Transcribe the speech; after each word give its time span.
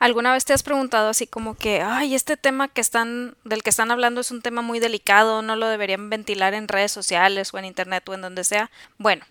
¿Alguna 0.00 0.32
vez 0.32 0.46
te 0.46 0.54
has 0.54 0.62
preguntado 0.62 1.10
así 1.10 1.26
como 1.26 1.54
que, 1.56 1.82
ay, 1.82 2.14
este 2.14 2.38
tema 2.38 2.68
que 2.68 2.80
están, 2.80 3.36
del 3.44 3.62
que 3.62 3.68
están 3.68 3.90
hablando 3.90 4.22
es 4.22 4.30
un 4.30 4.40
tema 4.40 4.62
muy 4.62 4.80
delicado, 4.80 5.42
no 5.42 5.56
lo 5.56 5.66
deberían 5.68 6.08
ventilar 6.08 6.54
en 6.54 6.68
redes 6.68 6.90
sociales 6.90 7.52
o 7.52 7.58
en 7.58 7.66
internet 7.66 8.08
o 8.08 8.14
en 8.14 8.22
donde 8.22 8.42
sea? 8.44 8.70
Bueno, 8.96 9.26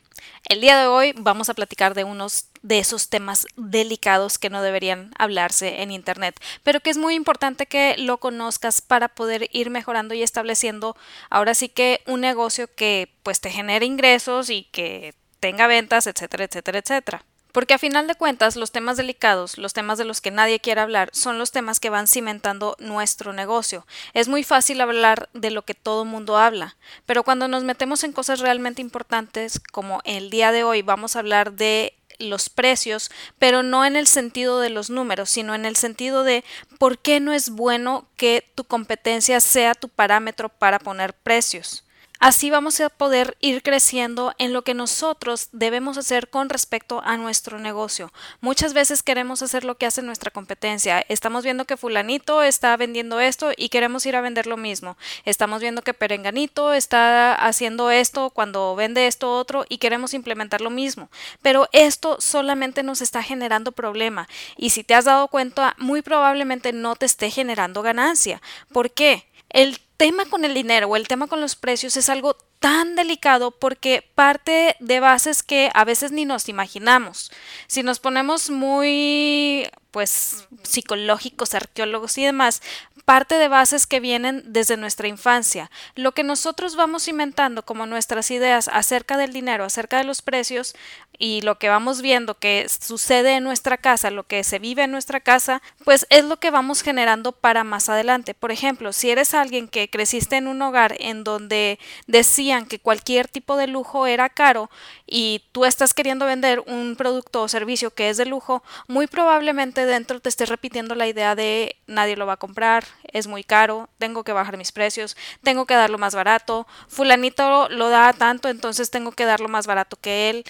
el 0.47 0.61
día 0.61 0.79
de 0.79 0.85
hoy 0.85 1.15
vamos 1.17 1.49
a 1.49 1.55
platicar 1.55 1.95
de 1.95 2.03
unos 2.03 2.45
de 2.61 2.77
esos 2.77 3.09
temas 3.09 3.47
delicados 3.55 4.37
que 4.37 4.51
no 4.51 4.61
deberían 4.61 5.11
hablarse 5.17 5.81
en 5.81 5.89
internet, 5.89 6.39
pero 6.61 6.81
que 6.81 6.91
es 6.91 6.99
muy 6.99 7.15
importante 7.15 7.65
que 7.65 7.95
lo 7.97 8.19
conozcas 8.19 8.81
para 8.81 9.07
poder 9.07 9.49
ir 9.51 9.71
mejorando 9.71 10.13
y 10.13 10.21
estableciendo 10.21 10.95
ahora 11.31 11.55
sí 11.55 11.69
que 11.69 12.01
un 12.05 12.21
negocio 12.21 12.69
que 12.75 13.11
pues 13.23 13.41
te 13.41 13.49
genere 13.49 13.87
ingresos 13.87 14.51
y 14.51 14.65
que 14.65 15.15
tenga 15.39 15.65
ventas, 15.65 16.05
etcétera, 16.05 16.43
etcétera, 16.43 16.77
etcétera. 16.77 17.25
Porque 17.51 17.73
a 17.73 17.79
final 17.79 18.07
de 18.07 18.15
cuentas, 18.15 18.55
los 18.55 18.71
temas 18.71 18.97
delicados, 18.97 19.57
los 19.57 19.73
temas 19.73 19.97
de 19.97 20.05
los 20.05 20.21
que 20.21 20.31
nadie 20.31 20.59
quiere 20.59 20.81
hablar, 20.81 21.09
son 21.13 21.39
los 21.39 21.51
temas 21.51 21.79
que 21.79 21.89
van 21.89 22.07
cimentando 22.07 22.75
nuestro 22.79 23.33
negocio. 23.33 23.87
Es 24.13 24.27
muy 24.27 24.43
fácil 24.43 24.81
hablar 24.81 25.29
de 25.33 25.51
lo 25.51 25.63
que 25.63 25.73
todo 25.73 26.05
mundo 26.05 26.37
habla, 26.37 26.77
pero 27.05 27.23
cuando 27.23 27.47
nos 27.47 27.63
metemos 27.63 28.03
en 28.03 28.13
cosas 28.13 28.39
realmente 28.39 28.81
importantes, 28.81 29.59
como 29.59 30.01
el 30.03 30.29
día 30.29 30.51
de 30.51 30.63
hoy 30.63 30.81
vamos 30.81 31.15
a 31.15 31.19
hablar 31.19 31.53
de 31.53 31.95
los 32.19 32.49
precios, 32.49 33.09
pero 33.39 33.63
no 33.63 33.85
en 33.85 33.95
el 33.95 34.05
sentido 34.05 34.59
de 34.59 34.69
los 34.69 34.89
números, 34.89 35.29
sino 35.29 35.55
en 35.55 35.65
el 35.65 35.75
sentido 35.75 36.23
de 36.23 36.43
por 36.77 36.99
qué 36.99 37.19
no 37.19 37.31
es 37.31 37.49
bueno 37.49 38.07
que 38.17 38.45
tu 38.55 38.65
competencia 38.65 39.39
sea 39.39 39.73
tu 39.73 39.89
parámetro 39.89 40.49
para 40.49 40.79
poner 40.79 41.13
precios. 41.13 41.85
Así 42.19 42.49
vamos 42.49 42.81
a 42.81 42.89
poder 42.89 43.37
ir 43.39 43.63
creciendo 43.63 44.33
en 44.39 44.51
lo 44.51 44.63
que 44.63 44.73
nosotros 44.73 45.47
debemos 45.53 45.97
hacer 45.97 46.29
con 46.29 46.49
respecto 46.49 47.01
a 47.05 47.15
nuestro 47.15 47.59
negocio. 47.59 48.11
Muchas 48.41 48.73
veces 48.73 49.03
queremos 49.03 49.41
hacer 49.41 49.63
lo 49.63 49.77
que 49.77 49.85
hace 49.85 50.01
nuestra 50.01 50.29
competencia. 50.29 50.99
Estamos 51.07 51.45
viendo 51.45 51.63
que 51.63 51.77
fulanito 51.77 52.43
está 52.43 52.75
vendiendo 52.75 53.21
esto 53.21 53.51
y 53.55 53.69
queremos 53.69 54.05
ir 54.05 54.17
a 54.17 54.21
vender 54.21 54.47
lo 54.47 54.57
mismo. 54.57 54.97
Estamos 55.23 55.61
viendo 55.61 55.81
que 55.81 55.93
perenganito 55.93 56.73
está 56.73 57.35
haciendo 57.35 57.89
esto 57.89 58.31
cuando 58.31 58.75
vende 58.75 59.07
esto 59.07 59.33
otro 59.37 59.65
y 59.69 59.77
queremos 59.77 60.13
implementar 60.13 60.59
lo 60.59 60.71
mismo. 60.71 61.09
Pero 61.41 61.69
esto 61.71 62.17
solamente 62.19 62.83
nos 62.83 63.01
está 63.01 63.23
generando 63.23 63.71
problema 63.71 64.27
y 64.57 64.71
si 64.71 64.83
te 64.83 64.93
has 64.93 65.05
dado 65.05 65.29
cuenta 65.29 65.73
muy 65.77 66.01
probablemente 66.01 66.73
no 66.73 66.97
te 66.97 67.05
esté 67.05 67.31
generando 67.31 67.81
ganancia. 67.81 68.41
¿Por 68.73 68.91
qué? 68.91 69.25
El 69.49 69.79
tema 69.99 70.23
con 70.23 70.45
el 70.45 70.53
dinero 70.53 70.87
o 70.87 70.95
el 70.95 71.09
tema 71.09 71.27
con 71.27 71.41
los 71.41 71.57
precios 71.57 71.97
es 71.97 72.07
algo 72.07 72.37
tan 72.59 72.95
delicado 72.95 73.51
porque 73.51 74.09
parte 74.15 74.77
de 74.79 75.01
bases 75.01 75.43
que 75.43 75.69
a 75.73 75.83
veces 75.83 76.13
ni 76.13 76.23
nos 76.23 76.47
imaginamos. 76.47 77.33
Si 77.67 77.83
nos 77.83 77.99
ponemos 77.99 78.49
muy 78.49 79.67
pues 79.91 80.47
psicológicos, 80.63 81.53
arqueólogos 81.55 82.17
y 82.17 82.25
demás, 82.25 82.61
parte 83.05 83.35
de 83.35 83.47
bases 83.47 83.87
que 83.87 83.99
vienen 83.99 84.43
desde 84.45 84.77
nuestra 84.77 85.07
infancia. 85.07 85.71
Lo 85.95 86.11
que 86.11 86.23
nosotros 86.23 86.75
vamos 86.75 87.07
inventando 87.07 87.65
como 87.65 87.87
nuestras 87.87 88.29
ideas 88.29 88.69
acerca 88.71 89.17
del 89.17 89.33
dinero, 89.33 89.65
acerca 89.65 89.97
de 89.97 90.03
los 90.03 90.21
precios 90.21 90.75
y 91.17 91.41
lo 91.41 91.57
que 91.57 91.69
vamos 91.69 92.01
viendo 92.01 92.35
que 92.35 92.67
sucede 92.69 93.35
en 93.35 93.43
nuestra 93.43 93.77
casa, 93.77 94.09
lo 94.09 94.23
que 94.23 94.43
se 94.43 94.57
vive 94.57 94.83
en 94.83 94.91
nuestra 94.91 95.19
casa, 95.19 95.61
pues 95.83 96.07
es 96.09 96.23
lo 96.23 96.37
que 96.37 96.49
vamos 96.49 96.81
generando 96.81 97.33
para 97.33 97.63
más 97.63 97.89
adelante. 97.89 98.33
Por 98.33 98.51
ejemplo, 98.51 98.93
si 98.93 99.09
eres 99.09 99.33
alguien 99.33 99.67
que 99.67 99.89
creciste 99.89 100.37
en 100.37 100.47
un 100.47 100.61
hogar 100.61 100.95
en 100.99 101.23
donde 101.23 101.79
decían 102.07 102.65
que 102.67 102.79
cualquier 102.79 103.27
tipo 103.27 103.57
de 103.57 103.67
lujo 103.67 104.07
era 104.07 104.29
caro 104.29 104.69
y 105.05 105.43
tú 105.51 105.65
estás 105.65 105.93
queriendo 105.93 106.25
vender 106.25 106.61
un 106.67 106.95
producto 106.95 107.41
o 107.41 107.47
servicio 107.47 107.91
que 107.91 108.09
es 108.09 108.17
de 108.17 108.25
lujo, 108.25 108.63
muy 108.87 109.07
probablemente 109.07 109.78
dentro 109.85 110.19
te 110.19 110.29
estés 110.29 110.49
repitiendo 110.49 110.95
la 110.95 111.07
idea 111.07 111.35
de 111.35 111.75
nadie 111.87 112.15
lo 112.15 112.25
va 112.25 112.33
a 112.33 112.37
comprar, 112.37 112.85
es 113.03 113.27
muy 113.27 113.43
caro, 113.43 113.89
tengo 113.97 114.23
que 114.23 114.33
bajar 114.33 114.57
mis 114.57 114.71
precios, 114.71 115.17
tengo 115.43 115.65
que 115.65 115.73
darlo 115.73 115.97
más 115.97 116.15
barato, 116.15 116.67
fulanito 116.87 117.69
lo 117.69 117.89
da 117.89 118.13
tanto, 118.13 118.49
entonces 118.49 118.91
tengo 118.91 119.11
que 119.11 119.25
darlo 119.25 119.49
más 119.49 119.67
barato 119.67 119.97
que 119.99 120.29
él, 120.29 120.45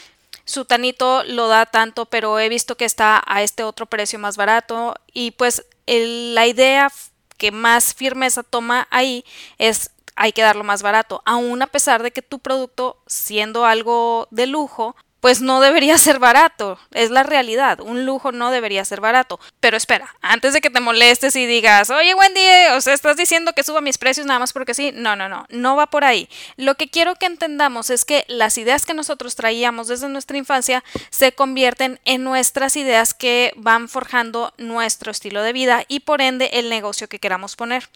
sutanito 0.46 1.24
lo 1.24 1.48
da 1.48 1.66
tanto, 1.66 2.06
pero 2.06 2.40
he 2.40 2.50
visto 2.50 2.76
que 2.76 2.86
está 2.86 3.22
a 3.26 3.44
este 3.44 3.64
otro 3.64 3.86
precio 3.86 4.20
más 4.20 4.38
barato 4.38 4.96
y 5.14 5.31
pues 5.31 5.66
la 5.86 6.48
idea 6.48 6.92
que 7.38 7.52
más 7.52 7.94
firmeza 7.94 8.44
toma 8.44 8.88
ahí 8.92 9.24
es 9.58 9.92
hay 10.16 10.34
que 10.34 10.42
darlo 10.42 10.66
más 10.66 10.81
barato, 10.84 11.22
aun 11.25 11.62
a 11.62 11.68
pesar 11.68 12.04
de 12.04 12.12
que 12.12 12.22
tu 12.22 12.40
producto, 12.40 13.02
siendo 13.08 13.66
algo 13.66 14.28
de 14.31 14.48
lujo, 14.48 14.98
pues 15.19 15.41
no 15.41 15.62
debería 15.62 15.97
ser 15.97 16.19
barato, 16.19 16.80
es 16.91 17.12
la 17.12 17.24
realidad, 17.24 17.80
un 17.81 18.06
lujo 18.06 18.31
no 18.31 18.52
debería 18.52 18.85
ser 18.85 19.02
barato. 19.02 19.40
Pero 19.59 19.78
espera, 19.78 20.16
antes 20.22 20.53
de 20.53 20.62
que 20.62 20.69
te 20.69 20.80
molestes 20.80 21.35
y 21.35 21.46
digas, 21.46 21.90
oye 21.90 22.13
Wendy, 22.13 22.41
o 22.75 22.81
sea, 22.81 22.94
estás 22.94 23.18
diciendo 23.18 23.53
que 23.53 23.63
suba 23.63 23.81
mis 23.81 23.97
precios 23.97 24.25
nada 24.25 24.40
más 24.40 24.53
porque 24.53 24.74
sí, 24.74 24.91
no, 24.94 25.16
no, 25.16 25.30
no, 25.30 25.46
no 25.50 25.75
va 25.75 25.88
por 25.88 26.03
ahí. 26.03 26.30
Lo 26.57 26.75
que 26.75 26.90
quiero 26.90 27.16
que 27.16 27.25
entendamos 27.25 27.90
es 27.90 28.06
que 28.06 28.25
las 28.28 28.57
ideas 28.57 28.85
que 28.85 28.94
nosotros 28.94 29.35
traíamos 29.35 29.88
desde 29.88 30.09
nuestra 30.09 30.38
infancia 30.38 30.84
se 31.09 31.31
convierten 31.31 32.00
en 32.06 32.24
nuestras 32.24 32.75
ideas 32.75 33.13
que 33.13 33.53
van 33.56 33.90
forjando 33.90 34.53
nuestro 34.57 35.12
estilo 35.12 35.41
de 35.41 35.53
vida 35.53 35.84
y 35.88 36.01
por 36.01 36.22
ende 36.22 36.50
el 36.53 36.69
negocio 36.69 37.07
que 37.07 37.19
queramos 37.19 37.56
poner. 37.56 37.90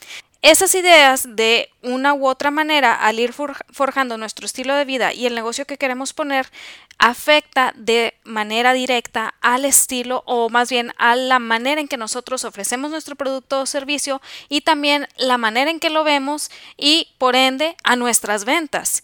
Esas 0.44 0.76
ideas, 0.76 1.38
de 1.38 1.70
una 1.82 2.14
u 2.14 2.28
otra 2.28 2.52
manera, 2.52 2.94
al 2.94 3.18
ir 3.18 3.32
forjando 3.32 4.18
nuestro 4.18 4.46
estilo 4.46 4.76
de 4.76 4.84
vida 4.84 5.14
y 5.14 5.26
el 5.26 5.36
negocio 5.36 5.64
que 5.64 5.78
queremos 5.78 6.12
poner, 6.12 6.52
afecta 6.98 7.72
de 7.78 8.14
manera 8.26 8.74
directa 8.74 9.36
al 9.40 9.64
estilo 9.64 10.22
o 10.26 10.50
más 10.50 10.70
bien 10.70 10.94
a 10.98 11.16
la 11.16 11.40
manera 11.40 11.80
en 11.80 11.88
que 11.88 11.96
nosotros 11.96 12.44
ofrecemos 12.44 12.92
nuestro 12.92 13.16
producto 13.16 13.62
o 13.62 13.66
servicio 13.66 14.22
y 14.50 14.62
también 14.62 15.08
la 15.16 15.38
manera 15.38 15.72
en 15.72 15.80
que 15.80 15.90
lo 15.90 16.04
vemos 16.04 16.52
y 16.76 17.08
por 17.18 17.38
ende 17.38 17.78
a 17.86 17.96
nuestras 17.96 18.44
ventas. 18.44 19.02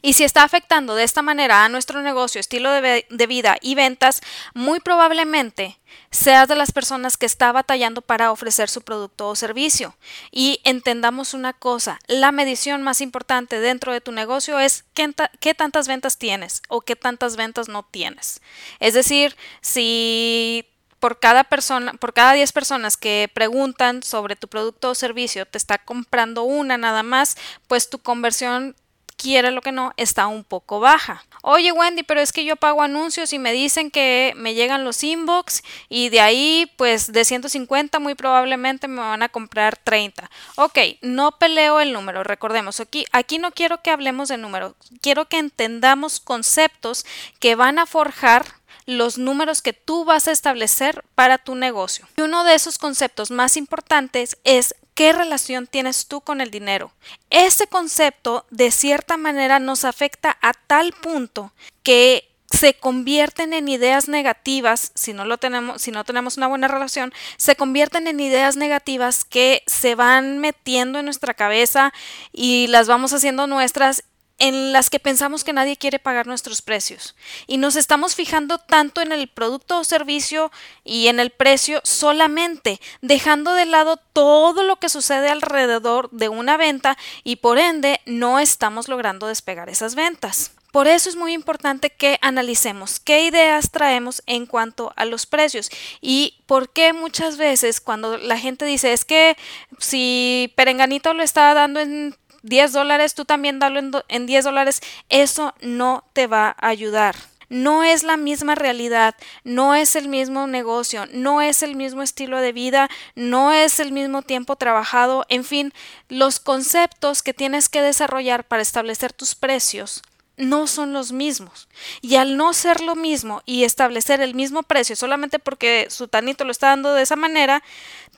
Y 0.00 0.14
si 0.14 0.24
está 0.24 0.42
afectando 0.42 0.94
de 0.94 1.04
esta 1.04 1.20
manera 1.20 1.66
a 1.66 1.68
nuestro 1.68 2.00
negocio, 2.00 2.40
estilo 2.40 2.70
de, 2.72 3.04
de 3.10 3.26
vida 3.26 3.58
y 3.60 3.74
ventas, 3.74 4.22
muy 4.54 4.80
probablemente 4.80 5.77
seas 6.10 6.48
de 6.48 6.56
las 6.56 6.72
personas 6.72 7.16
que 7.16 7.26
está 7.26 7.52
batallando 7.52 8.02
para 8.02 8.32
ofrecer 8.32 8.68
su 8.68 8.82
producto 8.82 9.28
o 9.28 9.36
servicio. 9.36 9.96
Y 10.30 10.60
entendamos 10.64 11.34
una 11.34 11.52
cosa, 11.52 11.98
la 12.06 12.32
medición 12.32 12.82
más 12.82 13.00
importante 13.00 13.60
dentro 13.60 13.92
de 13.92 14.00
tu 14.00 14.12
negocio 14.12 14.58
es 14.58 14.84
qué, 14.94 15.12
qué, 15.40 15.54
tantas 15.54 15.88
ventas 15.88 16.18
tienes 16.18 16.62
o 16.68 16.80
qué 16.80 16.96
tantas 16.96 17.36
ventas 17.36 17.68
no 17.68 17.84
tienes. 17.84 18.40
Es 18.80 18.94
decir, 18.94 19.36
si 19.60 20.66
por 21.00 21.20
cada 21.20 21.44
persona, 21.44 21.94
por 21.94 22.12
cada 22.12 22.32
10 22.32 22.52
personas 22.52 22.96
que 22.96 23.30
preguntan 23.32 24.02
sobre 24.02 24.36
tu 24.36 24.48
producto 24.48 24.90
o 24.90 24.94
servicio, 24.94 25.46
te 25.46 25.58
está 25.58 25.78
comprando 25.78 26.42
una 26.42 26.76
nada 26.76 27.02
más, 27.02 27.36
pues 27.68 27.88
tu 27.88 27.98
conversión 27.98 28.74
quiere 29.18 29.50
lo 29.50 29.60
que 29.60 29.72
no, 29.72 29.92
está 29.96 30.28
un 30.28 30.44
poco 30.44 30.80
baja. 30.80 31.24
Oye 31.42 31.72
Wendy, 31.72 32.04
pero 32.04 32.20
es 32.20 32.32
que 32.32 32.44
yo 32.44 32.56
pago 32.56 32.82
anuncios 32.82 33.32
y 33.32 33.38
me 33.38 33.52
dicen 33.52 33.90
que 33.90 34.32
me 34.36 34.54
llegan 34.54 34.84
los 34.84 35.04
inbox 35.04 35.62
y 35.88 36.08
de 36.08 36.20
ahí 36.20 36.72
pues 36.76 37.12
de 37.12 37.24
150 37.24 37.98
muy 37.98 38.14
probablemente 38.14 38.88
me 38.88 39.00
van 39.00 39.22
a 39.22 39.28
comprar 39.28 39.76
30. 39.76 40.30
Ok, 40.56 40.78
no 41.02 41.32
peleo 41.32 41.80
el 41.80 41.92
número, 41.92 42.22
recordemos, 42.22 42.80
aquí, 42.80 43.04
aquí 43.12 43.38
no 43.38 43.50
quiero 43.50 43.82
que 43.82 43.90
hablemos 43.90 44.28
de 44.28 44.38
números, 44.38 44.74
quiero 45.02 45.26
que 45.26 45.38
entendamos 45.38 46.20
conceptos 46.20 47.04
que 47.40 47.56
van 47.56 47.78
a 47.78 47.86
forjar 47.86 48.46
los 48.86 49.18
números 49.18 49.60
que 49.60 49.74
tú 49.74 50.06
vas 50.06 50.28
a 50.28 50.32
establecer 50.32 51.04
para 51.14 51.36
tu 51.36 51.54
negocio. 51.54 52.08
Y 52.16 52.22
uno 52.22 52.42
de 52.44 52.54
esos 52.54 52.78
conceptos 52.78 53.30
más 53.30 53.58
importantes 53.58 54.38
es 54.44 54.74
¿Qué 54.98 55.12
relación 55.12 55.68
tienes 55.68 56.08
tú 56.08 56.22
con 56.22 56.40
el 56.40 56.50
dinero? 56.50 56.90
Ese 57.30 57.68
concepto 57.68 58.46
de 58.50 58.72
cierta 58.72 59.16
manera 59.16 59.60
nos 59.60 59.84
afecta 59.84 60.36
a 60.42 60.52
tal 60.52 60.92
punto 60.92 61.52
que 61.84 62.28
se 62.50 62.74
convierten 62.74 63.52
en 63.52 63.68
ideas 63.68 64.08
negativas, 64.08 64.90
si 64.96 65.12
no 65.12 65.24
lo 65.24 65.38
tenemos, 65.38 65.80
si 65.80 65.92
no 65.92 66.02
tenemos 66.02 66.36
una 66.36 66.48
buena 66.48 66.66
relación, 66.66 67.12
se 67.36 67.54
convierten 67.54 68.08
en 68.08 68.18
ideas 68.18 68.56
negativas 68.56 69.24
que 69.24 69.62
se 69.68 69.94
van 69.94 70.38
metiendo 70.38 70.98
en 70.98 71.04
nuestra 71.04 71.32
cabeza 71.32 71.92
y 72.32 72.66
las 72.66 72.88
vamos 72.88 73.12
haciendo 73.12 73.46
nuestras 73.46 74.02
en 74.38 74.72
las 74.72 74.90
que 74.90 75.00
pensamos 75.00 75.44
que 75.44 75.52
nadie 75.52 75.76
quiere 75.76 75.98
pagar 75.98 76.26
nuestros 76.26 76.62
precios. 76.62 77.14
Y 77.46 77.58
nos 77.58 77.76
estamos 77.76 78.14
fijando 78.14 78.58
tanto 78.58 79.00
en 79.00 79.12
el 79.12 79.28
producto 79.28 79.78
o 79.78 79.84
servicio 79.84 80.50
y 80.84 81.08
en 81.08 81.20
el 81.20 81.30
precio 81.30 81.80
solamente, 81.84 82.80
dejando 83.02 83.54
de 83.54 83.66
lado 83.66 83.96
todo 84.12 84.62
lo 84.62 84.76
que 84.76 84.88
sucede 84.88 85.28
alrededor 85.28 86.10
de 86.10 86.28
una 86.28 86.56
venta 86.56 86.96
y 87.24 87.36
por 87.36 87.58
ende 87.58 88.00
no 88.06 88.38
estamos 88.38 88.88
logrando 88.88 89.26
despegar 89.26 89.68
esas 89.68 89.94
ventas. 89.94 90.52
Por 90.70 90.86
eso 90.86 91.08
es 91.08 91.16
muy 91.16 91.32
importante 91.32 91.90
que 91.90 92.18
analicemos 92.20 93.00
qué 93.00 93.24
ideas 93.24 93.70
traemos 93.70 94.22
en 94.26 94.44
cuanto 94.44 94.92
a 94.96 95.06
los 95.06 95.24
precios 95.24 95.70
y 96.02 96.42
por 96.46 96.70
qué 96.70 96.92
muchas 96.92 97.38
veces 97.38 97.80
cuando 97.80 98.18
la 98.18 98.38
gente 98.38 98.66
dice 98.66 98.92
es 98.92 99.06
que 99.06 99.36
si 99.78 100.52
Perenganito 100.56 101.14
lo 101.14 101.22
está 101.22 101.54
dando 101.54 101.80
en 101.80 102.14
10 102.48 102.72
dólares, 102.72 103.14
tú 103.14 103.24
también 103.24 103.58
dalo 103.58 103.80
en, 104.08 104.26
10 104.26 104.44
dólares, 104.44 104.80
eso 105.08 105.54
no 105.60 106.04
te 106.12 106.26
va 106.26 106.56
a 106.58 106.68
ayudar. 106.68 107.16
no 107.50 107.82
es 107.82 108.02
la 108.02 108.18
misma 108.18 108.54
realidad, 108.56 109.14
no 109.42 109.74
es 109.74 109.96
el 109.96 110.08
mismo 110.08 110.46
negocio, 110.46 111.06
no 111.12 111.40
es 111.40 111.62
el 111.62 111.76
mismo 111.76 112.02
estilo 112.02 112.40
de 112.40 112.52
vida, 112.52 112.90
no 113.14 113.52
es 113.52 113.80
el 113.80 113.90
mismo 113.90 114.20
tiempo 114.20 114.56
trabajado, 114.56 115.24
en 115.30 115.44
fin, 115.44 115.72
los 116.10 116.40
conceptos 116.40 117.22
que 117.22 117.32
tienes 117.32 117.70
que 117.70 117.80
desarrollar 117.80 118.44
para 118.44 118.60
establecer 118.60 119.14
tus 119.14 119.34
precios 119.34 120.02
no 120.38 120.66
son 120.66 120.92
los 120.92 121.12
mismos. 121.12 121.68
Y 122.00 122.16
al 122.16 122.36
no 122.36 122.54
ser 122.54 122.80
lo 122.80 122.94
mismo 122.94 123.42
y 123.44 123.64
establecer 123.64 124.20
el 124.20 124.34
mismo 124.34 124.62
precio 124.62 124.96
solamente 124.96 125.38
porque 125.38 125.88
su 125.90 126.08
tanito 126.08 126.44
lo 126.44 126.52
está 126.52 126.68
dando 126.68 126.94
de 126.94 127.02
esa 127.02 127.16
manera, 127.16 127.62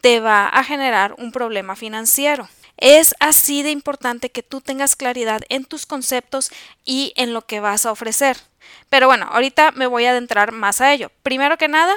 te 0.01 0.21
va 0.21 0.47
a 0.47 0.63
generar 0.63 1.15
un 1.19 1.33
problema 1.33 1.75
financiero. 1.75 2.49
Es 2.81 3.15
así 3.21 3.63
de 3.63 3.71
importante 3.71 4.31
que 4.31 4.43
tú 4.43 4.61
tengas 4.61 4.97
claridad 4.97 5.43
en 5.51 5.65
tus 5.65 5.87
conceptos 5.87 6.51
y 6.85 7.13
en 7.17 7.33
lo 7.35 7.43
que 7.43 7.61
vas 7.61 7.87
a 7.87 7.93
ofrecer. 7.93 8.39
Pero 8.89 9.07
bueno, 9.07 9.27
ahorita 9.31 9.73
me 9.73 9.87
voy 9.87 10.07
a 10.07 10.11
adentrar 10.11 10.53
más 10.53 10.81
a 10.81 10.93
ello. 10.93 11.11
Primero 11.23 11.57
que 11.57 11.69
nada, 11.69 11.95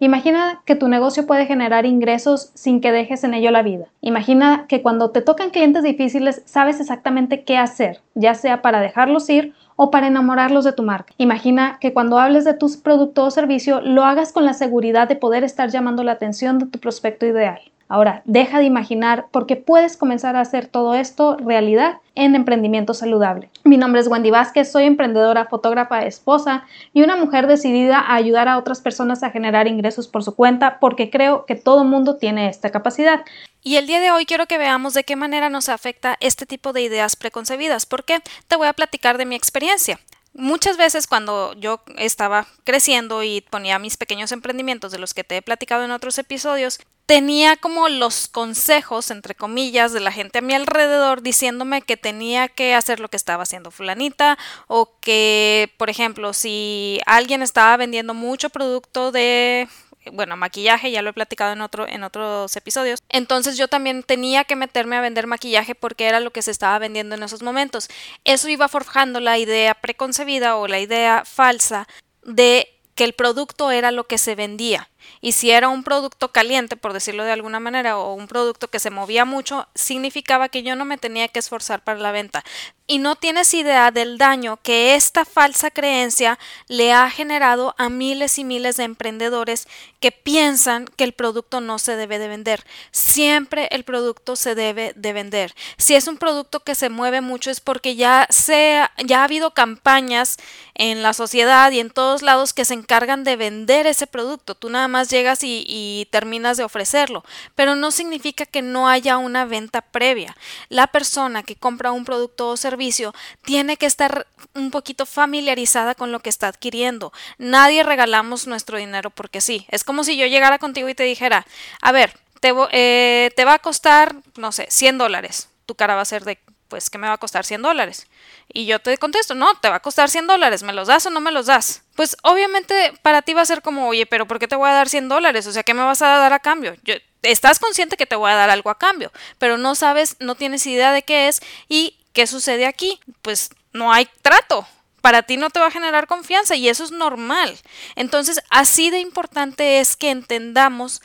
Imagina 0.00 0.60
que 0.66 0.74
tu 0.74 0.88
negocio 0.88 1.24
puede 1.24 1.46
generar 1.46 1.86
ingresos 1.86 2.50
sin 2.54 2.80
que 2.80 2.90
dejes 2.90 3.22
en 3.22 3.32
ello 3.32 3.50
la 3.52 3.62
vida. 3.62 3.86
Imagina 4.00 4.66
que 4.68 4.82
cuando 4.82 5.12
te 5.12 5.22
tocan 5.22 5.50
clientes 5.50 5.84
difíciles 5.84 6.42
sabes 6.46 6.80
exactamente 6.80 7.44
qué 7.44 7.56
hacer, 7.56 8.00
ya 8.14 8.34
sea 8.34 8.60
para 8.60 8.80
dejarlos 8.80 9.30
ir 9.30 9.54
o 9.76 9.90
para 9.90 10.08
enamorarlos 10.08 10.64
de 10.64 10.72
tu 10.72 10.82
marca. 10.82 11.14
Imagina 11.16 11.78
que 11.80 11.92
cuando 11.92 12.18
hables 12.18 12.44
de 12.44 12.54
tu 12.54 12.70
producto 12.82 13.24
o 13.24 13.30
servicio 13.30 13.80
lo 13.80 14.04
hagas 14.04 14.32
con 14.32 14.44
la 14.44 14.52
seguridad 14.52 15.08
de 15.08 15.16
poder 15.16 15.44
estar 15.44 15.70
llamando 15.70 16.02
la 16.02 16.12
atención 16.12 16.58
de 16.58 16.66
tu 16.66 16.80
prospecto 16.80 17.24
ideal. 17.24 17.60
Ahora, 17.88 18.22
deja 18.24 18.58
de 18.58 18.64
imaginar 18.64 19.26
porque 19.30 19.56
puedes 19.56 19.96
comenzar 19.96 20.36
a 20.36 20.40
hacer 20.40 20.66
todo 20.66 20.94
esto 20.94 21.36
realidad 21.36 21.98
en 22.14 22.34
emprendimiento 22.34 22.94
saludable. 22.94 23.50
Mi 23.64 23.76
nombre 23.76 24.00
es 24.00 24.08
Wendy 24.08 24.30
Vázquez, 24.30 24.70
soy 24.70 24.84
emprendedora, 24.84 25.46
fotógrafa, 25.46 26.04
esposa 26.06 26.64
y 26.92 27.02
una 27.02 27.16
mujer 27.16 27.46
decidida 27.46 27.98
a 27.98 28.14
ayudar 28.14 28.48
a 28.48 28.58
otras 28.58 28.80
personas 28.80 29.22
a 29.22 29.30
generar 29.30 29.66
ingresos 29.66 30.08
por 30.08 30.22
su 30.22 30.34
cuenta 30.34 30.78
porque 30.80 31.10
creo 31.10 31.44
que 31.46 31.56
todo 31.56 31.84
mundo 31.84 32.16
tiene 32.16 32.48
esta 32.48 32.70
capacidad. 32.70 33.24
Y 33.62 33.76
el 33.76 33.86
día 33.86 34.00
de 34.00 34.10
hoy 34.10 34.26
quiero 34.26 34.46
que 34.46 34.58
veamos 34.58 34.94
de 34.94 35.04
qué 35.04 35.16
manera 35.16 35.48
nos 35.48 35.68
afecta 35.68 36.16
este 36.20 36.46
tipo 36.46 36.72
de 36.72 36.82
ideas 36.82 37.16
preconcebidas, 37.16 37.86
porque 37.86 38.20
te 38.46 38.56
voy 38.56 38.68
a 38.68 38.74
platicar 38.74 39.18
de 39.18 39.24
mi 39.24 39.34
experiencia. 39.34 39.98
Muchas 40.34 40.76
veces 40.76 41.06
cuando 41.06 41.54
yo 41.54 41.80
estaba 41.96 42.46
creciendo 42.64 43.22
y 43.22 43.40
ponía 43.40 43.78
mis 43.78 43.96
pequeños 43.96 44.32
emprendimientos 44.32 44.90
de 44.90 44.98
los 44.98 45.14
que 45.14 45.22
te 45.22 45.36
he 45.36 45.42
platicado 45.42 45.84
en 45.84 45.92
otros 45.92 46.18
episodios, 46.18 46.80
tenía 47.06 47.56
como 47.56 47.88
los 47.88 48.28
consejos, 48.28 49.10
entre 49.10 49.34
comillas, 49.34 49.92
de 49.92 50.00
la 50.00 50.12
gente 50.12 50.38
a 50.38 50.42
mi 50.42 50.54
alrededor 50.54 51.22
diciéndome 51.22 51.82
que 51.82 51.96
tenía 51.96 52.48
que 52.48 52.74
hacer 52.74 53.00
lo 53.00 53.08
que 53.08 53.16
estaba 53.16 53.42
haciendo 53.42 53.70
fulanita 53.70 54.38
o 54.66 54.98
que, 55.00 55.72
por 55.76 55.90
ejemplo, 55.90 56.32
si 56.32 57.00
alguien 57.06 57.42
estaba 57.42 57.76
vendiendo 57.76 58.14
mucho 58.14 58.50
producto 58.50 59.12
de 59.12 59.68
bueno, 60.12 60.36
maquillaje, 60.36 60.90
ya 60.90 61.02
lo 61.02 61.10
he 61.10 61.14
platicado 61.14 61.52
en, 61.52 61.60
otro, 61.62 61.88
en 61.88 62.04
otros 62.04 62.54
episodios. 62.56 63.02
Entonces 63.08 63.56
yo 63.56 63.68
también 63.68 64.02
tenía 64.02 64.44
que 64.44 64.56
meterme 64.56 64.96
a 64.96 65.00
vender 65.00 65.26
maquillaje 65.26 65.74
porque 65.74 66.06
era 66.06 66.20
lo 66.20 66.30
que 66.30 66.42
se 66.42 66.50
estaba 66.50 66.78
vendiendo 66.78 67.14
en 67.14 67.22
esos 67.22 67.42
momentos. 67.42 67.88
Eso 68.24 68.48
iba 68.48 68.68
forjando 68.68 69.20
la 69.20 69.38
idea 69.38 69.74
preconcebida 69.74 70.56
o 70.56 70.68
la 70.68 70.80
idea 70.80 71.24
falsa 71.24 71.88
de 72.22 72.68
que 72.94 73.04
el 73.04 73.14
producto 73.14 73.70
era 73.70 73.90
lo 73.90 74.06
que 74.06 74.18
se 74.18 74.34
vendía. 74.34 74.88
Y 75.20 75.32
si 75.32 75.50
era 75.50 75.68
un 75.68 75.84
producto 75.84 76.32
caliente, 76.32 76.76
por 76.76 76.92
decirlo 76.92 77.24
de 77.24 77.32
alguna 77.32 77.60
manera, 77.60 77.98
o 77.98 78.14
un 78.14 78.28
producto 78.28 78.68
que 78.68 78.78
se 78.78 78.90
movía 78.90 79.24
mucho, 79.24 79.66
significaba 79.74 80.48
que 80.48 80.62
yo 80.62 80.76
no 80.76 80.84
me 80.84 80.98
tenía 80.98 81.28
que 81.28 81.38
esforzar 81.38 81.82
para 81.82 81.98
la 81.98 82.12
venta. 82.12 82.44
Y 82.86 82.98
no 82.98 83.16
tienes 83.16 83.54
idea 83.54 83.90
del 83.90 84.18
daño 84.18 84.58
que 84.62 84.94
esta 84.94 85.24
falsa 85.24 85.70
creencia 85.70 86.38
le 86.68 86.92
ha 86.92 87.08
generado 87.08 87.74
a 87.78 87.88
miles 87.88 88.38
y 88.38 88.44
miles 88.44 88.76
de 88.76 88.84
emprendedores 88.84 89.66
que 90.00 90.12
piensan 90.12 90.84
que 90.84 91.04
el 91.04 91.14
producto 91.14 91.62
no 91.62 91.78
se 91.78 91.96
debe 91.96 92.18
de 92.18 92.28
vender. 92.28 92.62
Siempre 92.90 93.68
el 93.70 93.84
producto 93.84 94.36
se 94.36 94.54
debe 94.54 94.92
de 94.96 95.14
vender. 95.14 95.54
Si 95.78 95.94
es 95.94 96.06
un 96.08 96.18
producto 96.18 96.60
que 96.60 96.74
se 96.74 96.90
mueve 96.90 97.22
mucho 97.22 97.50
es 97.50 97.60
porque 97.60 97.96
ya, 97.96 98.26
se, 98.28 98.82
ya 99.02 99.20
ha 99.20 99.24
habido 99.24 99.54
campañas 99.54 100.36
en 100.74 101.02
la 101.02 101.14
sociedad 101.14 101.70
y 101.70 101.80
en 101.80 101.88
todos 101.88 102.20
lados 102.20 102.52
que 102.52 102.66
se 102.66 102.74
encargan 102.74 103.24
de 103.24 103.36
vender 103.36 103.86
ese 103.86 104.06
producto. 104.06 104.54
Tú 104.54 104.68
nada 104.68 104.88
llegas 105.02 105.40
y, 105.42 106.08
terminas 106.10 106.56
de 106.56 106.64
ofrecerlo, 106.64 107.24
pero 107.54 107.74
no 107.74 107.90
significa 107.90 108.46
que 108.46 108.62
no 108.62 108.88
haya 108.88 109.16
una 109.18 109.44
venta 109.44 109.80
previa. 109.80 110.36
La 110.68 110.86
persona 110.86 111.42
que 111.42 111.56
compra 111.56 111.92
un 111.92 112.04
producto 112.04 112.50
o 112.50 112.56
servicio 112.56 113.14
tiene 113.42 113.76
que 113.76 113.86
estar 113.86 114.26
un 114.54 114.70
poquito 114.70 115.06
familiarizada 115.06 115.94
con 115.94 116.12
lo 116.12 116.20
que 116.20 116.30
está 116.30 116.48
adquiriendo. 116.48 117.12
Nadie 117.38 117.82
regalamos 117.82 118.46
nuestro 118.46 118.78
dinero 118.78 119.10
porque 119.10 119.40
sí. 119.40 119.66
Es 119.70 119.84
como 119.84 120.04
si 120.04 120.16
yo 120.16 120.26
llegara 120.26 120.58
contigo 120.58 120.88
y 120.88 120.94
te 120.94 121.04
dijera, 121.04 121.46
a 121.80 121.92
ver, 121.92 122.14
te, 122.40 122.52
eh, 122.72 123.30
te 123.34 123.44
va 123.44 123.54
a 123.54 123.58
costar, 123.58 124.14
no 124.36 124.52
sé, 124.52 124.66
100 124.70 124.98
dólares. 124.98 125.48
Tu 125.66 125.74
cara 125.74 125.94
va 125.94 126.02
a 126.02 126.06
ser 126.06 126.24
de, 126.24 126.38
pues, 126.68 126.90
¿qué 126.90 126.98
me 126.98 127.06
va 127.06 127.14
a 127.14 127.18
costar 127.18 127.44
100 127.44 127.62
dólares? 127.62 128.08
Y 128.52 128.66
yo 128.66 128.80
te 128.80 128.98
contesto, 128.98 129.34
no, 129.34 129.54
te 129.54 129.68
va 129.68 129.76
a 129.76 129.80
costar 129.80 130.10
100 130.10 130.26
dólares, 130.26 130.62
¿me 130.62 130.72
los 130.72 130.88
das 130.88 131.06
o 131.06 131.10
no 131.10 131.20
me 131.20 131.30
los 131.30 131.46
das? 131.46 131.83
Pues 131.94 132.16
obviamente 132.22 132.92
para 133.02 133.22
ti 133.22 133.34
va 133.34 133.42
a 133.42 133.46
ser 133.46 133.62
como, 133.62 133.88
oye, 133.88 134.06
pero 134.06 134.26
¿por 134.26 134.38
qué 134.38 134.48
te 134.48 134.56
voy 134.56 134.68
a 134.68 134.72
dar 134.72 134.88
100 134.88 135.08
dólares? 135.08 135.46
O 135.46 135.52
sea, 135.52 135.62
¿qué 135.62 135.74
me 135.74 135.82
vas 135.82 136.02
a 136.02 136.08
dar 136.08 136.32
a 136.32 136.40
cambio? 136.40 136.74
Yo, 136.82 136.94
estás 137.22 137.58
consciente 137.58 137.96
que 137.96 138.06
te 138.06 138.16
voy 138.16 138.30
a 138.30 138.34
dar 138.34 138.50
algo 138.50 138.70
a 138.70 138.78
cambio, 138.78 139.12
pero 139.38 139.58
no 139.58 139.74
sabes, 139.74 140.16
no 140.20 140.34
tienes 140.34 140.66
idea 140.66 140.92
de 140.92 141.02
qué 141.02 141.28
es 141.28 141.40
y 141.68 141.96
qué 142.12 142.26
sucede 142.26 142.66
aquí. 142.66 143.00
Pues 143.22 143.50
no 143.72 143.92
hay 143.92 144.08
trato. 144.22 144.66
Para 145.00 145.22
ti 145.22 145.36
no 145.36 145.50
te 145.50 145.60
va 145.60 145.66
a 145.66 145.70
generar 145.70 146.06
confianza 146.06 146.56
y 146.56 146.68
eso 146.70 146.82
es 146.82 146.90
normal. 146.90 147.58
Entonces, 147.94 148.40
así 148.48 148.88
de 148.88 149.00
importante 149.00 149.80
es 149.80 149.96
que 149.96 150.10
entendamos 150.10 151.02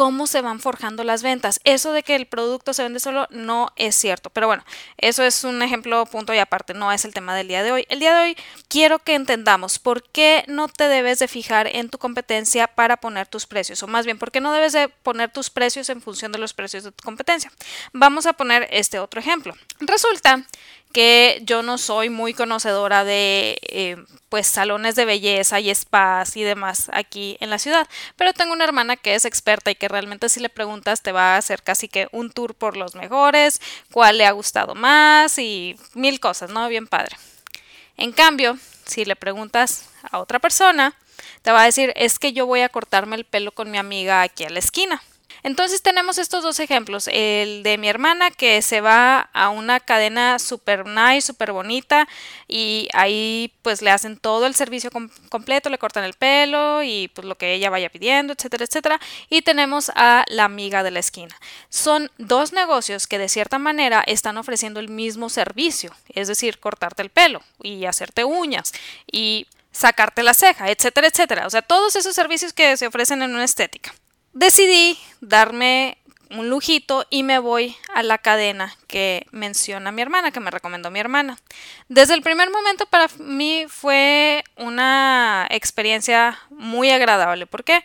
cómo 0.00 0.26
se 0.26 0.40
van 0.40 0.60
forjando 0.60 1.04
las 1.04 1.22
ventas. 1.22 1.60
Eso 1.64 1.92
de 1.92 2.02
que 2.02 2.16
el 2.16 2.24
producto 2.24 2.72
se 2.72 2.82
vende 2.82 3.00
solo 3.00 3.26
no 3.28 3.70
es 3.76 3.94
cierto. 3.94 4.30
Pero 4.30 4.46
bueno, 4.46 4.64
eso 4.96 5.22
es 5.22 5.44
un 5.44 5.60
ejemplo 5.60 6.06
punto 6.06 6.32
y 6.32 6.38
aparte, 6.38 6.72
no 6.72 6.90
es 6.90 7.04
el 7.04 7.12
tema 7.12 7.36
del 7.36 7.48
día 7.48 7.62
de 7.62 7.70
hoy. 7.70 7.84
El 7.90 8.00
día 8.00 8.14
de 8.14 8.22
hoy 8.22 8.36
quiero 8.68 9.00
que 9.00 9.14
entendamos 9.14 9.78
por 9.78 10.02
qué 10.02 10.42
no 10.48 10.68
te 10.68 10.84
debes 10.88 11.18
de 11.18 11.28
fijar 11.28 11.66
en 11.66 11.90
tu 11.90 11.98
competencia 11.98 12.66
para 12.66 12.96
poner 12.96 13.26
tus 13.26 13.46
precios, 13.46 13.82
o 13.82 13.88
más 13.88 14.06
bien, 14.06 14.18
por 14.18 14.30
qué 14.30 14.40
no 14.40 14.54
debes 14.54 14.72
de 14.72 14.88
poner 14.88 15.30
tus 15.30 15.50
precios 15.50 15.90
en 15.90 16.00
función 16.00 16.32
de 16.32 16.38
los 16.38 16.54
precios 16.54 16.82
de 16.82 16.92
tu 16.92 17.04
competencia. 17.04 17.52
Vamos 17.92 18.24
a 18.24 18.32
poner 18.32 18.68
este 18.70 18.98
otro 18.98 19.20
ejemplo. 19.20 19.54
Resulta 19.80 20.46
que 20.92 21.40
yo 21.44 21.62
no 21.62 21.78
soy 21.78 22.10
muy 22.10 22.34
conocedora 22.34 23.04
de 23.04 23.58
eh, 23.62 23.96
pues 24.28 24.46
salones 24.46 24.94
de 24.94 25.04
belleza 25.04 25.60
y 25.60 25.74
spas 25.74 26.36
y 26.36 26.42
demás 26.42 26.90
aquí 26.92 27.36
en 27.40 27.50
la 27.50 27.58
ciudad, 27.58 27.88
pero 28.16 28.32
tengo 28.32 28.52
una 28.52 28.64
hermana 28.64 28.96
que 28.96 29.14
es 29.14 29.24
experta 29.24 29.70
y 29.70 29.74
que 29.74 29.88
realmente 29.88 30.28
si 30.28 30.40
le 30.40 30.48
preguntas 30.48 31.02
te 31.02 31.12
va 31.12 31.34
a 31.34 31.36
hacer 31.36 31.62
casi 31.62 31.88
que 31.88 32.08
un 32.12 32.30
tour 32.30 32.54
por 32.54 32.76
los 32.76 32.94
mejores, 32.94 33.60
cuál 33.92 34.18
le 34.18 34.26
ha 34.26 34.32
gustado 34.32 34.74
más 34.74 35.38
y 35.38 35.76
mil 35.94 36.20
cosas, 36.20 36.50
¿no? 36.50 36.68
Bien 36.68 36.86
padre. 36.86 37.16
En 37.96 38.12
cambio, 38.12 38.58
si 38.86 39.04
le 39.04 39.16
preguntas 39.16 39.90
a 40.10 40.18
otra 40.18 40.38
persona, 40.38 40.96
te 41.42 41.52
va 41.52 41.62
a 41.62 41.66
decir 41.66 41.92
es 41.96 42.18
que 42.18 42.32
yo 42.32 42.46
voy 42.46 42.60
a 42.60 42.68
cortarme 42.68 43.16
el 43.16 43.24
pelo 43.24 43.52
con 43.52 43.70
mi 43.70 43.78
amiga 43.78 44.22
aquí 44.22 44.44
a 44.44 44.50
la 44.50 44.58
esquina. 44.58 45.02
Entonces 45.42 45.82
tenemos 45.82 46.18
estos 46.18 46.42
dos 46.42 46.60
ejemplos, 46.60 47.08
el 47.12 47.62
de 47.62 47.78
mi 47.78 47.88
hermana 47.88 48.30
que 48.30 48.60
se 48.62 48.80
va 48.80 49.30
a 49.32 49.48
una 49.48 49.80
cadena 49.80 50.38
super 50.38 50.86
nice, 50.86 51.22
super 51.22 51.52
bonita 51.52 52.08
y 52.46 52.88
ahí 52.92 53.52
pues 53.62 53.82
le 53.82 53.90
hacen 53.90 54.16
todo 54.16 54.46
el 54.46 54.54
servicio 54.54 54.90
completo, 55.28 55.70
le 55.70 55.78
cortan 55.78 56.04
el 56.04 56.14
pelo 56.14 56.82
y 56.82 57.08
pues 57.08 57.26
lo 57.26 57.36
que 57.36 57.54
ella 57.54 57.70
vaya 57.70 57.90
pidiendo, 57.90 58.32
etcétera, 58.32 58.64
etcétera. 58.64 59.00
Y 59.28 59.42
tenemos 59.42 59.90
a 59.94 60.24
la 60.28 60.44
amiga 60.44 60.82
de 60.82 60.90
la 60.90 61.00
esquina. 61.00 61.34
Son 61.68 62.10
dos 62.18 62.52
negocios 62.52 63.06
que 63.06 63.18
de 63.18 63.28
cierta 63.28 63.58
manera 63.58 64.02
están 64.06 64.36
ofreciendo 64.36 64.80
el 64.80 64.88
mismo 64.88 65.28
servicio, 65.28 65.94
es 66.08 66.28
decir, 66.28 66.58
cortarte 66.58 67.02
el 67.02 67.10
pelo 67.10 67.42
y 67.62 67.84
hacerte 67.86 68.24
uñas 68.24 68.72
y 69.10 69.46
sacarte 69.72 70.22
la 70.22 70.34
ceja, 70.34 70.70
etcétera, 70.70 71.08
etcétera. 71.08 71.46
O 71.46 71.50
sea, 71.50 71.62
todos 71.62 71.96
esos 71.96 72.14
servicios 72.14 72.52
que 72.52 72.76
se 72.76 72.86
ofrecen 72.86 73.22
en 73.22 73.34
una 73.34 73.44
estética 73.44 73.94
decidí 74.32 74.98
darme 75.20 75.98
un 76.30 76.48
lujito 76.48 77.06
y 77.10 77.22
me 77.22 77.38
voy 77.38 77.76
a 77.92 78.02
la 78.02 78.18
cadena 78.18 78.74
que 78.86 79.26
menciona 79.32 79.92
mi 79.92 80.02
hermana, 80.02 80.30
que 80.30 80.40
me 80.40 80.50
recomendó 80.50 80.90
mi 80.90 81.00
hermana. 81.00 81.38
Desde 81.88 82.14
el 82.14 82.22
primer 82.22 82.50
momento 82.50 82.86
para 82.86 83.08
mí 83.18 83.66
fue 83.68 84.44
una 84.56 85.46
experiencia 85.50 86.38
muy 86.50 86.90
agradable. 86.90 87.46
¿Por 87.46 87.64
qué? 87.64 87.82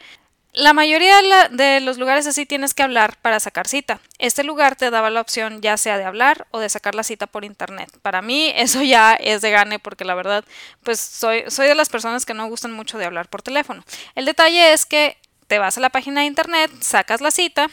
La 0.54 0.72
mayoría 0.72 1.18
de 1.52 1.82
los 1.82 1.98
lugares 1.98 2.28
así 2.28 2.46
tienes 2.46 2.74
que 2.74 2.82
hablar 2.82 3.18
para 3.22 3.42
sacar 3.42 3.68
cita. 3.68 4.00
Este 4.20 4.42
lugar 4.42 4.78
te 4.78 4.90
daba 4.90 5.10
la 5.10 5.20
opción 5.20 5.62
ya 5.62 5.76
sea 5.76 5.98
de 5.98 6.06
hablar 6.06 6.48
o 6.52 6.60
de 6.60 6.70
sacar 6.70 6.96
la 6.96 7.04
cita 7.04 7.28
por 7.28 7.44
internet. 7.44 7.90
Para 8.02 8.22
mí 8.22 8.54
eso 8.56 8.82
ya 8.82 9.16
es 9.16 9.42
de 9.42 9.52
gane 9.52 9.80
porque 9.80 10.06
la 10.06 10.16
verdad 10.16 10.46
pues 10.82 11.02
soy, 11.02 11.44
soy 11.50 11.68
de 11.68 11.76
las 11.76 11.90
personas 11.90 12.26
que 12.26 12.34
no 12.34 12.48
gustan 12.48 12.72
mucho 12.72 12.98
de 12.98 13.04
hablar 13.04 13.28
por 13.28 13.42
teléfono. 13.42 13.84
El 14.14 14.24
detalle 14.24 14.72
es 14.72 14.86
que 14.86 15.18
te 15.48 15.60
vas 15.60 15.78
a 15.78 15.82
la 15.82 15.90
página 15.90 16.22
de 16.22 16.28
internet, 16.28 16.72
sacas 16.82 17.22
la 17.22 17.32
cita 17.32 17.70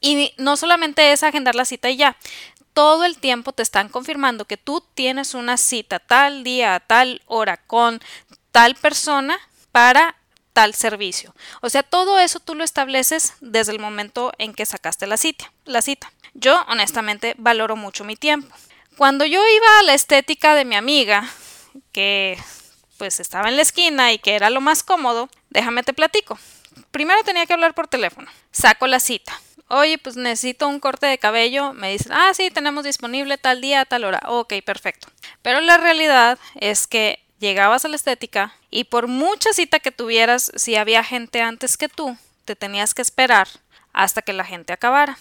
y 0.00 0.34
no 0.36 0.56
solamente 0.56 1.12
es 1.12 1.22
agendar 1.22 1.54
la 1.54 1.64
cita 1.64 1.90
y 1.90 1.96
ya, 1.96 2.16
todo 2.74 3.04
el 3.04 3.18
tiempo 3.18 3.52
te 3.52 3.62
están 3.62 3.88
confirmando 3.88 4.44
que 4.44 4.56
tú 4.56 4.84
tienes 4.94 5.34
una 5.34 5.56
cita 5.56 6.00
tal 6.00 6.44
día, 6.44 6.82
tal 6.86 7.22
hora, 7.26 7.56
con 7.56 8.00
tal 8.50 8.74
persona 8.74 9.38
para 9.72 10.16
tal 10.52 10.74
servicio. 10.74 11.34
O 11.62 11.70
sea, 11.70 11.82
todo 11.82 12.18
eso 12.18 12.40
tú 12.40 12.54
lo 12.54 12.64
estableces 12.64 13.34
desde 13.40 13.72
el 13.72 13.78
momento 13.78 14.32
en 14.38 14.54
que 14.54 14.66
sacaste 14.66 15.06
la 15.06 15.16
cita. 15.16 15.52
La 15.64 15.82
cita. 15.82 16.12
Yo 16.34 16.60
honestamente 16.68 17.34
valoro 17.38 17.76
mucho 17.76 18.04
mi 18.04 18.16
tiempo. 18.16 18.54
Cuando 18.96 19.24
yo 19.24 19.40
iba 19.46 19.78
a 19.80 19.82
la 19.82 19.94
estética 19.94 20.54
de 20.54 20.64
mi 20.64 20.76
amiga, 20.76 21.28
que 21.92 22.38
pues 22.98 23.18
estaba 23.18 23.48
en 23.48 23.56
la 23.56 23.62
esquina 23.62 24.12
y 24.12 24.18
que 24.18 24.34
era 24.34 24.50
lo 24.50 24.60
más 24.60 24.82
cómodo, 24.82 25.28
déjame 25.50 25.82
te 25.82 25.92
platico. 25.92 26.38
Primero 26.90 27.22
tenía 27.24 27.46
que 27.46 27.52
hablar 27.52 27.74
por 27.74 27.88
teléfono. 27.88 28.30
Saco 28.50 28.86
la 28.86 29.00
cita. 29.00 29.32
Oye, 29.68 29.98
pues 29.98 30.16
necesito 30.16 30.68
un 30.68 30.80
corte 30.80 31.06
de 31.06 31.18
cabello. 31.18 31.72
Me 31.72 31.90
dicen, 31.90 32.12
ah, 32.12 32.32
sí, 32.34 32.50
tenemos 32.50 32.84
disponible 32.84 33.38
tal 33.38 33.60
día, 33.60 33.84
tal 33.84 34.04
hora. 34.04 34.20
Ok, 34.26 34.54
perfecto. 34.64 35.08
Pero 35.42 35.60
la 35.60 35.78
realidad 35.78 36.38
es 36.54 36.86
que 36.86 37.24
llegabas 37.38 37.84
a 37.84 37.88
la 37.88 37.96
estética 37.96 38.54
y 38.70 38.84
por 38.84 39.06
mucha 39.06 39.52
cita 39.52 39.80
que 39.80 39.90
tuvieras, 39.90 40.52
si 40.54 40.76
había 40.76 41.02
gente 41.02 41.42
antes 41.42 41.76
que 41.76 41.88
tú, 41.88 42.16
te 42.44 42.56
tenías 42.56 42.94
que 42.94 43.02
esperar 43.02 43.48
hasta 43.92 44.22
que 44.22 44.32
la 44.32 44.44
gente 44.44 44.72
acabara. 44.72 45.18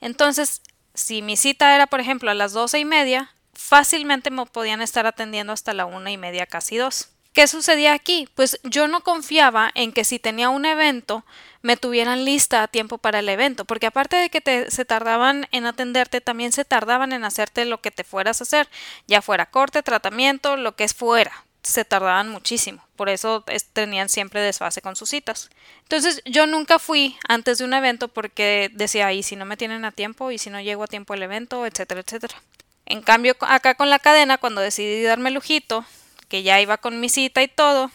Entonces, 0.00 0.62
si 0.94 1.22
mi 1.22 1.36
cita 1.36 1.74
era, 1.74 1.86
por 1.86 2.00
ejemplo, 2.00 2.30
a 2.30 2.34
las 2.34 2.52
doce 2.52 2.78
y 2.78 2.84
media, 2.84 3.32
fácilmente 3.54 4.30
me 4.30 4.46
podían 4.46 4.82
estar 4.82 5.06
atendiendo 5.06 5.52
hasta 5.52 5.74
la 5.74 5.86
una 5.86 6.10
y 6.10 6.16
media, 6.16 6.46
casi 6.46 6.76
dos. 6.76 7.08
¿Qué 7.32 7.46
sucedía 7.46 7.92
aquí? 7.92 8.28
Pues 8.34 8.58
yo 8.64 8.88
no 8.88 9.02
confiaba 9.02 9.70
en 9.74 9.92
que 9.92 10.04
si 10.04 10.18
tenía 10.18 10.48
un 10.50 10.64
evento 10.64 11.24
me 11.62 11.76
tuvieran 11.76 12.24
lista 12.24 12.62
a 12.62 12.68
tiempo 12.68 12.98
para 12.98 13.20
el 13.20 13.28
evento, 13.28 13.64
porque 13.64 13.86
aparte 13.86 14.16
de 14.16 14.30
que 14.30 14.70
se 14.70 14.84
tardaban 14.84 15.46
en 15.52 15.66
atenderte, 15.66 16.20
también 16.20 16.52
se 16.52 16.64
tardaban 16.64 17.12
en 17.12 17.24
hacerte 17.24 17.66
lo 17.66 17.80
que 17.80 17.90
te 17.90 18.02
fueras 18.02 18.40
a 18.40 18.44
hacer, 18.44 18.68
ya 19.06 19.22
fuera 19.22 19.46
corte, 19.46 19.82
tratamiento, 19.82 20.56
lo 20.56 20.74
que 20.74 20.84
es 20.84 20.94
fuera, 20.94 21.44
se 21.62 21.84
tardaban 21.84 22.30
muchísimo, 22.30 22.82
por 22.96 23.10
eso 23.10 23.44
tenían 23.74 24.08
siempre 24.08 24.40
desfase 24.40 24.80
con 24.80 24.96
sus 24.96 25.10
citas. 25.10 25.50
Entonces 25.82 26.22
yo 26.24 26.46
nunca 26.46 26.78
fui 26.78 27.16
antes 27.28 27.58
de 27.58 27.64
un 27.64 27.74
evento 27.74 28.08
porque 28.08 28.70
decía, 28.72 29.12
y 29.12 29.22
si 29.22 29.36
no 29.36 29.44
me 29.44 29.58
tienen 29.58 29.84
a 29.84 29.92
tiempo, 29.92 30.30
y 30.30 30.38
si 30.38 30.48
no 30.50 30.60
llego 30.60 30.84
a 30.84 30.88
tiempo 30.88 31.12
al 31.12 31.22
evento, 31.22 31.66
etcétera, 31.66 32.00
etcétera. 32.00 32.42
En 32.86 33.02
cambio, 33.02 33.36
acá 33.40 33.74
con 33.74 33.90
la 33.90 33.98
cadena, 33.98 34.38
cuando 34.38 34.62
decidí 34.62 35.02
darme 35.02 35.30
lujito, 35.30 35.84
que 36.30 36.42
ya 36.42 36.58
iba 36.62 36.78
con 36.78 37.00
mi 37.00 37.10
cita 37.10 37.42
y 37.42 37.48
todo, 37.48 37.90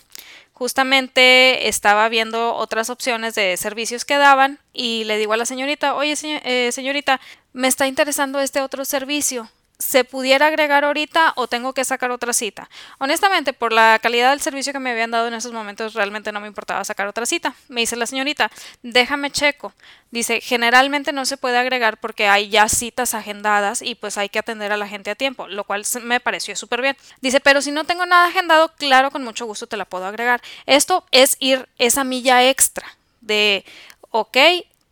justamente 0.53 1.67
estaba 1.67 2.07
viendo 2.09 2.53
otras 2.53 2.91
opciones 2.91 3.33
de 3.33 3.57
servicios 3.57 4.05
que 4.05 4.17
daban 4.17 4.59
y 4.73 5.05
le 5.05 5.17
digo 5.17 5.33
a 5.33 5.37
la 5.37 5.45
señorita, 5.45 5.95
oye 5.95 6.13
eh, 6.21 6.71
señorita, 6.71 7.19
me 7.53 7.67
está 7.67 7.87
interesando 7.87 8.39
este 8.39 8.61
otro 8.61 8.85
servicio 8.85 9.49
se 9.77 10.03
pudiera 10.03 10.47
agregar 10.47 10.85
ahorita 10.85 11.33
o 11.35 11.47
tengo 11.47 11.73
que 11.73 11.83
sacar 11.83 12.11
otra 12.11 12.33
cita. 12.33 12.69
Honestamente, 12.97 13.53
por 13.53 13.73
la 13.73 13.99
calidad 14.01 14.29
del 14.29 14.41
servicio 14.41 14.73
que 14.73 14.79
me 14.79 14.91
habían 14.91 15.11
dado 15.11 15.27
en 15.27 15.33
esos 15.33 15.51
momentos, 15.51 15.93
realmente 15.93 16.31
no 16.31 16.39
me 16.39 16.47
importaba 16.47 16.83
sacar 16.83 17.07
otra 17.07 17.25
cita. 17.25 17.55
Me 17.67 17.81
dice 17.81 17.95
la 17.95 18.05
señorita, 18.05 18.49
déjame 18.83 19.31
checo. 19.31 19.73
Dice, 20.11 20.39
generalmente 20.39 21.11
no 21.11 21.25
se 21.25 21.35
puede 21.35 21.57
agregar 21.57 21.97
porque 21.97 22.27
hay 22.27 22.49
ya 22.49 22.69
citas 22.69 23.13
agendadas 23.13 23.81
y 23.81 23.95
pues 23.95 24.17
hay 24.17 24.29
que 24.29 24.39
atender 24.39 24.71
a 24.71 24.77
la 24.77 24.87
gente 24.87 25.11
a 25.11 25.15
tiempo, 25.15 25.47
lo 25.47 25.65
cual 25.65 25.83
me 26.03 26.19
pareció 26.19 26.55
súper 26.55 26.81
bien. 26.81 26.97
Dice, 27.21 27.41
pero 27.41 27.61
si 27.61 27.71
no 27.71 27.83
tengo 27.83 28.05
nada 28.05 28.27
agendado, 28.27 28.71
claro, 28.77 29.11
con 29.11 29.23
mucho 29.23 29.45
gusto 29.45 29.67
te 29.67 29.77
la 29.77 29.85
puedo 29.85 30.05
agregar. 30.05 30.41
Esto 30.65 31.05
es 31.11 31.35
ir 31.39 31.67
esa 31.77 32.03
milla 32.05 32.47
extra 32.47 32.87
de, 33.19 33.65
ok, 34.11 34.37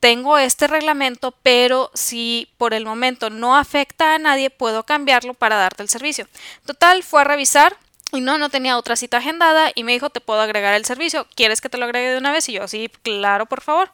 tengo 0.03 0.37
este 0.37 0.67
reglamento, 0.67 1.31
pero 1.43 1.89
si 1.93 2.49
por 2.57 2.73
el 2.73 2.83
momento 2.83 3.29
no 3.29 3.55
afecta 3.55 4.13
a 4.13 4.17
nadie, 4.17 4.49
puedo 4.49 4.83
cambiarlo 4.83 5.33
para 5.33 5.55
darte 5.55 5.81
el 5.81 5.87
servicio. 5.87 6.27
Total, 6.65 7.03
fue 7.03 7.21
a 7.21 7.23
revisar 7.23 7.77
y 8.11 8.19
no, 8.19 8.37
no 8.37 8.49
tenía 8.49 8.77
otra 8.77 8.97
cita 8.97 9.19
agendada 9.19 9.71
y 9.73 9.85
me 9.85 9.93
dijo, 9.93 10.09
te 10.09 10.19
puedo 10.19 10.41
agregar 10.41 10.73
el 10.73 10.83
servicio. 10.83 11.25
¿Quieres 11.35 11.61
que 11.61 11.69
te 11.69 11.77
lo 11.77 11.85
agregue 11.85 12.09
de 12.09 12.17
una 12.17 12.33
vez? 12.33 12.49
Y 12.49 12.51
yo, 12.51 12.67
sí, 12.67 12.91
claro, 13.01 13.45
por 13.45 13.61
favor. 13.61 13.93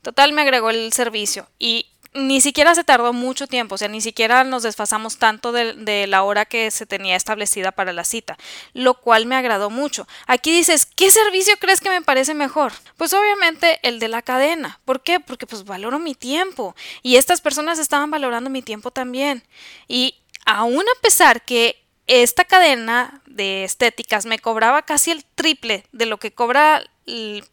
Total, 0.00 0.32
me 0.32 0.40
agregó 0.40 0.70
el 0.70 0.94
servicio 0.94 1.46
y 1.58 1.89
ni 2.12 2.40
siquiera 2.40 2.74
se 2.74 2.82
tardó 2.82 3.12
mucho 3.12 3.46
tiempo, 3.46 3.76
o 3.76 3.78
sea, 3.78 3.88
ni 3.88 4.00
siquiera 4.00 4.42
nos 4.42 4.64
desfasamos 4.64 5.18
tanto 5.18 5.52
de, 5.52 6.06
la 6.08 6.22
hora 6.22 6.44
que 6.44 6.70
se 6.70 6.86
tenía 6.86 7.14
establecida 7.14 7.70
para 7.70 7.92
la 7.92 8.04
cita, 8.04 8.36
lo 8.72 8.94
cual 8.94 9.26
me 9.26 9.36
agradó 9.36 9.70
mucho. 9.70 10.08
Aquí 10.26 10.50
dices, 10.50 10.86
¿qué 10.86 11.10
servicio 11.10 11.54
crees 11.60 11.80
que 11.80 11.90
me 11.90 12.02
parece 12.02 12.34
mejor? 12.34 12.72
Pues 12.96 13.12
obviamente 13.12 13.78
el 13.82 14.00
de 14.00 14.08
la 14.08 14.22
cadena. 14.22 14.80
¿Por 14.84 15.02
qué? 15.02 15.20
Porque 15.20 15.46
pues 15.46 15.64
valoro 15.64 15.98
mi 15.98 16.14
tiempo 16.14 16.74
y 17.02 17.16
estas 17.16 17.40
personas 17.40 17.78
estaban 17.78 18.10
valorando 18.10 18.50
mi 18.50 18.62
tiempo 18.62 18.90
también. 18.90 19.44
Y 19.86 20.16
aún 20.46 20.82
a 20.82 21.00
pesar 21.02 21.42
que 21.42 21.80
esta 22.08 22.44
cadena 22.44 23.22
de 23.26 23.62
estéticas 23.62 24.26
me 24.26 24.40
cobraba 24.40 24.82
casi 24.82 25.12
el 25.12 25.24
triple 25.24 25.84
de 25.92 26.06
lo 26.06 26.18
que 26.18 26.32
cobra 26.32 26.82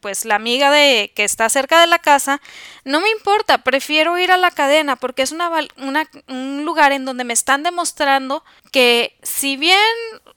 pues 0.01 0.25
la 0.25 0.35
amiga 0.35 0.69
de 0.71 1.11
que 1.15 1.23
está 1.23 1.49
cerca 1.49 1.81
de 1.81 1.87
la 1.87 1.99
casa, 1.99 2.41
no 2.83 3.01
me 3.01 3.09
importa, 3.09 3.59
prefiero 3.59 4.17
ir 4.17 4.31
a 4.31 4.37
la 4.37 4.51
cadena 4.51 4.95
porque 4.95 5.23
es 5.23 5.31
una, 5.31 5.49
un 6.27 6.65
lugar 6.65 6.91
en 6.91 7.05
donde 7.05 7.23
me 7.23 7.33
están 7.33 7.63
demostrando 7.63 8.43
que 8.71 9.17
si 9.23 9.57
bien 9.57 9.79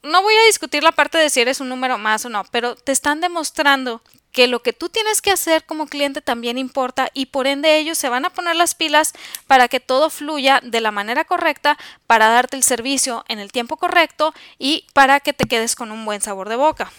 no 0.03 0.23
voy 0.23 0.35
a 0.35 0.47
discutir 0.47 0.83
la 0.83 0.93
parte 0.93 1.19
de 1.19 1.31
si 1.31 1.41
eres 1.41 1.61
un 1.61 1.69
número 1.69 1.99
más 1.99 2.25
o 2.25 2.29
no, 2.29 2.45
pero 2.51 2.77
te 2.77 2.93
están 2.93 3.21
demostrando 3.21 4.03
que 4.33 4.47
lo 4.47 4.63
que 4.63 4.73
tú 4.73 4.89
tienes 4.89 5.21
que 5.21 5.33
hacer 5.33 5.65
como 5.65 5.87
cliente 5.87 6.21
también 6.23 6.57
importa 6.57 7.11
y 7.15 7.27
por 7.27 7.47
ende 7.47 7.79
ellos 7.79 7.99
se 7.99 8.09
van 8.09 8.25
a 8.25 8.31
poner 8.31 8.57
las 8.57 8.75
pilas 8.75 9.13
para 9.47 9.69
que 9.69 9.81
todo 9.81 10.09
fluya 10.09 10.61
de 10.63 10.81
la 10.81 10.93
manera 10.93 11.25
correcta 11.25 11.77
para 12.07 12.29
darte 12.29 12.57
el 12.57 12.63
servicio 12.63 13.25
en 13.29 13.39
el 13.39 13.53
tiempo 13.53 13.77
correcto 13.77 14.33
y 14.59 14.87
para 14.93 15.21
que 15.21 15.33
te 15.33 15.47
quedes 15.47 15.75
con 15.75 15.91
un 15.91 16.05
buen 16.05 16.21
sabor 16.21 16.49
de 16.49 16.57
boca. 16.57 16.93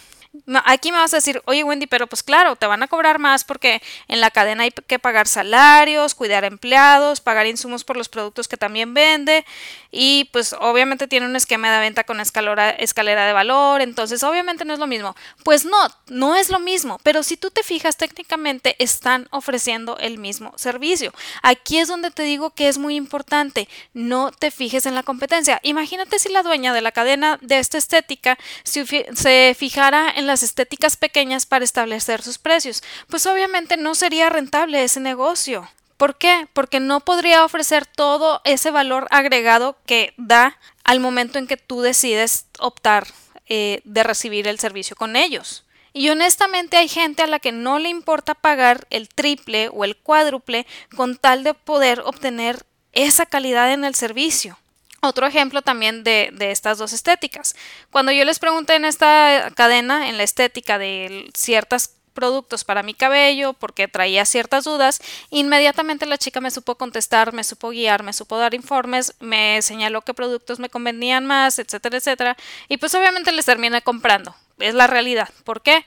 Aquí 0.64 0.92
me 0.92 0.98
vas 0.98 1.12
a 1.12 1.18
decir, 1.18 1.42
oye 1.44 1.62
Wendy, 1.62 1.86
pero 1.86 2.06
pues 2.06 2.22
claro, 2.22 2.56
te 2.56 2.66
van 2.66 2.82
a 2.82 2.88
cobrar 2.88 3.18
más 3.18 3.44
porque 3.44 3.82
en 4.08 4.22
la 4.22 4.30
cadena 4.30 4.62
hay 4.64 4.70
que 4.70 4.98
pagar 4.98 5.28
salarios, 5.28 6.14
cuidar 6.14 6.44
empleados, 6.44 7.20
pagar 7.20 7.46
insumos 7.46 7.84
por 7.84 7.98
los 7.98 8.08
productos 8.08 8.48
que 8.48 8.56
también 8.56 8.94
vende 8.94 9.44
y 9.90 10.30
pues 10.32 10.54
obviamente 10.58 11.06
tiene 11.06 11.26
un 11.26 11.36
esquema 11.36 11.70
de 11.70 11.80
venta 11.80 12.04
con 12.04 12.18
escalera, 12.18 12.70
escalera 12.70 13.26
de 13.26 13.34
valor, 13.34 13.82
entonces 13.82 14.22
obviamente 14.22 14.64
no 14.64 14.72
es 14.72 14.78
lo 14.78 14.86
mismo. 14.86 15.14
Pues 15.44 15.66
no, 15.66 15.76
no 16.06 16.34
es 16.34 16.48
lo 16.48 16.60
mismo, 16.60 16.98
pero 17.02 17.22
si 17.22 17.36
tú 17.36 17.50
te 17.50 17.62
fijas 17.62 17.98
técnicamente 17.98 18.74
están 18.78 19.28
ofreciendo 19.30 19.98
el 19.98 20.16
mismo 20.16 20.54
servicio. 20.56 21.12
Aquí 21.42 21.78
es 21.78 21.88
donde 21.88 22.10
te 22.10 22.22
digo 22.22 22.50
que 22.50 22.68
es 22.68 22.78
muy 22.78 22.96
importante, 22.96 23.68
no 23.92 24.32
te 24.32 24.50
fijes 24.50 24.86
en 24.86 24.94
la 24.94 25.02
competencia. 25.02 25.60
Imagínate 25.62 26.18
si 26.18 26.30
la 26.30 26.42
dueña 26.42 26.72
de 26.72 26.80
la 26.80 26.92
cadena 26.92 27.38
de 27.42 27.58
esta 27.58 27.76
estética 27.76 28.38
se 28.64 29.54
fijara 29.58 30.10
en 30.10 30.21
las 30.26 30.42
estéticas 30.42 30.96
pequeñas 30.96 31.46
para 31.46 31.64
establecer 31.64 32.22
sus 32.22 32.38
precios, 32.38 32.82
pues 33.08 33.26
obviamente 33.26 33.76
no 33.76 33.94
sería 33.94 34.30
rentable 34.30 34.82
ese 34.82 35.00
negocio. 35.00 35.68
¿Por 35.96 36.16
qué? 36.16 36.48
Porque 36.52 36.80
no 36.80 37.00
podría 37.00 37.44
ofrecer 37.44 37.86
todo 37.86 38.40
ese 38.44 38.70
valor 38.70 39.06
agregado 39.10 39.76
que 39.86 40.14
da 40.16 40.58
al 40.84 40.98
momento 40.98 41.38
en 41.38 41.46
que 41.46 41.56
tú 41.56 41.80
decides 41.80 42.46
optar 42.58 43.06
eh, 43.46 43.82
de 43.84 44.02
recibir 44.02 44.48
el 44.48 44.58
servicio 44.58 44.96
con 44.96 45.14
ellos. 45.14 45.64
Y 45.92 46.08
honestamente 46.08 46.76
hay 46.76 46.88
gente 46.88 47.22
a 47.22 47.26
la 47.26 47.38
que 47.38 47.52
no 47.52 47.78
le 47.78 47.88
importa 47.88 48.34
pagar 48.34 48.86
el 48.90 49.08
triple 49.08 49.68
o 49.68 49.84
el 49.84 49.96
cuádruple 49.96 50.66
con 50.96 51.16
tal 51.16 51.44
de 51.44 51.54
poder 51.54 52.00
obtener 52.00 52.64
esa 52.92 53.26
calidad 53.26 53.72
en 53.72 53.84
el 53.84 53.94
servicio. 53.94 54.58
Otro 55.04 55.26
ejemplo 55.26 55.62
también 55.62 56.04
de, 56.04 56.32
estas 56.38 56.78
dos 56.78 56.92
estéticas. 56.92 57.56
Cuando 57.90 58.12
yo 58.12 58.24
les 58.24 58.38
pregunté 58.38 58.76
en 58.76 58.84
esta 58.84 59.50
cadena, 59.56 60.08
en 60.08 60.16
la 60.16 60.22
estética 60.22 60.78
de 60.78 61.28
ciertos 61.34 61.90
productos 62.14 62.62
para 62.62 62.84
mi 62.84 62.94
cabello, 62.94 63.52
porque 63.52 63.88
traía 63.88 64.24
ciertas 64.24 64.62
dudas, 64.62 65.00
inmediatamente 65.30 66.06
la 66.06 66.18
chica 66.18 66.40
me 66.40 66.52
supo 66.52 66.76
contestar, 66.76 67.32
me 67.32 67.42
supo 67.42 67.70
guiar, 67.70 68.04
me 68.04 68.12
supo 68.12 68.38
dar 68.38 68.54
informes, 68.54 69.14
me 69.18 69.60
señaló 69.60 70.02
qué 70.02 70.14
productos 70.14 70.60
me 70.60 70.68
convenían 70.68 71.26
más, 71.26 71.58
etcétera, 71.58 71.96
etcétera. 71.96 72.36
Y 72.68 72.76
pues 72.76 72.94
obviamente 72.94 73.32
les 73.32 73.46
terminé 73.46 73.82
comprando. 73.82 74.36
Es 74.60 74.74
la 74.74 74.86
realidad. 74.86 75.30
¿Por 75.42 75.62
qué? 75.62 75.84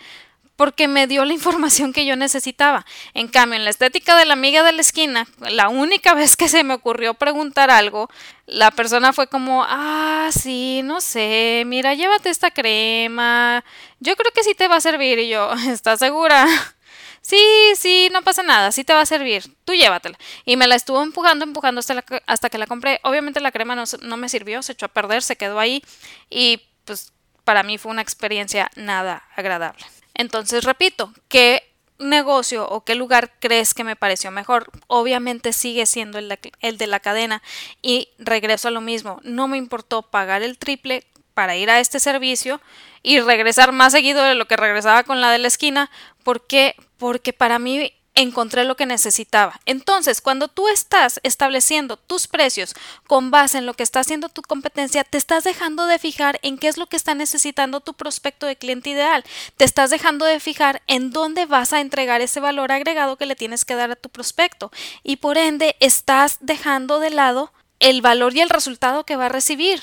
Porque 0.56 0.88
me 0.88 1.08
dio 1.08 1.26
la 1.26 1.34
información 1.34 1.94
que 1.94 2.06
yo 2.06 2.16
necesitaba. 2.16 2.86
En 3.14 3.28
cambio, 3.28 3.58
en 3.58 3.66
la 3.66 3.70
estética 3.70 4.16
de 4.18 4.26
la 4.26 4.34
amiga 4.34 4.64
de 4.64 4.72
la 4.72 4.82
esquina, 4.82 5.28
la 5.40 5.70
única 5.70 6.14
vez 6.14 6.38
que 6.38 6.48
se 6.48 6.64
me 6.64 6.74
ocurrió 6.74 7.14
preguntar 7.14 7.70
algo, 7.70 8.10
la 8.46 8.72
persona 8.72 9.14
fue 9.14 9.28
como, 9.28 9.66
ah, 9.68 10.30
sí, 10.32 10.82
no 10.84 11.02
sé, 11.02 11.64
mira, 11.66 11.94
llévate 11.94 12.30
esta 12.30 12.52
crema, 12.52 13.64
yo 14.00 14.16
creo 14.16 14.32
que 14.32 14.44
sí 14.44 14.54
te 14.56 14.68
va 14.68 14.78
a 14.78 14.82
servir. 14.82 15.20
Y 15.20 15.30
yo, 15.30 15.52
¿estás 15.70 16.00
segura? 16.00 16.48
Sí, 17.22 17.40
sí, 17.76 18.10
no 18.12 18.22
pasa 18.22 18.44
nada, 18.44 18.72
sí 18.72 18.84
te 18.84 18.94
va 18.94 19.02
a 19.02 19.06
servir, 19.08 19.52
tú 19.66 19.74
llévatela. 19.74 20.16
Y 20.46 20.58
me 20.58 20.68
la 20.68 20.76
estuvo 20.76 21.02
empujando, 21.02 21.44
empujando 21.44 21.80
hasta, 21.80 22.06
hasta 22.28 22.50
que 22.52 22.60
la 22.60 22.68
compré. 22.68 23.00
Obviamente 23.02 23.40
la 23.40 23.52
crema 23.52 23.76
no, 23.76 23.86
no 24.04 24.18
me 24.18 24.30
sirvió, 24.30 24.62
se 24.62 24.74
echó 24.74 24.86
a 24.86 24.90
perder, 24.90 25.24
se 25.24 25.36
quedó 25.36 25.58
ahí 25.58 25.82
y 26.30 26.62
pues 26.86 27.14
para 27.44 27.64
mí 27.64 27.80
fue 27.80 27.92
una 27.92 28.04
experiencia 28.04 28.70
nada 28.76 29.24
agradable. 29.36 29.84
Entonces, 30.16 30.64
repito, 30.64 31.14
¿qué 31.28 31.62
negocio 32.00 32.68
o 32.68 32.84
qué 32.84 32.96
lugar 32.96 33.34
crees 33.40 33.74
que 33.74 33.84
me 33.84 33.96
pareció 33.96 34.32
mejor? 34.32 34.72
Obviamente 34.88 35.54
sigue 35.54 35.86
siendo 35.86 36.18
el 36.18 36.30
de, 36.30 36.88
la 36.88 37.00
cadena 37.00 37.44
y 37.82 38.10
regreso 38.18 38.70
a 38.70 38.72
lo 38.72 38.82
mismo. 38.82 39.20
No 39.24 39.48
me 39.48 39.58
importó 39.58 40.02
pagar 40.02 40.42
el 40.42 40.58
triple 40.58 41.06
para 41.34 41.58
ir 41.58 41.70
a 41.70 41.80
este 41.80 42.00
servicio 42.00 42.62
y 43.04 43.20
regresar 43.20 43.74
más 43.74 43.92
seguido 43.92 44.24
de 44.24 44.36
lo 44.36 44.48
que 44.48 44.56
regresaba 44.56 45.04
con 45.04 45.22
la 45.22 45.32
de 45.32 45.38
la 45.38 45.50
esquina. 45.50 45.92
¿Por 46.24 46.48
qué? 46.48 46.76
Porque 46.98 47.34
para 47.34 47.60
mí 47.60 47.94
encontré 48.16 48.64
lo 48.64 48.76
que 48.76 48.86
necesitaba. 48.86 49.60
Entonces, 49.66 50.22
cuando 50.22 50.48
tú 50.48 50.68
estás 50.70 51.20
estableciendo 51.24 51.98
tus 51.98 52.28
precios 52.28 52.74
con 53.08 53.30
base 53.30 53.58
en 53.58 53.66
lo 53.66 53.74
que 53.74 53.84
está 53.84 54.00
haciendo 54.00 54.30
tu 54.30 54.42
competencia, 54.42 55.04
te 55.04 55.18
estás 55.18 55.44
dejando 55.44 55.86
de 55.86 56.00
fijar 56.00 56.40
en 56.42 56.58
qué 56.58 56.70
es 56.70 56.78
lo 56.78 56.88
que 56.88 56.96
está 56.96 57.14
necesitando 57.14 57.82
tu 57.82 57.94
prospecto 57.94 58.46
de 58.46 58.56
cliente 58.56 58.90
ideal. 58.90 59.24
Te 59.58 59.66
estás 59.66 59.90
dejando 59.90 60.26
de 60.26 60.40
fijar 60.40 60.82
en 60.88 61.12
dónde 61.12 61.46
vas 61.46 61.74
a 61.74 61.82
entregar 61.82 62.22
ese 62.22 62.40
valor 62.40 62.72
agregado 62.72 63.18
que 63.18 63.26
le 63.26 63.36
tienes 63.36 63.66
que 63.66 63.76
dar 63.76 63.92
a 63.92 63.96
tu 63.96 64.10
prospecto. 64.10 64.72
Y 65.04 65.18
por 65.18 65.38
ende, 65.38 65.76
estás 65.80 66.38
dejando 66.40 67.00
de 67.00 67.10
lado 67.10 67.52
el 67.80 68.02
valor 68.02 68.34
y 68.36 68.42
el 68.42 68.50
resultado 68.50 69.06
que 69.06 69.18
va 69.18 69.26
a 69.26 69.30
recibir, 69.30 69.82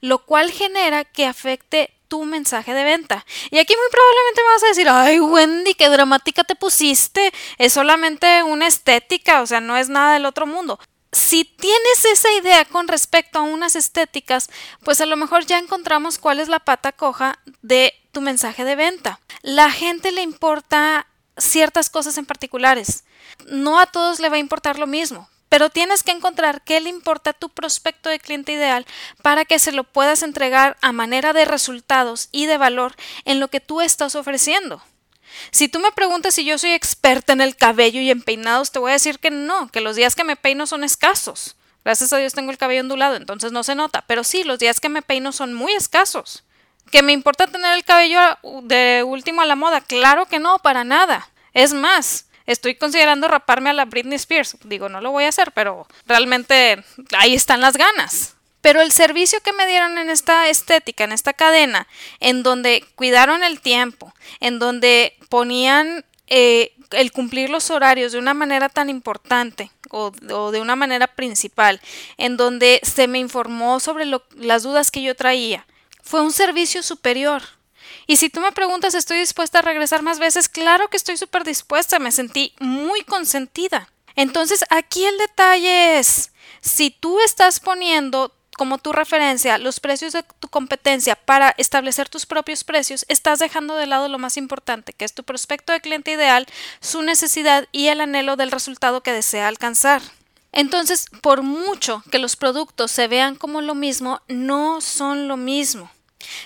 lo 0.00 0.24
cual 0.24 0.52
genera 0.52 1.04
que 1.04 1.26
afecte 1.26 1.92
tu 2.12 2.26
mensaje 2.26 2.74
de 2.74 2.84
venta. 2.84 3.24
Y 3.50 3.58
aquí 3.58 3.74
muy 3.74 3.86
probablemente 3.90 4.42
me 4.42 4.52
vas 4.52 4.62
a 4.64 4.66
decir, 4.66 4.86
ay 4.86 5.18
Wendy, 5.18 5.72
qué 5.72 5.88
dramática 5.88 6.44
te 6.44 6.54
pusiste, 6.54 7.32
es 7.56 7.72
solamente 7.72 8.42
una 8.42 8.66
estética, 8.66 9.40
o 9.40 9.46
sea, 9.46 9.62
no 9.62 9.78
es 9.78 9.88
nada 9.88 10.12
del 10.12 10.26
otro 10.26 10.46
mundo. 10.46 10.78
Si 11.10 11.46
tienes 11.46 12.04
esa 12.04 12.30
idea 12.34 12.66
con 12.66 12.86
respecto 12.86 13.38
a 13.38 13.42
unas 13.42 13.76
estéticas, 13.76 14.50
pues 14.84 15.00
a 15.00 15.06
lo 15.06 15.16
mejor 15.16 15.46
ya 15.46 15.58
encontramos 15.58 16.18
cuál 16.18 16.38
es 16.38 16.48
la 16.48 16.58
pata 16.58 16.92
coja 16.92 17.38
de 17.62 17.94
tu 18.12 18.20
mensaje 18.20 18.66
de 18.66 18.76
venta. 18.76 19.18
La 19.40 19.70
gente 19.70 20.12
le 20.12 20.20
importa 20.20 21.06
ciertas 21.38 21.88
cosas 21.88 22.18
en 22.18 22.26
particulares. 22.26 23.04
No 23.46 23.80
a 23.80 23.86
todos 23.86 24.20
le 24.20 24.28
va 24.28 24.36
a 24.36 24.38
importar 24.46 24.78
lo 24.78 24.86
mismo 24.86 25.30
pero 25.52 25.68
tienes 25.68 26.02
que 26.02 26.12
encontrar 26.12 26.62
qué 26.62 26.80
le 26.80 26.88
importa 26.88 27.28
a 27.28 27.32
tu 27.34 27.50
prospecto 27.50 28.08
de 28.08 28.18
cliente 28.18 28.52
ideal 28.52 28.86
para 29.20 29.44
que 29.44 29.58
se 29.58 29.70
lo 29.70 29.84
puedas 29.84 30.22
entregar 30.22 30.78
a 30.80 30.92
manera 30.92 31.34
de 31.34 31.44
resultados 31.44 32.30
y 32.32 32.46
de 32.46 32.56
valor 32.56 32.94
en 33.26 33.38
lo 33.38 33.48
que 33.48 33.60
tú 33.60 33.82
estás 33.82 34.14
ofreciendo. 34.14 34.82
Si 35.50 35.68
tú 35.68 35.78
me 35.78 35.92
preguntas 35.92 36.36
si 36.36 36.46
yo 36.46 36.56
soy 36.56 36.72
experta 36.72 37.34
en 37.34 37.42
el 37.42 37.54
cabello 37.54 38.00
y 38.00 38.10
en 38.10 38.22
peinados, 38.22 38.72
te 38.72 38.78
voy 38.78 38.92
a 38.92 38.94
decir 38.94 39.18
que 39.18 39.30
no, 39.30 39.68
que 39.68 39.82
los 39.82 39.94
días 39.94 40.14
que 40.14 40.24
me 40.24 40.36
peino 40.36 40.66
son 40.66 40.84
escasos. 40.84 41.54
Gracias 41.84 42.14
a 42.14 42.16
Dios 42.16 42.32
tengo 42.32 42.50
el 42.50 42.56
cabello 42.56 42.80
ondulado, 42.80 43.16
entonces 43.16 43.52
no 43.52 43.62
se 43.62 43.74
nota, 43.74 44.06
pero 44.06 44.24
sí, 44.24 44.44
los 44.44 44.58
días 44.58 44.80
que 44.80 44.88
me 44.88 45.02
peino 45.02 45.32
son 45.32 45.52
muy 45.52 45.74
escasos. 45.74 46.44
¿Que 46.90 47.02
me 47.02 47.12
importa 47.12 47.46
tener 47.46 47.74
el 47.74 47.84
cabello 47.84 48.20
de 48.62 49.04
último 49.06 49.42
a 49.42 49.46
la 49.46 49.56
moda? 49.56 49.82
Claro 49.82 50.24
que 50.24 50.38
no, 50.38 50.60
para 50.60 50.82
nada. 50.82 51.28
Es 51.52 51.74
más, 51.74 52.24
Estoy 52.46 52.74
considerando 52.74 53.28
raparme 53.28 53.70
a 53.70 53.74
la 53.74 53.84
Britney 53.84 54.16
Spears. 54.16 54.56
Digo, 54.64 54.88
no 54.88 55.00
lo 55.00 55.10
voy 55.10 55.24
a 55.24 55.28
hacer, 55.28 55.52
pero 55.52 55.86
realmente 56.06 56.82
ahí 57.16 57.34
están 57.34 57.60
las 57.60 57.76
ganas. 57.76 58.34
Pero 58.60 58.80
el 58.80 58.92
servicio 58.92 59.40
que 59.40 59.52
me 59.52 59.66
dieron 59.66 59.98
en 59.98 60.08
esta 60.08 60.48
estética, 60.48 61.04
en 61.04 61.12
esta 61.12 61.32
cadena, 61.32 61.88
en 62.20 62.42
donde 62.42 62.84
cuidaron 62.94 63.42
el 63.42 63.60
tiempo, 63.60 64.14
en 64.40 64.60
donde 64.60 65.16
ponían 65.28 66.04
eh, 66.28 66.72
el 66.92 67.12
cumplir 67.12 67.50
los 67.50 67.70
horarios 67.70 68.12
de 68.12 68.18
una 68.18 68.34
manera 68.34 68.68
tan 68.68 68.88
importante 68.88 69.70
o, 69.90 70.10
de 70.10 70.60
una 70.60 70.76
manera 70.76 71.06
principal, 71.06 71.80
en 72.16 72.36
donde 72.36 72.80
se 72.84 73.08
me 73.08 73.18
informó 73.18 73.80
sobre 73.80 74.06
las 74.36 74.62
dudas 74.62 74.90
que 74.90 75.02
yo 75.02 75.14
traía, 75.14 75.66
fue 76.02 76.22
un 76.22 76.32
servicio 76.32 76.82
superior. 76.82 77.42
Y 78.06 78.16
si 78.16 78.28
tú 78.28 78.40
me 78.40 78.52
preguntas, 78.52 78.94
¿estoy 78.94 79.18
dispuesta 79.18 79.60
a 79.60 79.62
regresar 79.62 80.02
más 80.02 80.18
veces? 80.18 80.48
Claro 80.48 80.88
que 80.88 80.96
estoy 80.96 81.16
súper 81.16 81.44
dispuesta, 81.44 81.98
me 81.98 82.12
sentí 82.12 82.54
muy 82.60 83.02
consentida. 83.02 83.90
Entonces, 84.16 84.64
aquí 84.70 85.04
el 85.04 85.16
detalle 85.18 85.98
es, 85.98 86.32
si 86.60 86.90
tú 86.90 87.20
estás 87.20 87.60
poniendo 87.60 88.34
como 88.56 88.78
tu 88.78 88.92
referencia 88.92 89.58
los 89.58 89.80
precios 89.80 90.12
de 90.12 90.22
tu 90.22 90.48
competencia 90.48 91.16
para 91.16 91.54
establecer 91.56 92.08
tus 92.08 92.26
propios 92.26 92.64
precios, 92.64 93.04
estás 93.08 93.38
dejando 93.38 93.76
de 93.76 93.86
lado 93.86 94.08
lo 94.08 94.18
más 94.18 94.36
importante, 94.36 94.92
que 94.92 95.04
es 95.04 95.14
tu 95.14 95.24
prospecto 95.24 95.72
de 95.72 95.80
cliente 95.80 96.12
ideal, 96.12 96.46
su 96.80 97.02
necesidad 97.02 97.66
y 97.72 97.88
el 97.88 98.00
anhelo 98.00 98.36
del 98.36 98.50
resultado 98.50 99.02
que 99.02 99.12
desea 99.12 99.48
alcanzar. 99.48 100.02
Entonces, 100.52 101.06
por 101.22 101.42
mucho 101.42 102.02
que 102.10 102.18
los 102.18 102.36
productos 102.36 102.90
se 102.90 103.08
vean 103.08 103.36
como 103.36 103.62
lo 103.62 103.74
mismo, 103.74 104.20
no 104.28 104.82
son 104.82 105.26
lo 105.26 105.38
mismo. 105.38 105.90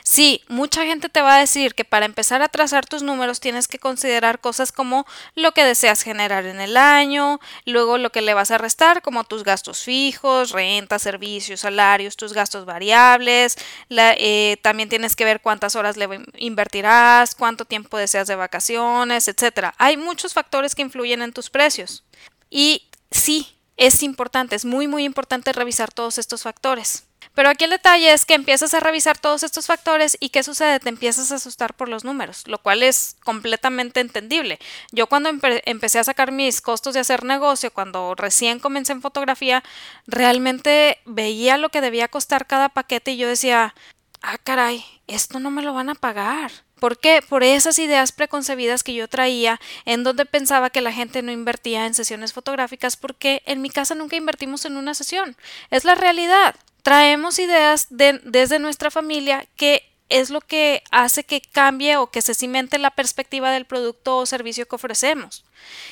Sí, 0.02 0.42
mucha 0.48 0.84
gente 0.84 1.08
te 1.08 1.20
va 1.20 1.36
a 1.36 1.40
decir 1.40 1.74
que 1.74 1.84
para 1.84 2.06
empezar 2.06 2.42
a 2.42 2.48
trazar 2.48 2.86
tus 2.86 3.02
números 3.02 3.40
tienes 3.40 3.68
que 3.68 3.78
considerar 3.78 4.40
cosas 4.40 4.72
como 4.72 5.06
lo 5.34 5.52
que 5.52 5.64
deseas 5.64 6.02
generar 6.02 6.46
en 6.46 6.60
el 6.60 6.76
año, 6.76 7.40
luego 7.64 7.98
lo 7.98 8.10
que 8.10 8.22
le 8.22 8.34
vas 8.34 8.50
a 8.50 8.58
restar 8.58 9.02
como 9.02 9.24
tus 9.24 9.44
gastos 9.44 9.82
fijos, 9.82 10.50
renta, 10.50 10.98
servicios, 10.98 11.60
salarios, 11.60 12.16
tus 12.16 12.32
gastos 12.32 12.64
variables, 12.64 13.56
eh, 13.90 14.56
también 14.62 14.88
tienes 14.88 15.16
que 15.16 15.24
ver 15.24 15.40
cuántas 15.40 15.76
horas 15.76 15.96
le 15.96 16.08
invertirás, 16.36 17.34
cuánto 17.34 17.64
tiempo 17.64 17.98
deseas 17.98 18.26
de 18.26 18.36
vacaciones, 18.36 19.28
etc. 19.28 19.72
Hay 19.78 19.96
muchos 19.96 20.34
factores 20.34 20.74
que 20.74 20.82
influyen 20.82 21.22
en 21.22 21.32
tus 21.32 21.50
precios. 21.50 22.04
Y 22.50 22.88
sí, 23.10 23.56
es 23.76 24.02
importante, 24.02 24.56
es 24.56 24.64
muy 24.64 24.88
muy 24.88 25.04
importante 25.04 25.52
revisar 25.52 25.92
todos 25.92 26.18
estos 26.18 26.42
factores. 26.42 27.04
Pero 27.36 27.50
aquí 27.50 27.64
el 27.64 27.70
detalle 27.70 28.14
es 28.14 28.24
que 28.24 28.32
empiezas 28.32 28.72
a 28.72 28.80
revisar 28.80 29.18
todos 29.18 29.42
estos 29.42 29.66
factores 29.66 30.16
y 30.20 30.30
¿qué 30.30 30.42
sucede? 30.42 30.80
Te 30.80 30.88
empiezas 30.88 31.30
a 31.30 31.34
asustar 31.34 31.74
por 31.74 31.90
los 31.90 32.02
números, 32.02 32.44
lo 32.48 32.62
cual 32.62 32.82
es 32.82 33.16
completamente 33.24 34.00
entendible. 34.00 34.58
Yo 34.90 35.06
cuando 35.06 35.28
empecé 35.66 35.98
a 35.98 36.04
sacar 36.04 36.32
mis 36.32 36.62
costos 36.62 36.94
de 36.94 37.00
hacer 37.00 37.24
negocio, 37.24 37.70
cuando 37.74 38.14
recién 38.14 38.58
comencé 38.58 38.94
en 38.94 39.02
fotografía, 39.02 39.62
realmente 40.06 40.98
veía 41.04 41.58
lo 41.58 41.68
que 41.68 41.82
debía 41.82 42.08
costar 42.08 42.46
cada 42.46 42.70
paquete 42.70 43.10
y 43.12 43.18
yo 43.18 43.28
decía, 43.28 43.74
ah, 44.22 44.38
caray, 44.38 44.82
esto 45.06 45.38
no 45.38 45.50
me 45.50 45.60
lo 45.60 45.74
van 45.74 45.90
a 45.90 45.94
pagar. 45.94 46.50
¿Por 46.80 46.98
qué? 46.98 47.20
Por 47.20 47.42
esas 47.42 47.78
ideas 47.78 48.12
preconcebidas 48.12 48.82
que 48.82 48.94
yo 48.94 49.08
traía, 49.08 49.60
en 49.84 50.04
donde 50.04 50.24
pensaba 50.24 50.70
que 50.70 50.80
la 50.80 50.92
gente 50.92 51.20
no 51.20 51.32
invertía 51.32 51.84
en 51.84 51.92
sesiones 51.92 52.32
fotográficas, 52.32 52.96
porque 52.96 53.42
en 53.44 53.60
mi 53.60 53.68
casa 53.68 53.94
nunca 53.94 54.16
invertimos 54.16 54.64
en 54.64 54.78
una 54.78 54.94
sesión. 54.94 55.36
Es 55.70 55.84
la 55.84 55.94
realidad 55.96 56.54
traemos 56.86 57.40
ideas 57.40 57.88
desde 57.90 58.60
nuestra 58.60 58.92
familia 58.92 59.44
que 59.56 59.92
es 60.08 60.30
lo 60.30 60.40
que 60.40 60.84
hace 60.92 61.24
que 61.24 61.40
cambie 61.40 61.96
o 61.96 62.12
que 62.12 62.22
se 62.22 62.32
cimente 62.32 62.78
la 62.78 62.92
perspectiva 62.92 63.50
del 63.50 63.64
producto 63.64 64.18
o 64.18 64.24
servicio 64.24 64.68
que 64.68 64.76
ofrecemos. 64.76 65.44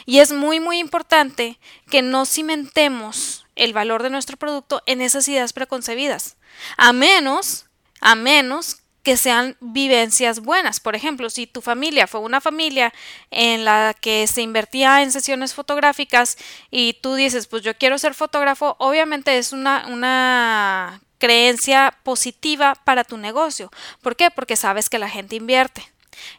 Y 0.07 0.21
es 0.21 0.31
muy 0.31 0.61
muy 0.61 0.79
importante 0.79 1.59
que 1.91 2.01
no 2.01 2.27
cimentemos 2.27 3.45
el 3.57 3.73
valor 3.73 4.05
de 4.05 4.11
nuestro 4.11 4.37
producto 4.37 4.85
en 4.87 5.01
esas 5.01 5.27
ideas 5.27 5.53
preconcebidas, 5.53 6.37
a 6.77 6.93
menos, 6.93 7.67
a 8.01 8.15
menos 8.15 8.84
que 9.05 9.17
sean 9.17 9.57
vivencias 9.61 10.41
buenas. 10.41 10.81
Por 10.81 10.97
ejemplo, 10.97 11.31
si 11.31 11.47
tu 11.47 11.61
familia 11.61 12.07
fue 12.07 12.21
una 12.21 12.41
familia 12.41 12.93
en 13.31 13.65
la 13.65 13.95
que 14.01 14.27
se 14.27 14.43
invertía 14.43 15.03
en 15.03 15.13
sesiones 15.13 15.55
fotográficas 15.55 16.37
y 16.71 16.95
tú 16.95 17.15
dices, 17.15 17.47
pues 17.47 17.63
yo 17.63 17.77
quiero 17.77 17.99
ser 17.99 18.15
fotógrafo, 18.15 18.77
obviamente 18.79 19.37
es 19.39 19.53
una, 19.53 19.87
una 19.89 21.03
creencia 21.19 21.97
positiva 22.03 22.75
para 22.85 23.05
tu 23.05 23.19
negocio. 23.19 23.71
¿Por 24.03 24.17
qué? 24.17 24.31
Porque 24.31 24.57
sabes 24.57 24.89
que 24.89 24.99
la 24.99 25.11
gente 25.11 25.37
invierte. 25.37 25.87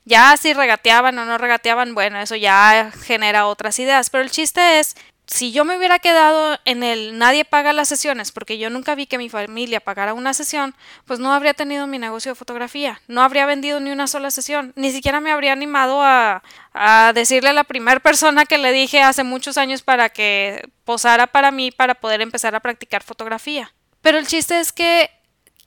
Ya 0.04 0.36
si 0.36 0.54
regateaban 0.54 1.17
o 1.19 1.25
no 1.25 1.38
regateaban, 1.38 1.93
bueno, 1.93 2.19
eso 2.19 2.36
ya 2.36 2.91
genera 3.04 3.45
otras 3.45 3.78
ideas, 3.78 4.10
pero 4.10 4.23
el 4.23 4.32
chiste 4.32 4.80
es 4.80 4.95
si 5.27 5.51
yo 5.51 5.65
me 5.65 5.77
hubiera 5.77 5.99
quedado 5.99 6.59
en 6.65 6.83
el 6.83 7.17
nadie 7.17 7.45
paga 7.45 7.73
las 7.73 7.88
sesiones, 7.88 8.31
porque 8.31 8.57
yo 8.57 8.69
nunca 8.69 8.95
vi 8.95 9.07
que 9.07 9.17
mi 9.17 9.29
familia 9.29 9.79
pagara 9.79 10.13
una 10.13 10.33
sesión, 10.33 10.75
pues 11.05 11.19
no 11.19 11.33
habría 11.33 11.53
tenido 11.53 11.88
mi 11.88 11.97
negocio 11.97 12.31
de 12.31 12.35
fotografía, 12.35 13.01
no 13.07 13.21
habría 13.23 13.45
vendido 13.45 13.79
ni 13.79 13.91
una 13.91 14.07
sola 14.07 14.29
sesión, 14.31 14.73
ni 14.75 14.91
siquiera 14.91 15.21
me 15.21 15.31
habría 15.31 15.53
animado 15.53 16.01
a, 16.03 16.43
a 16.73 17.11
decirle 17.13 17.49
a 17.49 17.53
la 17.53 17.63
primera 17.63 17.99
persona 17.99 18.45
que 18.45 18.57
le 18.57 18.71
dije 18.71 19.01
hace 19.01 19.23
muchos 19.23 19.57
años 19.57 19.81
para 19.81 20.09
que 20.09 20.69
posara 20.83 21.27
para 21.27 21.51
mí 21.51 21.71
para 21.71 21.95
poder 21.95 22.21
empezar 22.21 22.55
a 22.55 22.59
practicar 22.59 23.03
fotografía. 23.03 23.73
Pero 24.01 24.19
el 24.19 24.27
chiste 24.27 24.59
es 24.59 24.71
que 24.71 25.09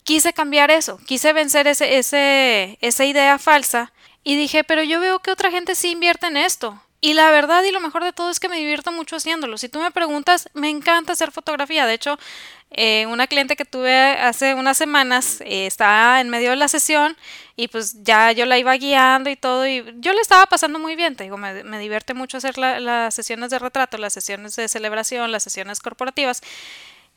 quise 0.04 0.32
cambiar 0.32 0.70
eso, 0.70 0.98
quise 1.06 1.32
vencer 1.32 1.66
ese, 1.66 1.98
ese, 1.98 2.78
esa 2.80 3.04
idea 3.04 3.38
falsa 3.38 3.92
y 4.22 4.36
dije, 4.36 4.64
pero 4.64 4.82
yo 4.82 5.00
veo 5.00 5.18
que 5.18 5.30
otra 5.30 5.50
gente 5.50 5.74
sí 5.74 5.90
invierte 5.90 6.26
en 6.26 6.36
esto. 6.36 6.80
Y 7.00 7.14
la 7.14 7.30
verdad 7.30 7.62
y 7.62 7.70
lo 7.70 7.80
mejor 7.80 8.02
de 8.02 8.12
todo 8.12 8.28
es 8.28 8.40
que 8.40 8.48
me 8.48 8.56
divierto 8.56 8.90
mucho 8.90 9.14
haciéndolo. 9.16 9.56
Si 9.56 9.68
tú 9.68 9.78
me 9.80 9.92
preguntas, 9.92 10.48
me 10.54 10.68
encanta 10.68 11.12
hacer 11.12 11.30
fotografía. 11.30 11.86
De 11.86 11.94
hecho, 11.94 12.18
eh, 12.72 13.06
una 13.06 13.28
cliente 13.28 13.54
que 13.54 13.64
tuve 13.64 13.94
hace 13.94 14.54
unas 14.54 14.76
semanas 14.76 15.40
eh, 15.42 15.66
estaba 15.66 16.20
en 16.20 16.28
medio 16.28 16.50
de 16.50 16.56
la 16.56 16.66
sesión 16.66 17.16
y 17.54 17.68
pues 17.68 18.02
ya 18.02 18.32
yo 18.32 18.46
la 18.46 18.58
iba 18.58 18.74
guiando 18.74 19.30
y 19.30 19.36
todo 19.36 19.66
y 19.66 19.84
yo 19.98 20.12
le 20.12 20.20
estaba 20.20 20.46
pasando 20.46 20.80
muy 20.80 20.96
bien. 20.96 21.14
Te 21.14 21.22
digo, 21.24 21.36
me, 21.36 21.62
me 21.62 21.78
divierte 21.78 22.14
mucho 22.14 22.38
hacer 22.38 22.58
las 22.58 23.14
sesiones 23.14 23.50
de 23.50 23.60
retrato, 23.60 23.96
las 23.96 24.12
sesiones 24.12 24.56
de 24.56 24.66
celebración, 24.66 25.30
las 25.30 25.44
sesiones 25.44 25.78
corporativas. 25.78 26.42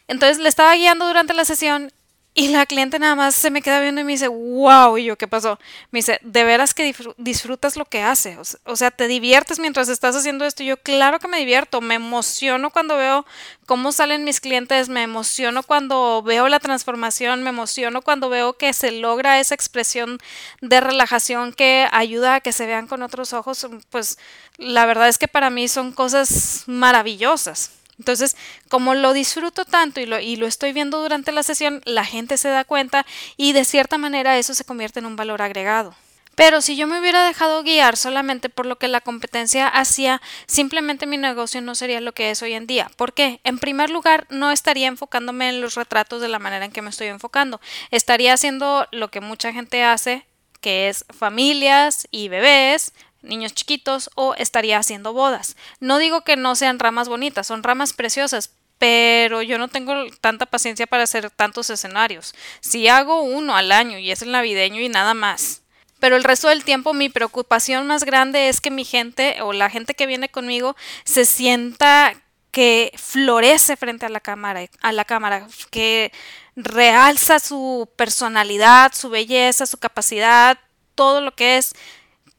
Entonces 0.07 0.37
le 0.37 0.49
estaba 0.49 0.75
guiando 0.75 1.07
durante 1.07 1.33
la 1.33 1.45
sesión 1.45 1.91
Y 2.33 2.47
la 2.47 2.65
cliente 2.65 2.97
nada 2.97 3.15
más 3.15 3.35
se 3.35 3.51
me 3.51 3.61
queda 3.61 3.81
viendo 3.81 3.99
y 3.99 4.05
me 4.05 4.13
dice, 4.13 4.29
wow, 4.29 4.97
y 4.97 5.03
yo, 5.03 5.17
¿qué 5.17 5.27
pasó? 5.27 5.59
Me 5.91 5.99
dice, 5.99 6.17
de 6.23 6.45
veras 6.45 6.73
que 6.73 6.95
disfrutas 7.17 7.75
lo 7.75 7.83
que 7.83 8.03
haces, 8.03 8.57
o 8.63 8.75
sea, 8.77 8.89
te 8.89 9.07
diviertes 9.09 9.59
mientras 9.59 9.89
estás 9.89 10.15
haciendo 10.15 10.45
esto. 10.45 10.63
Y 10.63 10.67
yo, 10.67 10.77
claro 10.77 11.19
que 11.19 11.27
me 11.27 11.39
divierto, 11.39 11.81
me 11.81 11.95
emociono 11.95 12.69
cuando 12.69 12.95
veo 12.95 13.25
cómo 13.65 13.91
salen 13.91 14.23
mis 14.23 14.39
clientes, 14.39 14.87
me 14.87 15.03
emociono 15.03 15.61
cuando 15.63 16.23
veo 16.23 16.47
la 16.47 16.61
transformación, 16.61 17.43
me 17.43 17.49
emociono 17.49 18.01
cuando 18.01 18.29
veo 18.29 18.53
que 18.53 18.71
se 18.71 18.93
logra 18.93 19.41
esa 19.41 19.53
expresión 19.53 20.17
de 20.61 20.79
relajación 20.79 21.51
que 21.51 21.85
ayuda 21.91 22.35
a 22.35 22.39
que 22.39 22.53
se 22.53 22.65
vean 22.65 22.87
con 22.87 23.01
otros 23.01 23.33
ojos. 23.33 23.67
Pues 23.89 24.17
la 24.57 24.85
verdad 24.85 25.09
es 25.09 25.17
que 25.17 25.27
para 25.27 25.49
mí 25.49 25.67
son 25.67 25.91
cosas 25.91 26.63
maravillosas. 26.67 27.80
Entonces, 28.01 28.35
como 28.67 28.95
lo 28.95 29.13
disfruto 29.13 29.63
tanto 29.63 29.99
y 29.99 30.07
lo, 30.07 30.19
y 30.19 30.35
lo 30.35 30.47
estoy 30.47 30.73
viendo 30.73 30.99
durante 30.99 31.31
la 31.31 31.43
sesión, 31.43 31.83
la 31.85 32.03
gente 32.03 32.37
se 32.37 32.49
da 32.49 32.63
cuenta 32.63 33.05
y 33.37 33.53
de 33.53 33.63
cierta 33.63 33.99
manera 33.99 34.39
eso 34.39 34.55
se 34.55 34.63
convierte 34.63 34.97
en 34.97 35.05
un 35.05 35.15
valor 35.15 35.43
agregado. 35.43 35.93
Pero 36.33 36.61
si 36.61 36.75
yo 36.75 36.87
me 36.87 36.99
hubiera 36.99 37.23
dejado 37.23 37.61
guiar 37.61 37.97
solamente 37.97 38.49
por 38.49 38.65
lo 38.65 38.77
que 38.77 38.87
la 38.87 39.01
competencia 39.01 39.67
hacía, 39.67 40.19
simplemente 40.47 41.05
mi 41.05 41.17
negocio 41.17 41.61
no 41.61 41.75
sería 41.75 42.01
lo 42.01 42.13
que 42.13 42.31
es 42.31 42.41
hoy 42.41 42.53
en 42.53 42.65
día. 42.65 42.89
¿Por 42.95 43.13
qué? 43.13 43.39
En 43.43 43.59
primer 43.59 43.91
lugar, 43.91 44.25
no 44.31 44.49
estaría 44.49 44.87
enfocándome 44.87 45.49
en 45.49 45.61
los 45.61 45.75
retratos 45.75 46.23
de 46.23 46.27
la 46.27 46.39
manera 46.39 46.65
en 46.65 46.71
que 46.71 46.81
me 46.81 46.89
estoy 46.89 47.07
enfocando. 47.07 47.61
Estaría 47.91 48.33
haciendo 48.33 48.87
lo 48.91 49.11
que 49.11 49.21
mucha 49.21 49.53
gente 49.53 49.83
hace, 49.83 50.25
que 50.59 50.89
es 50.89 51.05
familias 51.15 52.07
y 52.09 52.29
bebés, 52.29 52.93
niños 53.21 53.53
chiquitos 53.53 54.09
o 54.15 54.33
estaría 54.35 54.77
haciendo 54.77 55.13
bodas. 55.13 55.55
No 55.79 55.97
digo 55.97 56.21
que 56.21 56.35
no 56.35 56.55
sean 56.55 56.79
ramas 56.79 57.09
bonitas, 57.09 57.47
son 57.47 57.63
ramas 57.63 57.93
preciosas, 57.93 58.51
pero 58.77 59.41
yo 59.41 59.57
no 59.57 59.67
tengo 59.67 59.93
tanta 60.21 60.47
paciencia 60.47 60.87
para 60.87 61.03
hacer 61.03 61.29
tantos 61.29 61.69
escenarios. 61.69 62.33
Si 62.61 62.87
hago 62.87 63.21
uno 63.21 63.55
al 63.55 63.71
año 63.71 63.99
y 63.99 64.11
es 64.11 64.21
el 64.21 64.31
navideño 64.31 64.81
y 64.81 64.89
nada 64.89 65.13
más. 65.13 65.61
Pero 65.99 66.15
el 66.15 66.23
resto 66.23 66.47
del 66.47 66.63
tiempo 66.63 66.95
mi 66.95 67.09
preocupación 67.09 67.85
más 67.85 68.05
grande 68.05 68.49
es 68.49 68.59
que 68.59 68.71
mi 68.71 68.83
gente 68.83 69.43
o 69.43 69.53
la 69.53 69.69
gente 69.69 69.93
que 69.93 70.07
viene 70.07 70.29
conmigo 70.29 70.75
se 71.03 71.25
sienta 71.25 72.15
que 72.49 72.91
florece 72.97 73.77
frente 73.77 74.07
a 74.07 74.09
la 74.09 74.19
cámara, 74.19 74.61
a 74.81 74.91
la 74.91 75.05
cámara, 75.05 75.47
que 75.69 76.11
realza 76.55 77.39
su 77.39 77.87
personalidad, 77.95 78.93
su 78.93 79.09
belleza, 79.09 79.67
su 79.67 79.77
capacidad, 79.77 80.57
todo 80.95 81.21
lo 81.21 81.35
que 81.35 81.57
es 81.57 81.73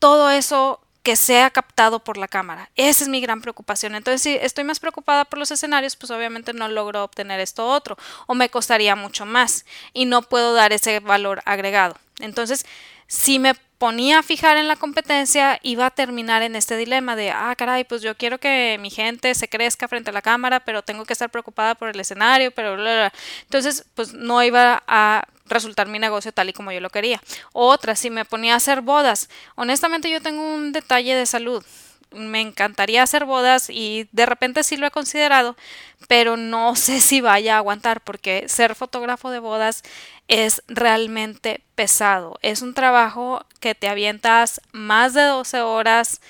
todo 0.03 0.31
eso 0.31 0.81
que 1.05 1.15
sea 1.15 1.51
captado 1.51 2.01
por 2.01 2.17
la 2.17 2.27
cámara. 2.27 2.71
Esa 2.75 3.05
es 3.05 3.09
mi 3.09 3.21
gran 3.21 3.41
preocupación. 3.41 3.95
Entonces, 3.95 4.21
si 4.21 4.35
estoy 4.35 4.65
más 4.65 4.81
preocupada 4.81 5.25
por 5.25 5.39
los 5.39 5.53
escenarios, 5.53 5.95
pues 5.95 6.11
obviamente 6.11 6.53
no 6.53 6.67
logro 6.67 7.05
obtener 7.05 7.39
esto 7.39 7.69
otro 7.69 7.97
o 8.27 8.35
me 8.35 8.49
costaría 8.49 8.97
mucho 8.97 9.27
más 9.27 9.65
y 9.93 10.07
no 10.07 10.23
puedo 10.23 10.55
dar 10.55 10.73
ese 10.73 10.99
valor 10.99 11.41
agregado. 11.45 11.95
Entonces, 12.19 12.67
si 13.07 13.39
me 13.39 13.55
ponía 13.55 14.19
a 14.19 14.23
fijar 14.25 14.57
en 14.57 14.67
la 14.67 14.75
competencia, 14.75 15.61
iba 15.63 15.87
a 15.87 15.91
terminar 15.91 16.43
en 16.43 16.57
este 16.57 16.77
dilema 16.77 17.15
de, 17.15 17.31
ah, 17.31 17.55
caray, 17.57 17.85
pues 17.85 18.03
yo 18.03 18.17
quiero 18.17 18.39
que 18.39 18.79
mi 18.81 18.91
gente 18.91 19.37
se 19.37 19.49
crezca 19.49 19.87
frente 19.87 20.11
a 20.11 20.13
la 20.13 20.23
cámara, 20.23 20.59
pero 20.59 20.83
tengo 20.83 21.05
que 21.05 21.13
estar 21.13 21.31
preocupada 21.31 21.77
por 21.77 21.91
el 21.91 22.01
escenario, 22.01 22.51
pero... 22.51 22.77
Entonces, 23.43 23.85
pues 23.95 24.13
no 24.15 24.43
iba 24.43 24.83
a 24.89 25.29
resultar 25.53 25.89
mi 25.89 25.99
negocio 25.99 26.33
tal 26.33 26.49
y 26.49 26.53
como 26.53 26.73
yo 26.73 26.81
lo 26.81 26.91
quería. 26.91 27.21
Otra, 27.53 27.97
si 27.97 28.11
me 28.11 28.25
ponía 28.25 28.55
a 28.55 28.57
hacer 28.57 28.81
bodas, 28.81 29.29
honestamente 29.55 30.11
yo 30.11 30.21
tengo 30.21 30.43
un 30.43 30.73
detalle 30.73 31.15
de 31.15 31.27
salud. 31.27 31.65
Me 32.11 32.41
encantaría 32.41 33.03
hacer 33.03 33.25
bodas 33.25 33.71
y 33.71 34.09
de 34.13 34.27
repente 34.27 34.65
sí 34.65 34.77
lo 34.77 34.87
he 34.87 34.91
considerado, 34.91 35.57
pero 36.09 36.37
no 36.37 36.77
sé 36.77 37.01
si 37.01 37.21
vaya 37.21 37.55
a 37.55 37.59
aguantar 37.59 38.01
porque 38.01 38.49
ser 38.49 38.75
fotógrafo 38.75 39.31
de 39.31 39.39
bodas 39.39 39.83
es 40.29 40.63
realmente 40.69 41.63
pesado. 41.75 42.39
Es 42.43 42.63
un 42.63 42.75
trabajo 42.75 43.45
que 43.61 43.75
te 43.75 43.89
avientas 43.89 44.61
más 44.73 45.15
de 45.15 45.23
12 45.23 45.63
horas. 45.63 46.21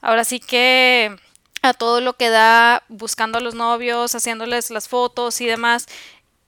Ahora 0.00 0.24
sí 0.24 0.40
que 0.40 1.16
a 1.62 1.72
todo 1.74 2.00
lo 2.00 2.14
que 2.14 2.28
da 2.28 2.82
buscando 2.88 3.38
a 3.38 3.40
los 3.40 3.54
novios, 3.54 4.14
haciéndoles 4.14 4.70
las 4.70 4.88
fotos 4.88 5.40
y 5.40 5.46
demás. 5.46 5.86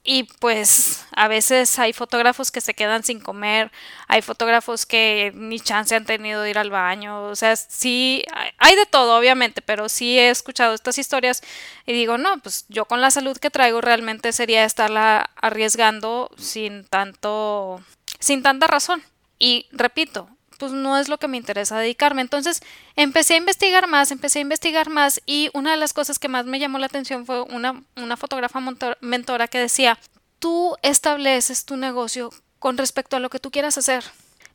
Y 0.06 0.24
pues 0.38 1.06
a 1.12 1.28
veces 1.28 1.78
hay 1.78 1.94
fotógrafos 1.94 2.50
que 2.50 2.60
se 2.60 2.74
quedan 2.74 3.02
sin 3.02 3.20
comer, 3.20 3.72
hay 4.06 4.20
fotógrafos 4.20 4.84
que 4.84 5.32
ni 5.34 5.58
chance 5.58 5.94
han 5.94 6.04
tenido 6.04 6.42
de 6.42 6.50
ir 6.50 6.58
al 6.58 6.68
baño, 6.68 7.24
o 7.24 7.34
sea, 7.34 7.56
sí, 7.56 8.22
hay 8.58 8.76
de 8.76 8.84
todo, 8.84 9.16
obviamente, 9.16 9.62
pero 9.62 9.88
sí 9.88 10.18
he 10.18 10.28
escuchado 10.28 10.74
estas 10.74 10.98
historias 10.98 11.42
y 11.86 11.94
digo, 11.94 12.18
no, 12.18 12.38
pues 12.40 12.66
yo 12.68 12.84
con 12.84 13.00
la 13.00 13.10
salud 13.10 13.38
que 13.38 13.48
traigo 13.48 13.80
realmente 13.80 14.32
sería 14.32 14.66
estarla 14.66 15.30
arriesgando 15.36 16.30
sin 16.36 16.84
tanto, 16.84 17.82
sin 18.18 18.42
tanta 18.42 18.66
razón. 18.66 19.02
Y 19.38 19.66
repito, 19.72 20.28
pues 20.58 20.72
no 20.72 20.98
es 20.98 21.08
lo 21.08 21.18
que 21.18 21.28
me 21.28 21.36
interesa 21.36 21.78
dedicarme. 21.78 22.22
Entonces 22.22 22.62
empecé 22.96 23.34
a 23.34 23.38
investigar 23.38 23.86
más, 23.88 24.10
empecé 24.10 24.38
a 24.38 24.42
investigar 24.42 24.88
más 24.88 25.20
y 25.26 25.50
una 25.52 25.72
de 25.72 25.76
las 25.76 25.92
cosas 25.92 26.18
que 26.18 26.28
más 26.28 26.46
me 26.46 26.58
llamó 26.58 26.78
la 26.78 26.86
atención 26.86 27.26
fue 27.26 27.42
una, 27.42 27.82
una 27.96 28.16
fotógrafa 28.16 28.60
mentora 29.00 29.48
que 29.48 29.58
decía, 29.58 29.98
tú 30.38 30.76
estableces 30.82 31.64
tu 31.64 31.76
negocio 31.76 32.30
con 32.58 32.78
respecto 32.78 33.16
a 33.16 33.20
lo 33.20 33.30
que 33.30 33.38
tú 33.38 33.50
quieras 33.50 33.78
hacer. 33.78 34.04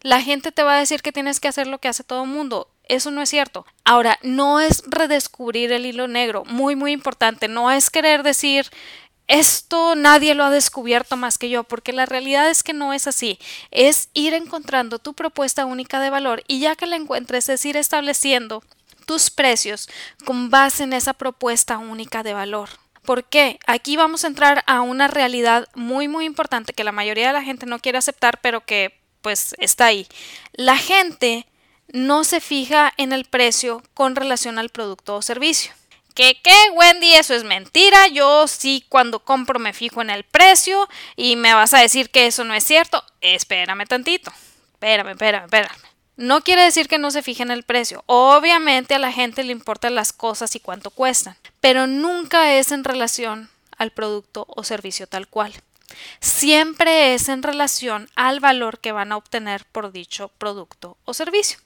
La 0.02 0.22
gente 0.22 0.52
te 0.52 0.64
va 0.64 0.76
a 0.76 0.80
decir 0.80 1.02
que 1.02 1.12
tienes 1.12 1.40
que 1.40 1.48
hacer 1.48 1.68
lo 1.68 1.80
que 1.80 1.90
hace 1.90 2.04
todo 2.04 2.24
el 2.24 2.30
mundo. 2.30 2.70
Eso 2.84 3.12
no 3.12 3.22
es 3.22 3.30
cierto. 3.30 3.66
Ahora, 3.84 4.18
no 4.24 4.60
es 4.60 4.84
redescubrir 4.88 5.72
el 5.72 5.86
hilo 5.86 6.08
negro, 6.08 6.44
muy, 6.46 6.76
muy 6.76 6.92
importante. 6.92 7.48
No 7.48 7.70
es 7.70 7.90
querer 7.90 8.24
decir, 8.24 8.72
esto 9.30 9.94
nadie 9.96 10.34
lo 10.34 10.44
ha 10.44 10.50
descubierto 10.50 11.16
más 11.16 11.38
que 11.38 11.52
yo, 11.52 11.64
porque 11.64 11.94
la 11.94 12.08
realidad 12.08 12.50
es 12.50 12.64
que 12.64 12.74
no 12.74 12.94
es 12.94 13.06
así. 13.06 13.38
Es 13.70 14.10
ir 14.16 14.34
encontrando 14.34 14.98
tu 14.98 15.14
propuesta 15.14 15.66
única 15.66 16.00
de 16.00 16.10
valor 16.10 16.44
y 16.48 16.60
ya 16.60 16.76
que 16.76 16.88
la 16.88 16.96
encuentres 16.96 17.48
es 17.48 17.64
ir 17.64 17.78
estableciendo 17.78 18.64
tus 19.06 19.30
precios 19.30 19.88
con 20.26 20.50
base 20.50 20.84
en 20.84 20.94
esa 20.94 21.14
propuesta 21.14 21.78
única 21.78 22.24
de 22.24 22.34
valor. 22.34 22.70
¿Por 23.04 23.24
qué? 23.24 23.60
Aquí 23.68 23.98
vamos 23.98 24.24
a 24.24 24.28
entrar 24.28 24.64
a 24.66 24.82
una 24.82 25.08
realidad 25.08 25.68
muy 25.76 26.08
muy 26.08 26.26
importante 26.26 26.74
que 26.74 26.84
la 26.84 26.92
mayoría 26.92 27.28
de 27.28 27.34
la 27.34 27.44
gente 27.44 27.68
no 27.68 27.78
quiere 27.78 28.00
aceptar, 28.00 28.42
pero 28.42 28.66
que 28.66 29.00
pues 29.22 29.54
está 29.60 29.86
ahí. 29.86 30.08
La 30.54 30.76
gente 30.76 31.46
no 31.94 32.24
se 32.24 32.40
fija 32.40 32.92
en 32.98 33.14
el 33.14 33.26
precio 33.26 33.84
con 33.94 34.16
relación 34.16 34.58
al 34.58 34.70
producto 34.70 35.16
o 35.18 35.22
servicio. 35.22 35.72
¿Qué 36.20 36.38
qué, 36.44 36.70
Wendy? 36.74 37.14
Eso 37.14 37.34
es 37.34 37.46
mentira. 37.46 38.10
Yo 38.10 38.46
sí 38.50 38.84
cuando 38.90 39.20
compro 39.20 39.58
me 39.58 39.72
fijo 39.72 40.02
en 40.02 40.10
el 40.10 40.26
precio 40.26 40.90
y 41.16 41.38
me 41.38 41.54
vas 41.54 41.74
a 41.74 41.80
decir 41.80 42.10
que 42.10 42.26
eso 42.26 42.44
no 42.44 42.54
es 42.54 42.66
cierto. 42.66 43.02
Espérame 43.22 43.86
tantito. 43.88 44.30
Espérame, 44.74 45.12
espérame, 45.12 45.46
espérame. 45.46 45.78
No 46.18 46.42
quiere 46.42 46.64
decir 46.64 46.90
que 46.90 46.98
no 46.98 47.10
se 47.12 47.24
fije 47.24 47.44
en 47.44 47.52
el 47.52 47.64
precio. 47.64 48.04
Obviamente 48.06 48.96
a 48.96 49.00
la 49.00 49.14
gente 49.14 49.46
le 49.46 49.54
importan 49.54 49.96
las 49.96 50.12
cosas 50.12 50.54
y 50.56 50.60
cuánto 50.60 50.90
cuestan, 50.92 51.38
pero 51.62 51.88
nunca 51.88 52.54
es 52.54 52.74
en 52.74 52.84
relación 52.84 53.50
al 53.78 53.92
producto 53.92 54.46
o 54.50 54.66
servicio 54.66 55.08
tal 55.08 55.30
cual. 55.30 55.54
Siempre 56.20 57.14
es 57.14 57.30
en 57.30 57.44
relación 57.44 58.10
al 58.18 58.42
valor 58.42 58.80
que 58.80 58.92
van 58.92 59.14
a 59.14 59.16
obtener 59.16 59.64
por 59.72 59.94
dicho 59.94 60.34
producto 60.38 60.98
o 61.06 61.14
servicio. 61.14 61.60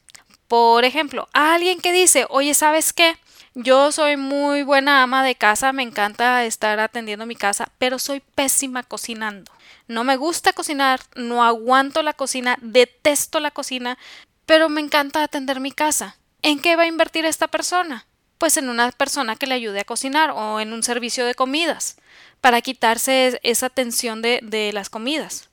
Por 0.47 0.85
ejemplo, 0.85 1.27
alguien 1.33 1.81
que 1.81 1.91
dice, 1.91 2.27
oye, 2.29 2.53
¿sabes 2.53 2.93
qué? 2.93 3.17
Yo 3.55 3.91
soy 3.91 4.17
muy 4.17 4.63
buena 4.63 5.03
ama 5.03 5.23
de 5.23 5.35
casa, 5.35 5.73
me 5.73 5.83
encanta 5.83 6.43
estar 6.43 6.79
atendiendo 6.79 7.27
mi 7.27 7.35
casa, 7.35 7.69
pero 7.77 7.99
soy 7.99 8.19
pésima 8.19 8.81
cocinando. 8.81 9.51
No 9.87 10.03
me 10.03 10.17
gusta 10.17 10.53
cocinar, 10.53 11.01
no 11.15 11.43
aguanto 11.43 12.01
la 12.01 12.13
cocina, 12.13 12.57
detesto 12.61 13.39
la 13.39 13.51
cocina, 13.51 13.99
pero 14.47 14.69
me 14.69 14.81
encanta 14.81 15.21
atender 15.21 15.59
mi 15.59 15.71
casa. 15.71 16.17
¿En 16.41 16.59
qué 16.59 16.75
va 16.75 16.83
a 16.83 16.87
invertir 16.87 17.25
esta 17.25 17.47
persona? 17.47 18.07
Pues 18.39 18.57
en 18.57 18.69
una 18.69 18.91
persona 18.91 19.35
que 19.35 19.45
le 19.45 19.53
ayude 19.53 19.81
a 19.81 19.85
cocinar 19.85 20.31
o 20.31 20.59
en 20.59 20.73
un 20.73 20.81
servicio 20.81 21.23
de 21.23 21.35
comidas, 21.35 21.97
para 22.41 22.61
quitarse 22.61 23.39
esa 23.43 23.69
tensión 23.69 24.23
de, 24.23 24.39
de 24.41 24.73
las 24.73 24.89
comidas 24.89 25.49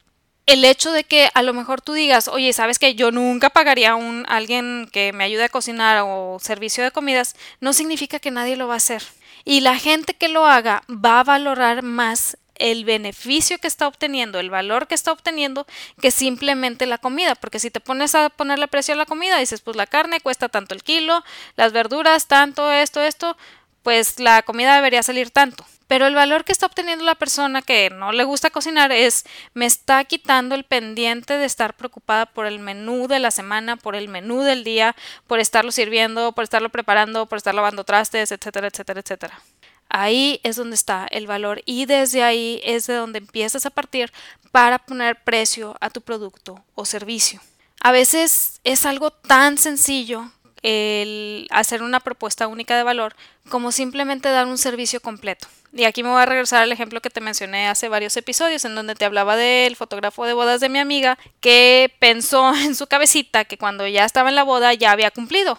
el 0.50 0.64
hecho 0.64 0.90
de 0.90 1.04
que 1.04 1.30
a 1.34 1.42
lo 1.42 1.54
mejor 1.54 1.80
tú 1.80 1.92
digas, 1.92 2.26
oye, 2.26 2.52
sabes 2.52 2.80
que 2.80 2.96
yo 2.96 3.12
nunca 3.12 3.50
pagaría 3.50 3.92
a 3.92 3.94
un 3.94 4.24
alguien 4.28 4.88
que 4.92 5.12
me 5.12 5.22
ayude 5.22 5.44
a 5.44 5.48
cocinar 5.48 6.02
o 6.04 6.38
servicio 6.40 6.82
de 6.82 6.90
comidas, 6.90 7.36
no 7.60 7.72
significa 7.72 8.18
que 8.18 8.32
nadie 8.32 8.56
lo 8.56 8.66
va 8.66 8.74
a 8.74 8.78
hacer. 8.78 9.02
Y 9.44 9.60
la 9.60 9.78
gente 9.78 10.14
que 10.14 10.28
lo 10.28 10.46
haga 10.46 10.82
va 10.88 11.20
a 11.20 11.24
valorar 11.24 11.82
más 11.82 12.36
el 12.56 12.84
beneficio 12.84 13.58
que 13.58 13.68
está 13.68 13.86
obteniendo, 13.86 14.40
el 14.40 14.50
valor 14.50 14.88
que 14.88 14.94
está 14.94 15.12
obteniendo, 15.12 15.66
que 16.00 16.10
simplemente 16.10 16.84
la 16.84 16.98
comida. 16.98 17.36
Porque 17.36 17.60
si 17.60 17.70
te 17.70 17.80
pones 17.80 18.16
a 18.16 18.28
ponerle 18.28 18.66
precio 18.66 18.94
a 18.94 18.98
la 18.98 19.06
comida, 19.06 19.38
dices, 19.38 19.60
pues 19.60 19.76
la 19.76 19.86
carne 19.86 20.20
cuesta 20.20 20.48
tanto 20.48 20.74
el 20.74 20.82
kilo, 20.82 21.24
las 21.56 21.72
verduras, 21.72 22.26
tanto, 22.26 22.70
esto, 22.72 23.00
esto, 23.00 23.36
pues 23.82 24.20
la 24.20 24.42
comida 24.42 24.74
debería 24.74 25.02
salir 25.02 25.30
tanto. 25.30 25.64
Pero 25.90 26.06
el 26.06 26.14
valor 26.14 26.44
que 26.44 26.52
está 26.52 26.66
obteniendo 26.66 27.04
la 27.04 27.16
persona 27.16 27.62
que 27.62 27.90
no 27.90 28.12
le 28.12 28.22
gusta 28.22 28.50
cocinar 28.50 28.92
es 28.92 29.24
me 29.54 29.66
está 29.66 30.04
quitando 30.04 30.54
el 30.54 30.62
pendiente 30.62 31.36
de 31.36 31.44
estar 31.44 31.76
preocupada 31.76 32.26
por 32.26 32.46
el 32.46 32.60
menú 32.60 33.08
de 33.08 33.18
la 33.18 33.32
semana, 33.32 33.76
por 33.76 33.96
el 33.96 34.06
menú 34.06 34.42
del 34.42 34.62
día, 34.62 34.94
por 35.26 35.40
estarlo 35.40 35.72
sirviendo, 35.72 36.30
por 36.30 36.44
estarlo 36.44 36.68
preparando, 36.68 37.26
por 37.26 37.38
estar 37.38 37.56
lavando 37.56 37.82
trastes, 37.82 38.30
etcétera, 38.30 38.68
etcétera, 38.68 39.00
etcétera. 39.00 39.40
Ahí 39.88 40.38
es 40.44 40.54
donde 40.54 40.76
está 40.76 41.08
el 41.10 41.26
valor 41.26 41.60
y 41.66 41.86
desde 41.86 42.22
ahí 42.22 42.60
es 42.62 42.86
de 42.86 42.94
donde 42.94 43.18
empiezas 43.18 43.66
a 43.66 43.70
partir 43.70 44.12
para 44.52 44.78
poner 44.78 45.20
precio 45.24 45.76
a 45.80 45.90
tu 45.90 46.02
producto 46.02 46.64
o 46.76 46.84
servicio. 46.84 47.40
A 47.80 47.90
veces 47.90 48.60
es 48.62 48.86
algo 48.86 49.10
tan 49.10 49.58
sencillo 49.58 50.30
el 50.62 51.46
hacer 51.50 51.82
una 51.82 52.00
propuesta 52.00 52.46
única 52.46 52.76
de 52.76 52.82
valor 52.82 53.14
como 53.48 53.72
simplemente 53.72 54.28
dar 54.28 54.46
un 54.46 54.58
servicio 54.58 55.00
completo. 55.00 55.48
Y 55.72 55.84
aquí 55.84 56.02
me 56.02 56.10
voy 56.10 56.20
a 56.20 56.26
regresar 56.26 56.62
al 56.62 56.72
ejemplo 56.72 57.00
que 57.00 57.10
te 57.10 57.20
mencioné 57.20 57.68
hace 57.68 57.88
varios 57.88 58.16
episodios 58.16 58.64
en 58.64 58.74
donde 58.74 58.96
te 58.96 59.04
hablaba 59.04 59.36
del 59.36 59.76
fotógrafo 59.76 60.24
de 60.24 60.32
bodas 60.32 60.60
de 60.60 60.68
mi 60.68 60.78
amiga 60.78 61.18
que 61.40 61.94
pensó 61.98 62.54
en 62.54 62.74
su 62.74 62.86
cabecita 62.86 63.44
que 63.44 63.58
cuando 63.58 63.86
ya 63.86 64.04
estaba 64.04 64.28
en 64.28 64.34
la 64.34 64.42
boda 64.42 64.74
ya 64.74 64.90
había 64.90 65.10
cumplido 65.10 65.58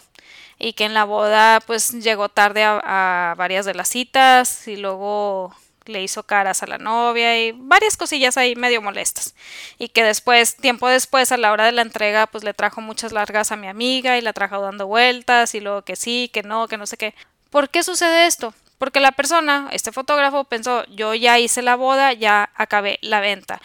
y 0.60 0.74
que 0.74 0.86
en 0.86 0.94
la 0.94 1.06
boda 1.06 1.60
pues 1.66 1.92
llegó 1.92 2.30
tarde 2.30 2.64
a, 2.64 3.34
varias 3.38 3.66
de 3.66 3.74
las 3.74 3.90
citas 3.90 4.68
y 4.68 4.76
luego 4.76 5.56
le 5.92 6.02
hizo 6.02 6.24
caras 6.24 6.64
a 6.64 6.68
la 6.68 6.80
novia 6.80 7.40
y 7.40 7.52
varias 7.52 7.98
cosillas 7.98 8.38
ahí 8.38 8.56
medio 8.56 8.82
molestas. 8.82 9.36
Y 9.78 9.90
que 9.90 10.04
después, 10.04 10.56
tiempo 10.56 10.88
después, 10.88 11.32
a 11.32 11.38
la 11.38 11.52
hora 11.52 11.66
de 11.66 11.72
la 11.72 11.84
entrega, 11.84 12.28
pues 12.28 12.44
le 12.44 12.54
trajo 12.54 12.82
muchas 12.82 13.12
largas 13.12 13.52
a 13.52 13.56
mi 13.56 13.68
amiga 13.68 14.18
y 14.18 14.22
la 14.22 14.34
trajo 14.34 14.62
dando 14.62 14.88
vueltas 14.88 15.54
y 15.54 15.60
luego 15.60 15.84
que 15.84 15.96
sí, 15.96 16.30
que 16.34 16.42
no, 16.42 16.68
que 16.68 16.78
no 16.78 16.88
sé 16.88 16.98
qué. 16.98 17.14
¿Por 17.50 17.70
qué 17.70 17.84
sucede 17.84 18.26
esto? 18.26 18.54
Porque 18.80 19.00
la 19.00 19.12
persona, 19.12 19.70
este 19.72 19.92
fotógrafo, 19.92 20.46
pensó, 20.46 20.86
yo 20.86 21.14
ya 21.14 21.38
hice 21.38 21.62
la 21.62 21.76
boda, 21.76 22.14
ya 22.14 22.50
acabé 22.56 22.98
la 23.02 23.20
venta. 23.20 23.62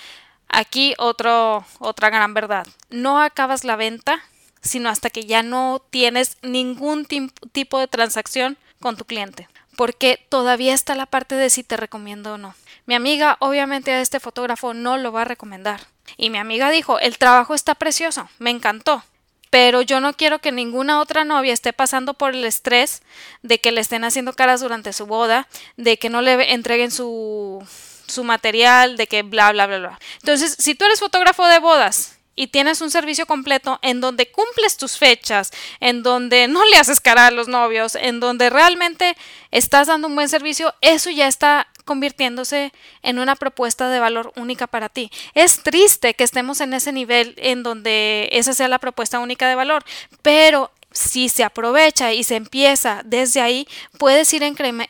Aquí 0.49 0.95
otro, 0.99 1.65
otra 1.79 2.11
gran 2.11 2.35
verdad. 2.35 2.67
No 2.91 3.23
acabas 3.23 3.65
la 3.65 3.77
venta 3.77 4.23
sino 4.67 4.89
hasta 4.89 5.11
que 5.11 5.25
ya 5.25 5.43
no 5.43 5.83
tienes 5.91 6.37
ningún 6.43 7.07
tipo 7.53 7.79
de 7.79 7.89
transacción 7.89 8.59
con 8.81 8.97
tu 8.97 9.05
cliente. 9.05 9.49
Porque 9.77 10.25
todavía 10.29 10.75
está 10.75 10.95
la 10.95 11.07
parte 11.07 11.35
de 11.35 11.51
si 11.51 11.63
te 11.63 11.77
recomiendo 11.77 12.35
o 12.35 12.39
no. 12.39 12.55
Mi 12.87 12.95
amiga 12.95 13.37
obviamente 13.41 13.93
a 13.93 14.01
este 14.01 14.21
fotógrafo 14.21 14.75
no 14.75 14.97
lo 14.97 15.13
va 15.13 15.23
a 15.23 15.27
recomendar. 15.27 15.81
Y 16.17 16.31
mi 16.31 16.39
amiga 16.39 16.71
dijo, 16.71 16.99
el 16.99 17.19
trabajo 17.19 17.55
está 17.55 17.75
precioso, 17.75 18.29
me 18.39 18.51
encantó. 18.51 19.05
Pero 19.51 19.83
yo 19.83 20.01
no 20.01 20.15
quiero 20.15 20.41
que 20.41 20.53
ninguna 20.53 21.01
otra 21.01 21.25
novia 21.25 21.53
esté 21.53 21.73
pasando 21.73 22.15
por 22.15 22.35
el 22.35 22.45
estrés 22.45 23.03
de 23.43 23.61
que 23.61 23.73
le 23.73 23.81
estén 23.81 24.05
haciendo 24.05 24.33
caras 24.33 24.61
durante 24.61 24.93
su 24.93 25.07
boda, 25.07 25.49
de 25.77 25.99
que 25.99 26.11
no 26.11 26.21
le 26.21 26.53
entreguen 26.53 26.91
su, 26.91 27.67
su 28.07 28.25
material, 28.25 28.97
de 28.97 29.07
que 29.07 29.23
bla, 29.23 29.53
bla, 29.53 29.67
bla, 29.67 29.79
bla. 29.79 30.01
Entonces, 30.21 30.57
si 30.59 30.75
tú 30.75 30.85
eres 30.85 31.01
fotógrafo 31.01 31.47
de 31.47 31.59
bodas 31.59 32.16
y 32.37 32.49
tienes 32.49 32.81
un 32.83 32.91
servicio 32.91 33.27
completo 33.27 33.81
en 33.83 34.01
donde 34.01 34.31
cumples 34.31 34.77
tus 34.77 34.99
fechas, 34.99 35.51
en 35.81 36.03
donde 36.03 36.47
no 36.47 36.65
le 36.67 36.77
haces 36.77 37.01
cara 37.01 37.27
a 37.27 37.31
los 37.31 37.49
novios, 37.49 37.97
en 37.97 38.21
donde 38.21 38.51
realmente 38.51 39.17
estás 39.51 39.89
dando 39.89 40.07
un 40.07 40.15
buen 40.15 40.29
servicio, 40.29 40.75
eso 40.83 41.11
ya 41.11 41.27
está 41.27 41.67
convirtiéndose 41.87 42.73
en 43.03 43.19
una 43.19 43.37
propuesta 43.37 43.89
de 43.89 44.01
valor 44.01 44.33
única 44.37 44.67
para 44.67 44.89
ti. 44.89 45.11
Es 45.35 45.63
triste 45.63 46.15
que 46.15 46.25
estemos 46.25 46.61
en 46.61 46.75
ese 46.75 46.93
nivel 46.93 47.35
en 47.39 47.63
donde 47.63 48.29
esa 48.33 48.53
sea 48.53 48.69
la 48.69 48.81
propuesta 48.81 49.19
única 49.21 49.49
de 49.49 49.55
valor, 49.55 49.85
pero 50.21 50.71
si 50.97 51.29
se 51.29 51.45
aprovecha 51.45 52.13
y 52.13 52.25
se 52.25 52.37
empieza 52.37 53.03
desde 53.05 53.41
ahí, 53.41 53.69
puedes 53.99 54.33
ir 54.33 54.43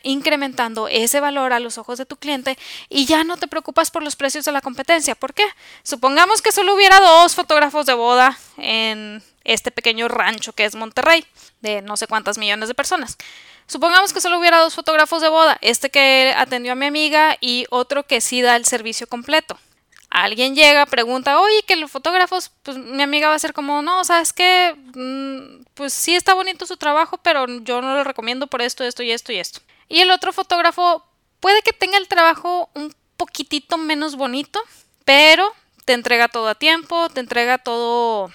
incrementando 0.03 0.87
ese 0.87 1.19
valor 1.19 1.51
a 1.51 1.59
los 1.59 1.77
ojos 1.77 1.97
de 1.97 2.05
tu 2.05 2.15
cliente 2.15 2.57
y 2.89 3.05
ya 3.05 3.23
no 3.23 3.37
te 3.37 3.47
preocupas 3.47 3.91
por 3.91 4.03
los 4.03 4.15
precios 4.15 4.45
de 4.45 4.53
la 4.53 4.61
competencia. 4.61 5.15
¿Por 5.15 5.33
qué? 5.33 5.43
Supongamos 5.83 6.41
que 6.41 6.51
solo 6.51 6.75
hubiera 6.75 6.99
dos 6.99 7.35
fotógrafos 7.35 7.85
de 7.85 7.93
boda 7.93 8.37
en 8.57 9.21
este 9.43 9.69
pequeño 9.69 10.07
rancho 10.07 10.53
que 10.53 10.65
es 10.65 10.75
Monterrey, 10.75 11.25
de 11.61 11.81
no 11.81 11.97
sé 11.97 12.07
cuántas 12.07 12.37
millones 12.37 12.69
de 12.69 12.75
personas. 12.75 13.17
Supongamos 13.67 14.13
que 14.13 14.21
solo 14.21 14.39
hubiera 14.39 14.59
dos 14.59 14.75
fotógrafos 14.75 15.21
de 15.21 15.27
boda, 15.27 15.57
este 15.61 15.89
que 15.89 16.33
atendió 16.37 16.71
a 16.71 16.75
mi 16.75 16.85
amiga 16.85 17.35
y 17.41 17.65
otro 17.69 18.07
que 18.07 18.21
sí 18.21 18.41
da 18.41 18.55
el 18.55 18.65
servicio 18.65 19.07
completo 19.07 19.59
alguien 20.09 20.55
llega, 20.55 20.85
pregunta, 20.85 21.39
oye, 21.39 21.63
que 21.67 21.75
los 21.75 21.91
fotógrafos, 21.91 22.51
pues 22.63 22.77
mi 22.77 23.01
amiga 23.03 23.29
va 23.29 23.35
a 23.35 23.39
ser 23.39 23.53
como, 23.53 23.81
no, 23.81 24.03
¿sabes 24.03 24.33
qué? 24.33 24.75
Mm, 24.95 25.65
pues 25.73 25.93
sí 25.93 26.15
está 26.15 26.33
bonito 26.33 26.65
su 26.65 26.77
trabajo, 26.77 27.17
pero 27.17 27.45
yo 27.61 27.81
no 27.81 27.93
lo 27.95 28.03
recomiendo 28.03 28.47
por 28.47 28.61
esto, 28.61 28.83
esto 28.83 29.03
y 29.03 29.11
esto 29.11 29.31
y 29.31 29.37
esto. 29.37 29.61
Y 29.89 29.99
el 29.99 30.11
otro 30.11 30.33
fotógrafo 30.33 31.03
puede 31.39 31.61
que 31.61 31.73
tenga 31.73 31.97
el 31.97 32.07
trabajo 32.07 32.69
un 32.73 32.93
poquitito 33.15 33.77
menos 33.77 34.15
bonito, 34.15 34.61
pero 35.05 35.53
te 35.85 35.93
entrega 35.93 36.27
todo 36.27 36.49
a 36.49 36.55
tiempo, 36.55 37.09
te 37.09 37.19
entrega 37.19 37.57
todo, 37.57 38.31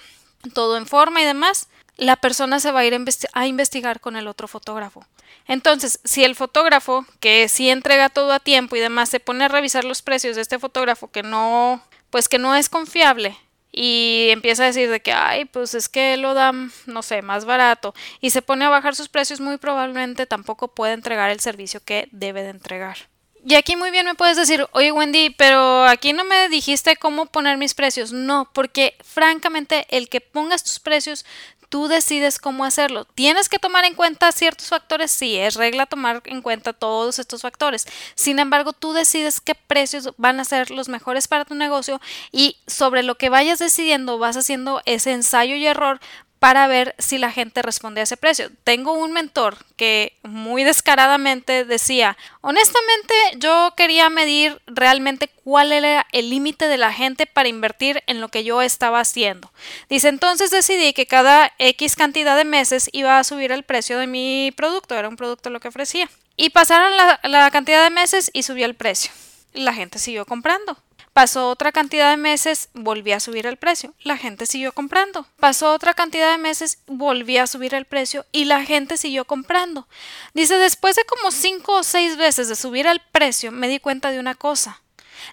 todo 0.53 0.77
en 0.77 0.87
forma 0.87 1.21
y 1.21 1.25
demás. 1.25 1.67
La 1.97 2.15
persona 2.15 2.59
se 2.59 2.71
va 2.71 2.79
a 2.79 2.85
ir 2.85 2.95
a 3.33 3.47
investigar 3.47 3.99
con 3.99 4.15
el 4.15 4.27
otro 4.27 4.47
fotógrafo. 4.47 5.05
Entonces, 5.47 5.99
si 6.03 6.23
el 6.23 6.35
fotógrafo, 6.35 7.05
que 7.19 7.49
sí 7.49 7.69
entrega 7.69 8.09
todo 8.09 8.31
a 8.31 8.39
tiempo 8.39 8.75
y 8.75 8.79
demás, 8.79 9.09
se 9.09 9.19
pone 9.19 9.45
a 9.45 9.49
revisar 9.49 9.83
los 9.83 10.01
precios 10.01 10.35
de 10.35 10.41
este 10.41 10.59
fotógrafo 10.59 11.11
que 11.11 11.23
no, 11.23 11.83
pues 12.09 12.29
que 12.29 12.39
no 12.39 12.55
es 12.55 12.69
confiable, 12.69 13.37
y 13.75 14.27
empieza 14.29 14.63
a 14.63 14.67
decir 14.67 14.89
de 14.89 15.01
que, 15.01 15.11
ay, 15.11 15.45
pues 15.45 15.73
es 15.73 15.89
que 15.89 16.15
lo 16.15 16.35
dan, 16.35 16.71
no 16.85 17.01
sé, 17.01 17.23
más 17.23 17.43
barato, 17.43 17.95
y 18.21 18.29
se 18.29 18.43
pone 18.43 18.65
a 18.65 18.69
bajar 18.69 18.95
sus 18.95 19.09
precios, 19.09 19.39
muy 19.39 19.57
probablemente 19.57 20.27
tampoco 20.27 20.67
puede 20.69 20.93
entregar 20.93 21.31
el 21.31 21.39
servicio 21.39 21.81
que 21.83 22.07
debe 22.11 22.43
de 22.43 22.51
entregar. 22.51 22.97
Y 23.45 23.55
aquí 23.55 23.75
muy 23.75 23.91
bien 23.91 24.05
me 24.05 24.15
puedes 24.15 24.37
decir, 24.37 24.65
oye 24.71 24.93
Wendy, 24.93 25.31
pero 25.31 25.83
aquí 25.85 26.13
no 26.13 26.23
me 26.23 26.47
dijiste 26.47 26.95
cómo 26.95 27.25
poner 27.25 27.57
mis 27.57 27.73
precios. 27.73 28.13
No, 28.13 28.49
porque 28.53 28.95
francamente 29.03 29.85
el 29.89 30.07
que 30.07 30.21
pongas 30.21 30.63
tus 30.63 30.79
precios 30.79 31.25
tú 31.73 31.87
decides 31.87 32.37
cómo 32.37 32.65
hacerlo. 32.65 33.05
¿Tienes 33.15 33.49
que 33.49 33.57
tomar 33.57 33.83
en 33.83 33.95
cuenta 33.95 34.31
ciertos 34.31 34.67
factores? 34.67 35.09
Sí, 35.09 35.37
es 35.37 35.55
regla 35.55 35.87
tomar 35.87 36.21
en 36.25 36.43
cuenta 36.43 36.71
todos 36.71 37.17
estos 37.17 37.41
factores. 37.41 37.87
Sin 38.13 38.37
embargo, 38.37 38.73
tú 38.73 38.93
decides 38.93 39.41
qué 39.41 39.55
precios 39.55 40.11
van 40.17 40.39
a 40.39 40.45
ser 40.45 40.69
los 40.69 40.87
mejores 40.87 41.27
para 41.27 41.45
tu 41.45 41.55
negocio 41.55 41.99
y 42.31 42.57
sobre 42.67 43.01
lo 43.01 43.15
que 43.15 43.29
vayas 43.29 43.57
decidiendo 43.57 44.19
vas 44.19 44.37
haciendo 44.37 44.83
ese 44.85 45.13
ensayo 45.13 45.55
y 45.55 45.65
error 45.65 45.99
para 46.43 46.67
ver 46.67 46.93
si 46.99 47.19
la 47.19 47.31
gente 47.31 47.61
responde 47.61 48.01
a 48.01 48.03
ese 48.03 48.17
precio. 48.17 48.51
Tengo 48.65 48.91
un 48.91 49.13
mentor 49.13 49.55
que 49.77 50.17
muy 50.23 50.65
descaradamente 50.65 51.63
decía, 51.63 52.17
honestamente 52.41 53.13
yo 53.37 53.73
quería 53.77 54.09
medir 54.09 54.61
realmente 54.67 55.29
cuál 55.45 55.71
era 55.71 56.05
el 56.11 56.29
límite 56.29 56.67
de 56.67 56.75
la 56.75 56.91
gente 56.91 57.27
para 57.27 57.47
invertir 57.47 58.03
en 58.07 58.19
lo 58.19 58.27
que 58.27 58.43
yo 58.43 58.61
estaba 58.61 58.99
haciendo. 58.99 59.53
Dice, 59.87 60.09
entonces 60.09 60.51
decidí 60.51 60.91
que 60.91 61.07
cada 61.07 61.53
X 61.59 61.95
cantidad 61.95 62.35
de 62.35 62.43
meses 62.43 62.89
iba 62.91 63.19
a 63.19 63.23
subir 63.23 63.53
el 63.53 63.63
precio 63.63 63.97
de 63.97 64.07
mi 64.07 64.51
producto, 64.57 64.95
era 64.95 65.07
un 65.07 65.15
producto 65.15 65.49
lo 65.49 65.61
que 65.61 65.69
ofrecía. 65.69 66.09
Y 66.35 66.49
pasaron 66.49 66.97
la, 66.97 67.21
la 67.23 67.51
cantidad 67.51 67.85
de 67.85 67.89
meses 67.89 68.29
y 68.33 68.43
subió 68.43 68.65
el 68.65 68.75
precio. 68.75 69.13
La 69.53 69.73
gente 69.73 69.97
siguió 69.97 70.25
comprando. 70.25 70.75
Pasó 71.13 71.49
otra 71.49 71.71
cantidad 71.71 72.09
de 72.09 72.17
meses, 72.17 72.69
volví 72.73 73.11
a 73.11 73.19
subir 73.19 73.45
el 73.45 73.57
precio. 73.57 73.93
La 74.01 74.17
gente 74.17 74.47
siguió 74.47 74.71
comprando. 74.71 75.27
Pasó 75.39 75.71
otra 75.71 75.93
cantidad 75.93 76.31
de 76.31 76.39
meses, 76.39 76.79
volví 76.87 77.37
a 77.37 77.45
subir 77.45 77.75
el 77.75 77.85
precio 77.85 78.25
y 78.31 78.45
la 78.45 78.65
gente 78.65 78.97
siguió 78.97 79.23
comprando. 79.23 79.87
Dice, 80.33 80.57
después 80.57 80.95
de 80.95 81.05
como 81.05 81.29
cinco 81.29 81.77
o 81.77 81.83
seis 81.83 82.17
veces 82.17 82.49
de 82.49 82.55
subir 82.55 82.87
el 82.87 82.99
precio, 83.11 83.51
me 83.51 83.67
di 83.67 83.79
cuenta 83.79 84.09
de 84.09 84.19
una 84.19 84.33
cosa. 84.33 84.81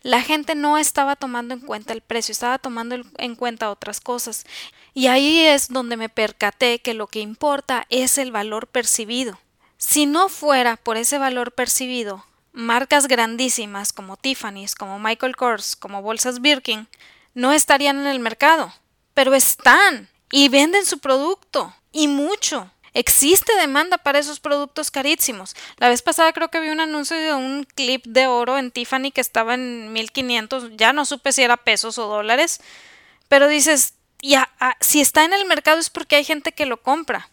La 0.02 0.20
gente 0.20 0.54
no 0.54 0.76
estaba 0.76 1.16
tomando 1.16 1.54
en 1.54 1.60
cuenta 1.60 1.94
el 1.94 2.02
precio, 2.02 2.32
estaba 2.32 2.58
tomando 2.58 2.96
en 3.16 3.34
cuenta 3.34 3.70
otras 3.70 4.00
cosas. 4.00 4.44
Y 4.92 5.06
ahí 5.06 5.46
es 5.46 5.68
donde 5.68 5.96
me 5.96 6.10
percaté 6.10 6.80
que 6.80 6.92
lo 6.92 7.06
que 7.06 7.20
importa 7.20 7.86
es 7.88 8.18
el 8.18 8.32
valor 8.32 8.66
percibido. 8.66 9.40
Si 9.78 10.04
no 10.04 10.28
fuera 10.28 10.76
por 10.76 10.98
ese 10.98 11.16
valor 11.16 11.52
percibido, 11.52 12.26
marcas 12.52 13.08
grandísimas 13.08 13.92
como 13.92 14.16
Tiffany's, 14.16 14.74
como 14.74 14.98
Michael 14.98 15.36
Kors, 15.36 15.76
como 15.76 16.02
Bolsas 16.02 16.40
Birkin, 16.40 16.88
no 17.34 17.52
estarían 17.52 18.00
en 18.00 18.06
el 18.06 18.18
mercado, 18.18 18.72
pero 19.14 19.34
están 19.34 20.08
y 20.32 20.48
venden 20.48 20.84
su 20.84 20.98
producto 20.98 21.74
y 21.92 22.08
mucho. 22.08 22.70
Existe 22.92 23.54
demanda 23.54 23.98
para 23.98 24.18
esos 24.18 24.40
productos 24.40 24.90
carísimos. 24.90 25.54
La 25.78 25.88
vez 25.88 26.02
pasada 26.02 26.32
creo 26.32 26.48
que 26.48 26.60
vi 26.60 26.70
un 26.70 26.80
anuncio 26.80 27.16
de 27.16 27.32
un 27.32 27.64
clip 27.64 28.04
de 28.04 28.26
oro 28.26 28.58
en 28.58 28.72
Tiffany 28.72 29.12
que 29.12 29.20
estaba 29.20 29.54
en 29.54 29.92
1500, 29.92 30.76
ya 30.76 30.92
no 30.92 31.04
supe 31.04 31.32
si 31.32 31.42
era 31.42 31.56
pesos 31.56 31.98
o 31.98 32.08
dólares, 32.08 32.60
pero 33.28 33.46
dices, 33.46 33.94
ya, 34.22 34.50
ah, 34.58 34.76
si 34.80 35.00
está 35.00 35.24
en 35.24 35.32
el 35.32 35.46
mercado 35.46 35.78
es 35.78 35.88
porque 35.88 36.16
hay 36.16 36.24
gente 36.24 36.52
que 36.52 36.66
lo 36.66 36.82
compra 36.82 37.29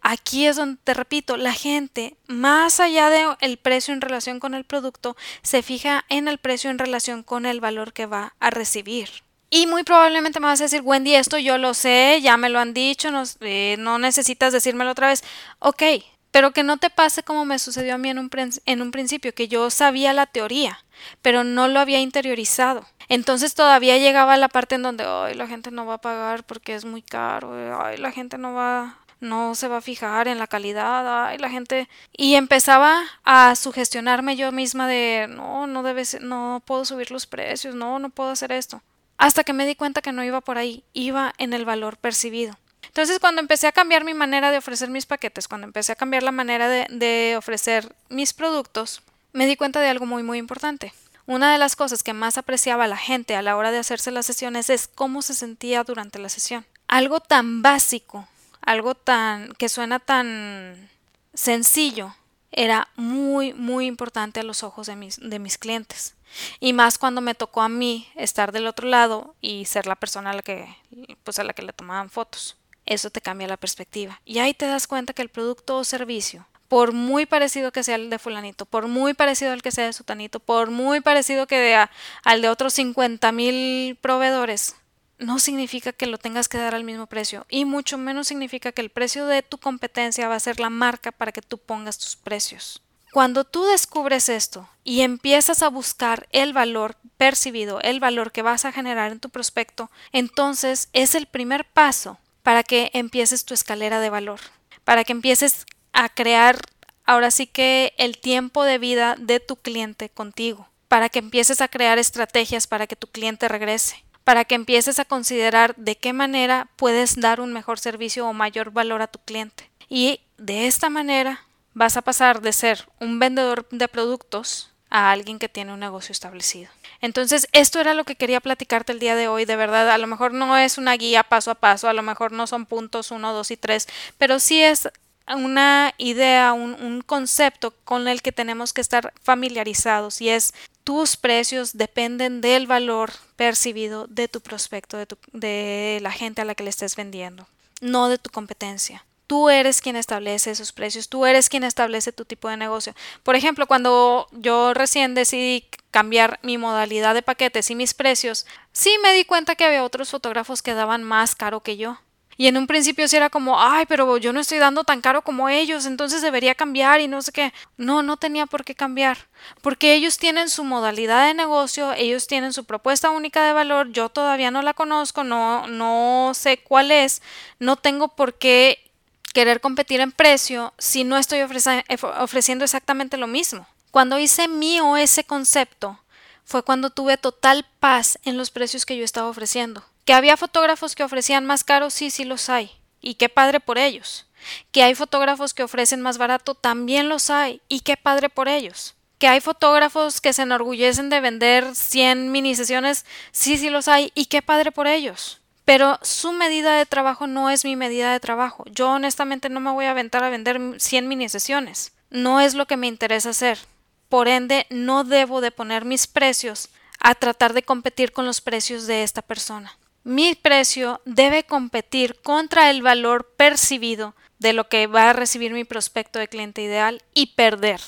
aquí 0.00 0.46
es 0.46 0.56
donde 0.56 0.80
te 0.82 0.94
repito, 0.94 1.36
la 1.36 1.52
gente, 1.52 2.16
más 2.26 2.80
allá 2.80 3.08
del 3.10 3.36
el 3.40 3.56
precio 3.56 3.94
en 3.94 4.00
relación 4.00 4.40
con 4.40 4.54
el 4.54 4.64
producto, 4.64 5.16
se 5.42 5.62
fija 5.62 6.04
en 6.08 6.28
el 6.28 6.38
precio 6.38 6.70
en 6.70 6.78
relación 6.78 7.22
con 7.22 7.46
el 7.46 7.60
valor 7.60 7.92
que 7.92 8.06
va 8.06 8.34
a 8.40 8.50
recibir. 8.50 9.08
Y 9.48 9.66
muy 9.66 9.82
probablemente 9.82 10.38
me 10.38 10.46
vas 10.46 10.60
a 10.60 10.64
decir, 10.64 10.82
Wendy, 10.82 11.14
esto 11.14 11.36
yo 11.36 11.58
lo 11.58 11.74
sé, 11.74 12.20
ya 12.22 12.36
me 12.36 12.48
lo 12.48 12.60
han 12.60 12.72
dicho, 12.72 13.10
no, 13.10 13.24
eh, 13.40 13.76
no 13.78 13.98
necesitas 13.98 14.52
decírmelo 14.52 14.92
otra 14.92 15.08
vez. 15.08 15.24
Ok, 15.58 15.82
pero 16.30 16.52
que 16.52 16.62
no 16.62 16.76
te 16.76 16.90
pase 16.90 17.22
como 17.22 17.44
me 17.44 17.58
sucedió 17.58 17.96
a 17.96 17.98
mí 17.98 18.08
en 18.10 18.18
un, 18.18 18.30
en 18.66 18.82
un 18.82 18.90
principio, 18.92 19.34
que 19.34 19.48
yo 19.48 19.70
sabía 19.70 20.12
la 20.12 20.26
teoría, 20.26 20.84
pero 21.22 21.42
no 21.42 21.66
lo 21.66 21.80
había 21.80 22.00
interiorizado. 22.00 22.86
Entonces 23.08 23.54
todavía 23.54 23.98
llegaba 23.98 24.36
la 24.36 24.48
parte 24.48 24.76
en 24.76 24.82
donde, 24.82 25.04
ay, 25.04 25.34
la 25.34 25.48
gente 25.48 25.72
no 25.72 25.84
va 25.84 25.94
a 25.94 26.00
pagar 26.00 26.44
porque 26.44 26.76
es 26.76 26.84
muy 26.84 27.02
caro, 27.02 27.52
ay, 27.82 27.96
la 27.96 28.12
gente 28.12 28.38
no 28.38 28.54
va 28.54 28.98
no 29.20 29.54
se 29.54 29.68
va 29.68 29.78
a 29.78 29.82
fijar 29.82 30.28
en 30.28 30.38
la 30.38 30.46
calidad, 30.46 31.26
ay, 31.26 31.38
la 31.38 31.50
gente 31.50 31.88
y 32.12 32.34
empezaba 32.34 33.02
a 33.24 33.54
sugestionarme 33.54 34.36
yo 34.36 34.50
misma 34.52 34.88
de 34.88 35.26
no, 35.28 35.66
no 35.66 35.82
debes 35.82 36.20
no 36.20 36.62
puedo 36.64 36.84
subir 36.84 37.10
los 37.10 37.26
precios, 37.26 37.74
no, 37.74 37.98
no 37.98 38.10
puedo 38.10 38.30
hacer 38.30 38.52
esto. 38.52 38.82
Hasta 39.18 39.44
que 39.44 39.52
me 39.52 39.66
di 39.66 39.74
cuenta 39.74 40.00
que 40.00 40.12
no 40.12 40.24
iba 40.24 40.40
por 40.40 40.56
ahí, 40.56 40.82
iba 40.94 41.34
en 41.36 41.52
el 41.52 41.66
valor 41.66 41.98
percibido. 41.98 42.58
Entonces, 42.86 43.18
cuando 43.20 43.40
empecé 43.40 43.66
a 43.66 43.72
cambiar 43.72 44.02
mi 44.02 44.14
manera 44.14 44.50
de 44.50 44.58
ofrecer 44.58 44.88
mis 44.88 45.06
paquetes, 45.06 45.46
cuando 45.46 45.66
empecé 45.66 45.92
a 45.92 45.96
cambiar 45.96 46.22
la 46.22 46.32
manera 46.32 46.68
de, 46.68 46.86
de 46.88 47.36
ofrecer 47.36 47.94
mis 48.08 48.32
productos, 48.32 49.02
me 49.32 49.46
di 49.46 49.56
cuenta 49.56 49.80
de 49.80 49.88
algo 49.88 50.06
muy 50.06 50.22
muy 50.22 50.38
importante. 50.38 50.92
Una 51.26 51.52
de 51.52 51.58
las 51.58 51.76
cosas 51.76 52.02
que 52.02 52.12
más 52.12 52.38
apreciaba 52.38 52.88
la 52.88 52.96
gente 52.96 53.36
a 53.36 53.42
la 53.42 53.56
hora 53.56 53.70
de 53.70 53.78
hacerse 53.78 54.10
las 54.10 54.26
sesiones 54.26 54.70
es 54.70 54.88
cómo 54.88 55.22
se 55.22 55.34
sentía 55.34 55.84
durante 55.84 56.18
la 56.18 56.28
sesión. 56.28 56.66
Algo 56.88 57.20
tan 57.20 57.62
básico, 57.62 58.26
algo 58.62 58.94
tan 58.94 59.52
que 59.54 59.68
suena 59.68 59.98
tan 59.98 60.90
sencillo, 61.34 62.14
era 62.52 62.88
muy 62.96 63.52
muy 63.54 63.86
importante 63.86 64.40
a 64.40 64.44
los 64.44 64.62
ojos 64.62 64.86
de 64.86 64.96
mis, 64.96 65.18
de 65.20 65.38
mis 65.38 65.58
clientes. 65.58 66.14
Y 66.60 66.72
más 66.72 66.98
cuando 66.98 67.20
me 67.20 67.34
tocó 67.34 67.62
a 67.62 67.68
mí 67.68 68.08
estar 68.14 68.52
del 68.52 68.66
otro 68.66 68.88
lado 68.88 69.34
y 69.40 69.64
ser 69.64 69.86
la 69.86 69.96
persona 69.96 70.30
a 70.30 70.34
la 70.34 70.42
que 70.42 70.76
pues 71.24 71.38
a 71.38 71.44
la 71.44 71.52
que 71.52 71.62
le 71.62 71.72
tomaban 71.72 72.10
fotos. 72.10 72.56
Eso 72.86 73.10
te 73.10 73.20
cambia 73.20 73.46
la 73.46 73.56
perspectiva. 73.56 74.20
Y 74.24 74.38
ahí 74.38 74.54
te 74.54 74.66
das 74.66 74.86
cuenta 74.86 75.12
que 75.12 75.22
el 75.22 75.28
producto 75.28 75.78
o 75.78 75.84
servicio 75.84 76.46
por 76.70 76.92
muy 76.92 77.26
parecido 77.26 77.72
que 77.72 77.82
sea 77.82 77.96
el 77.96 78.10
de 78.10 78.20
fulanito, 78.20 78.64
por 78.64 78.86
muy 78.86 79.12
parecido 79.12 79.50
al 79.50 79.60
que 79.60 79.72
sea 79.72 79.86
de 79.86 79.92
sutanito, 79.92 80.38
por 80.38 80.70
muy 80.70 81.00
parecido 81.00 81.48
que 81.48 81.58
vea 81.58 81.90
al 82.22 82.42
de 82.42 82.48
otros 82.48 82.74
50 82.74 83.32
mil 83.32 83.96
proveedores, 83.96 84.76
no 85.20 85.38
significa 85.38 85.92
que 85.92 86.06
lo 86.06 86.18
tengas 86.18 86.48
que 86.48 86.58
dar 86.58 86.74
al 86.74 86.84
mismo 86.84 87.06
precio 87.06 87.46
y 87.48 87.64
mucho 87.64 87.98
menos 87.98 88.28
significa 88.28 88.72
que 88.72 88.80
el 88.80 88.90
precio 88.90 89.26
de 89.26 89.42
tu 89.42 89.58
competencia 89.58 90.28
va 90.28 90.34
a 90.34 90.40
ser 90.40 90.58
la 90.58 90.70
marca 90.70 91.12
para 91.12 91.32
que 91.32 91.42
tú 91.42 91.58
pongas 91.58 91.98
tus 91.98 92.16
precios. 92.16 92.82
Cuando 93.12 93.44
tú 93.44 93.64
descubres 93.64 94.28
esto 94.28 94.68
y 94.84 95.00
empiezas 95.00 95.62
a 95.62 95.68
buscar 95.68 96.28
el 96.30 96.52
valor 96.52 96.96
percibido, 97.16 97.80
el 97.80 98.00
valor 98.00 98.32
que 98.32 98.42
vas 98.42 98.64
a 98.64 98.72
generar 98.72 99.10
en 99.10 99.20
tu 99.20 99.30
prospecto, 99.30 99.90
entonces 100.12 100.88
es 100.92 101.14
el 101.14 101.26
primer 101.26 101.64
paso 101.64 102.18
para 102.42 102.62
que 102.62 102.90
empieces 102.94 103.44
tu 103.44 103.52
escalera 103.52 104.00
de 104.00 104.10
valor, 104.10 104.40
para 104.84 105.04
que 105.04 105.12
empieces 105.12 105.66
a 105.92 106.08
crear 106.08 106.60
ahora 107.04 107.32
sí 107.32 107.46
que 107.46 107.92
el 107.98 108.18
tiempo 108.18 108.62
de 108.62 108.78
vida 108.78 109.16
de 109.18 109.40
tu 109.40 109.56
cliente 109.56 110.08
contigo, 110.08 110.68
para 110.86 111.08
que 111.08 111.18
empieces 111.18 111.60
a 111.60 111.68
crear 111.68 111.98
estrategias 111.98 112.68
para 112.68 112.86
que 112.86 112.96
tu 112.96 113.08
cliente 113.08 113.48
regrese, 113.48 114.04
para 114.30 114.44
que 114.44 114.54
empieces 114.54 115.00
a 115.00 115.04
considerar 115.04 115.74
de 115.74 115.96
qué 115.96 116.12
manera 116.12 116.68
puedes 116.76 117.18
dar 117.18 117.40
un 117.40 117.52
mejor 117.52 117.80
servicio 117.80 118.28
o 118.28 118.32
mayor 118.32 118.70
valor 118.70 119.02
a 119.02 119.08
tu 119.08 119.18
cliente. 119.18 119.68
Y 119.88 120.20
de 120.38 120.68
esta 120.68 120.88
manera 120.88 121.44
vas 121.74 121.96
a 121.96 122.02
pasar 122.02 122.40
de 122.40 122.52
ser 122.52 122.86
un 123.00 123.18
vendedor 123.18 123.68
de 123.70 123.88
productos 123.88 124.70
a 124.88 125.10
alguien 125.10 125.40
que 125.40 125.48
tiene 125.48 125.72
un 125.72 125.80
negocio 125.80 126.12
establecido. 126.12 126.70
Entonces, 127.00 127.48
esto 127.50 127.80
era 127.80 127.92
lo 127.92 128.04
que 128.04 128.14
quería 128.14 128.38
platicarte 128.38 128.92
el 128.92 129.00
día 129.00 129.16
de 129.16 129.26
hoy, 129.26 129.46
de 129.46 129.56
verdad, 129.56 129.90
a 129.90 129.98
lo 129.98 130.06
mejor 130.06 130.32
no 130.32 130.56
es 130.56 130.78
una 130.78 130.94
guía 130.96 131.24
paso 131.24 131.50
a 131.50 131.56
paso, 131.56 131.88
a 131.88 131.92
lo 131.92 132.02
mejor 132.02 132.30
no 132.30 132.46
son 132.46 132.66
puntos 132.66 133.10
1, 133.10 133.32
2 133.32 133.50
y 133.50 133.56
3, 133.56 133.88
pero 134.16 134.38
sí 134.38 134.62
es 134.62 134.88
una 135.34 135.94
idea, 135.98 136.52
un, 136.52 137.02
concepto 137.02 137.72
con 137.84 138.08
el 138.08 138.22
que 138.22 138.32
tenemos 138.32 138.72
que 138.72 138.80
estar 138.80 139.12
familiarizados 139.22 140.20
y 140.20 140.28
es 140.28 140.54
tus 140.84 141.16
precios 141.16 141.76
dependen 141.76 142.40
del 142.40 142.66
valor 142.66 143.12
percibido 143.36 144.06
de 144.06 144.28
tu 144.28 144.40
prospecto, 144.40 144.96
de, 144.96 145.06
de 145.32 145.98
la 146.02 146.12
gente 146.12 146.40
a 146.40 146.44
la 146.44 146.54
que 146.54 146.64
le 146.64 146.70
estés 146.70 146.96
vendiendo, 146.96 147.46
no 147.80 148.08
de 148.08 148.18
tu 148.18 148.30
competencia. 148.30 149.04
Tú 149.26 149.48
eres 149.48 149.80
quien 149.80 149.94
establece 149.94 150.50
esos 150.50 150.72
precios, 150.72 151.08
tú 151.08 151.24
eres 151.24 151.48
quien 151.48 151.62
establece 151.62 152.10
tu 152.10 152.24
tipo 152.24 152.48
de 152.48 152.56
negocio. 152.56 152.94
Por 153.22 153.36
ejemplo, 153.36 153.68
cuando 153.68 154.26
yo 154.32 154.74
recién 154.74 155.14
decidí 155.14 155.68
cambiar 155.92 156.40
mi 156.42 156.58
modalidad 156.58 157.14
de 157.14 157.22
paquetes 157.22 157.70
y 157.70 157.76
mis 157.76 157.94
precios, 157.94 158.44
sí 158.72 158.90
me 159.02 159.12
di 159.12 159.24
cuenta 159.24 159.54
que 159.54 159.64
había 159.64 159.84
otros 159.84 160.10
fotógrafos 160.10 160.62
que 160.62 160.74
daban 160.74 161.04
más 161.04 161.36
caro 161.36 161.60
que 161.60 161.76
yo. 161.76 161.98
Y 162.36 162.46
en 162.46 162.56
un 162.56 162.66
principio 162.66 163.06
sí 163.06 163.16
era 163.16 163.28
como, 163.28 163.60
ay, 163.60 163.84
pero 163.86 164.16
yo 164.16 164.32
no 164.32 164.40
estoy 164.40 164.58
dando 164.58 164.84
tan 164.84 165.00
caro 165.02 165.22
como 165.22 165.48
ellos, 165.48 165.84
entonces 165.84 166.22
debería 166.22 166.54
cambiar 166.54 167.00
y 167.00 167.08
no 167.08 167.20
sé 167.20 167.32
qué. 167.32 167.52
No, 167.76 168.02
no 168.02 168.16
tenía 168.16 168.46
por 168.46 168.64
qué 168.64 168.74
cambiar, 168.74 169.18
porque 169.60 169.94
ellos 169.94 170.16
tienen 170.16 170.48
su 170.48 170.64
modalidad 170.64 171.26
de 171.26 171.34
negocio, 171.34 171.92
ellos 171.92 172.26
tienen 172.26 172.52
su 172.52 172.64
propuesta 172.64 173.10
única 173.10 173.44
de 173.44 173.52
valor, 173.52 173.92
yo 173.92 174.08
todavía 174.08 174.50
no 174.50 174.62
la 174.62 174.72
conozco, 174.72 175.22
no, 175.22 175.66
no 175.66 176.32
sé 176.34 176.58
cuál 176.58 176.90
es, 176.90 177.20
no 177.58 177.76
tengo 177.76 178.08
por 178.08 178.38
qué 178.38 178.90
querer 179.34 179.60
competir 179.60 180.00
en 180.00 180.12
precio 180.12 180.72
si 180.78 181.04
no 181.04 181.18
estoy 181.18 181.40
ofreciendo 181.42 182.64
exactamente 182.64 183.16
lo 183.16 183.26
mismo. 183.26 183.66
Cuando 183.90 184.18
hice 184.18 184.48
mío 184.48 184.96
ese 184.96 185.24
concepto, 185.24 186.00
fue 186.44 186.62
cuando 186.62 186.90
tuve 186.90 187.16
total 187.16 187.66
paz 187.80 188.18
en 188.24 188.36
los 188.36 188.50
precios 188.50 188.86
que 188.86 188.96
yo 188.96 189.04
estaba 189.04 189.28
ofreciendo. 189.28 189.84
Que 190.10 190.14
había 190.14 190.36
fotógrafos 190.36 190.96
que 190.96 191.04
ofrecían 191.04 191.46
más 191.46 191.62
caro, 191.62 191.88
sí, 191.88 192.10
sí 192.10 192.24
los 192.24 192.48
hay. 192.48 192.72
Y 193.00 193.14
qué 193.14 193.28
padre 193.28 193.60
por 193.60 193.78
ellos. 193.78 194.26
Que 194.72 194.82
hay 194.82 194.96
fotógrafos 194.96 195.54
que 195.54 195.62
ofrecen 195.62 196.00
más 196.00 196.18
barato, 196.18 196.56
también 196.56 197.08
los 197.08 197.30
hay. 197.30 197.62
Y 197.68 197.82
qué 197.82 197.96
padre 197.96 198.28
por 198.28 198.48
ellos. 198.48 198.96
Que 199.20 199.28
hay 199.28 199.40
fotógrafos 199.40 200.20
que 200.20 200.32
se 200.32 200.42
enorgullecen 200.42 201.10
de 201.10 201.20
vender 201.20 201.76
100 201.76 202.32
mini 202.32 202.56
sesiones, 202.56 203.06
sí, 203.30 203.56
sí 203.56 203.70
los 203.70 203.86
hay. 203.86 204.10
Y 204.16 204.24
qué 204.24 204.42
padre 204.42 204.72
por 204.72 204.88
ellos. 204.88 205.40
Pero 205.64 206.00
su 206.02 206.32
medida 206.32 206.74
de 206.74 206.86
trabajo 206.86 207.28
no 207.28 207.48
es 207.48 207.64
mi 207.64 207.76
medida 207.76 208.10
de 208.10 208.18
trabajo. 208.18 208.64
Yo 208.66 208.90
honestamente 208.90 209.48
no 209.48 209.60
me 209.60 209.70
voy 209.70 209.84
a 209.84 209.92
aventar 209.92 210.24
a 210.24 210.30
vender 210.30 210.60
100 210.76 211.06
mini 211.06 211.28
sesiones. 211.28 211.92
No 212.10 212.40
es 212.40 212.54
lo 212.54 212.66
que 212.66 212.76
me 212.76 212.88
interesa 212.88 213.30
hacer. 213.30 213.60
Por 214.08 214.26
ende, 214.26 214.66
no 214.70 215.04
debo 215.04 215.40
de 215.40 215.52
poner 215.52 215.84
mis 215.84 216.08
precios 216.08 216.68
a 216.98 217.14
tratar 217.14 217.52
de 217.52 217.62
competir 217.62 218.10
con 218.10 218.26
los 218.26 218.40
precios 218.40 218.88
de 218.88 219.04
esta 219.04 219.22
persona 219.22 219.78
mi 220.04 220.34
precio 220.34 221.00
debe 221.04 221.44
competir 221.44 222.20
contra 222.22 222.70
el 222.70 222.82
valor 222.82 223.32
percibido 223.36 224.14
de 224.38 224.52
lo 224.52 224.68
que 224.68 224.86
va 224.86 225.10
a 225.10 225.12
recibir 225.12 225.52
mi 225.52 225.64
prospecto 225.64 226.18
de 226.18 226.28
cliente 226.28 226.62
ideal 226.62 227.02
y 227.14 227.34
perder. 227.34 227.80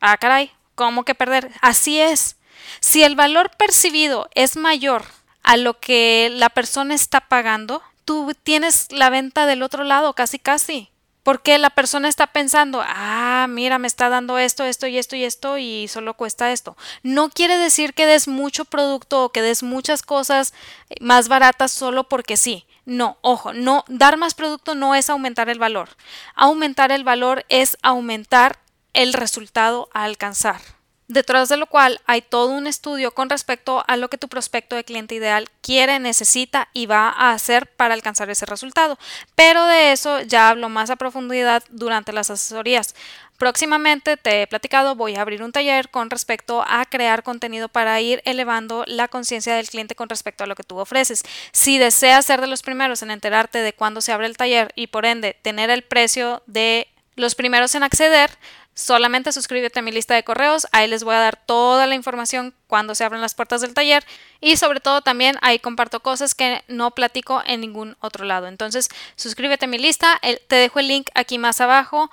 Ah, 0.00 0.16
caray, 0.16 0.50
¿cómo 0.74 1.04
que 1.04 1.14
perder? 1.14 1.50
Así 1.60 2.00
es. 2.00 2.36
Si 2.80 3.02
el 3.02 3.16
valor 3.16 3.50
percibido 3.56 4.28
es 4.34 4.56
mayor 4.56 5.04
a 5.42 5.56
lo 5.56 5.78
que 5.78 6.30
la 6.32 6.48
persona 6.50 6.94
está 6.94 7.20
pagando, 7.20 7.82
tú 8.04 8.32
tienes 8.42 8.90
la 8.92 9.10
venta 9.10 9.46
del 9.46 9.62
otro 9.62 9.84
lado, 9.84 10.14
casi 10.14 10.38
casi. 10.38 10.90
Porque 11.30 11.58
la 11.58 11.70
persona 11.70 12.08
está 12.08 12.26
pensando, 12.26 12.82
ah, 12.84 13.46
mira, 13.48 13.78
me 13.78 13.86
está 13.86 14.08
dando 14.08 14.36
esto, 14.36 14.64
esto 14.64 14.88
y 14.88 14.98
esto 14.98 15.14
y 15.14 15.22
esto 15.22 15.58
y 15.58 15.86
solo 15.86 16.14
cuesta 16.14 16.50
esto. 16.50 16.76
No 17.04 17.30
quiere 17.30 17.56
decir 17.56 17.94
que 17.94 18.04
des 18.04 18.26
mucho 18.26 18.64
producto 18.64 19.26
o 19.26 19.28
que 19.30 19.40
des 19.40 19.62
muchas 19.62 20.02
cosas 20.02 20.54
eh, 20.88 20.96
más 21.00 21.28
baratas 21.28 21.70
solo 21.70 22.08
porque 22.08 22.36
sí. 22.36 22.66
No, 22.84 23.16
ojo, 23.20 23.52
no, 23.52 23.84
dar 23.86 24.16
más 24.16 24.34
producto 24.34 24.74
no 24.74 24.96
es 24.96 25.08
aumentar 25.08 25.48
el 25.48 25.60
valor. 25.60 25.90
Aumentar 26.34 26.90
el 26.90 27.04
valor 27.04 27.46
es 27.48 27.78
aumentar 27.82 28.58
el 28.92 29.12
resultado 29.12 29.88
a 29.92 30.02
alcanzar 30.02 30.79
detrás 31.10 31.48
de 31.48 31.56
lo 31.56 31.66
cual 31.66 32.00
hay 32.06 32.22
todo 32.22 32.52
un 32.52 32.68
estudio 32.68 33.10
con 33.10 33.28
respecto 33.28 33.82
a 33.86 33.96
lo 33.96 34.08
que 34.08 34.16
tu 34.16 34.28
prospecto 34.28 34.76
de 34.76 34.84
cliente 34.84 35.16
ideal 35.16 35.48
quiere, 35.60 35.98
necesita 35.98 36.68
y 36.72 36.86
va 36.86 37.08
a 37.08 37.32
hacer 37.32 37.66
para 37.66 37.94
alcanzar 37.94 38.30
ese 38.30 38.46
resultado. 38.46 38.96
Pero 39.34 39.66
de 39.66 39.92
eso 39.92 40.20
ya 40.20 40.48
hablo 40.48 40.68
más 40.68 40.88
a 40.88 40.96
profundidad 40.96 41.64
durante 41.68 42.12
las 42.12 42.30
asesorías. 42.30 42.94
Próximamente 43.38 44.16
te 44.16 44.42
he 44.42 44.46
platicado, 44.46 44.94
voy 44.94 45.16
a 45.16 45.22
abrir 45.22 45.42
un 45.42 45.50
taller 45.50 45.90
con 45.90 46.10
respecto 46.10 46.62
a 46.66 46.84
crear 46.84 47.22
contenido 47.22 47.68
para 47.68 48.00
ir 48.00 48.22
elevando 48.24 48.84
la 48.86 49.08
conciencia 49.08 49.56
del 49.56 49.68
cliente 49.68 49.96
con 49.96 50.08
respecto 50.10 50.44
a 50.44 50.46
lo 50.46 50.54
que 50.54 50.62
tú 50.62 50.78
ofreces. 50.78 51.24
Si 51.50 51.78
deseas 51.78 52.26
ser 52.26 52.40
de 52.40 52.46
los 52.46 52.62
primeros 52.62 53.02
en 53.02 53.10
enterarte 53.10 53.58
de 53.58 53.72
cuándo 53.72 54.00
se 54.00 54.12
abre 54.12 54.26
el 54.26 54.36
taller 54.36 54.72
y 54.76 54.88
por 54.88 55.06
ende 55.06 55.34
tener 55.42 55.70
el 55.70 55.82
precio 55.82 56.42
de 56.46 56.86
los 57.16 57.34
primeros 57.34 57.74
en 57.74 57.82
acceder, 57.82 58.30
solamente 58.74 59.32
suscríbete 59.32 59.78
a 59.78 59.82
mi 59.82 59.92
lista 59.92 60.14
de 60.14 60.24
correos, 60.24 60.66
ahí 60.72 60.88
les 60.88 61.04
voy 61.04 61.14
a 61.14 61.20
dar 61.20 61.36
toda 61.36 61.86
la 61.86 61.94
información 61.94 62.54
cuando 62.66 62.94
se 62.94 63.04
abren 63.04 63.20
las 63.20 63.34
puertas 63.34 63.60
del 63.60 63.74
taller 63.74 64.04
y 64.40 64.56
sobre 64.56 64.80
todo 64.80 65.02
también 65.02 65.36
ahí 65.42 65.58
comparto 65.58 66.00
cosas 66.00 66.34
que 66.34 66.62
no 66.68 66.92
platico 66.92 67.42
en 67.44 67.60
ningún 67.60 67.96
otro 68.00 68.24
lado. 68.24 68.46
Entonces, 68.46 68.88
suscríbete 69.16 69.66
a 69.66 69.68
mi 69.68 69.78
lista, 69.78 70.20
te 70.48 70.56
dejo 70.56 70.80
el 70.80 70.88
link 70.88 71.08
aquí 71.14 71.38
más 71.38 71.60
abajo. 71.60 72.10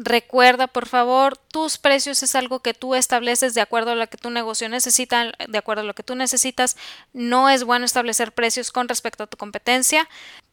Recuerda, 0.00 0.68
por 0.68 0.86
favor, 0.86 1.36
tus 1.36 1.76
precios 1.76 2.22
es 2.22 2.36
algo 2.36 2.60
que 2.60 2.72
tú 2.72 2.94
estableces 2.94 3.54
de 3.54 3.60
acuerdo 3.60 3.90
a 3.90 3.94
lo 3.96 4.06
que 4.06 4.16
tu 4.16 4.30
negocio 4.30 4.68
necesita, 4.68 5.32
de 5.48 5.58
acuerdo 5.58 5.82
a 5.82 5.86
lo 5.86 5.94
que 5.94 6.04
tú 6.04 6.14
necesitas. 6.14 6.76
No 7.12 7.48
es 7.48 7.64
bueno 7.64 7.84
establecer 7.84 8.30
precios 8.30 8.70
con 8.70 8.88
respecto 8.88 9.24
a 9.24 9.26
tu 9.26 9.36
competencia. 9.36 10.08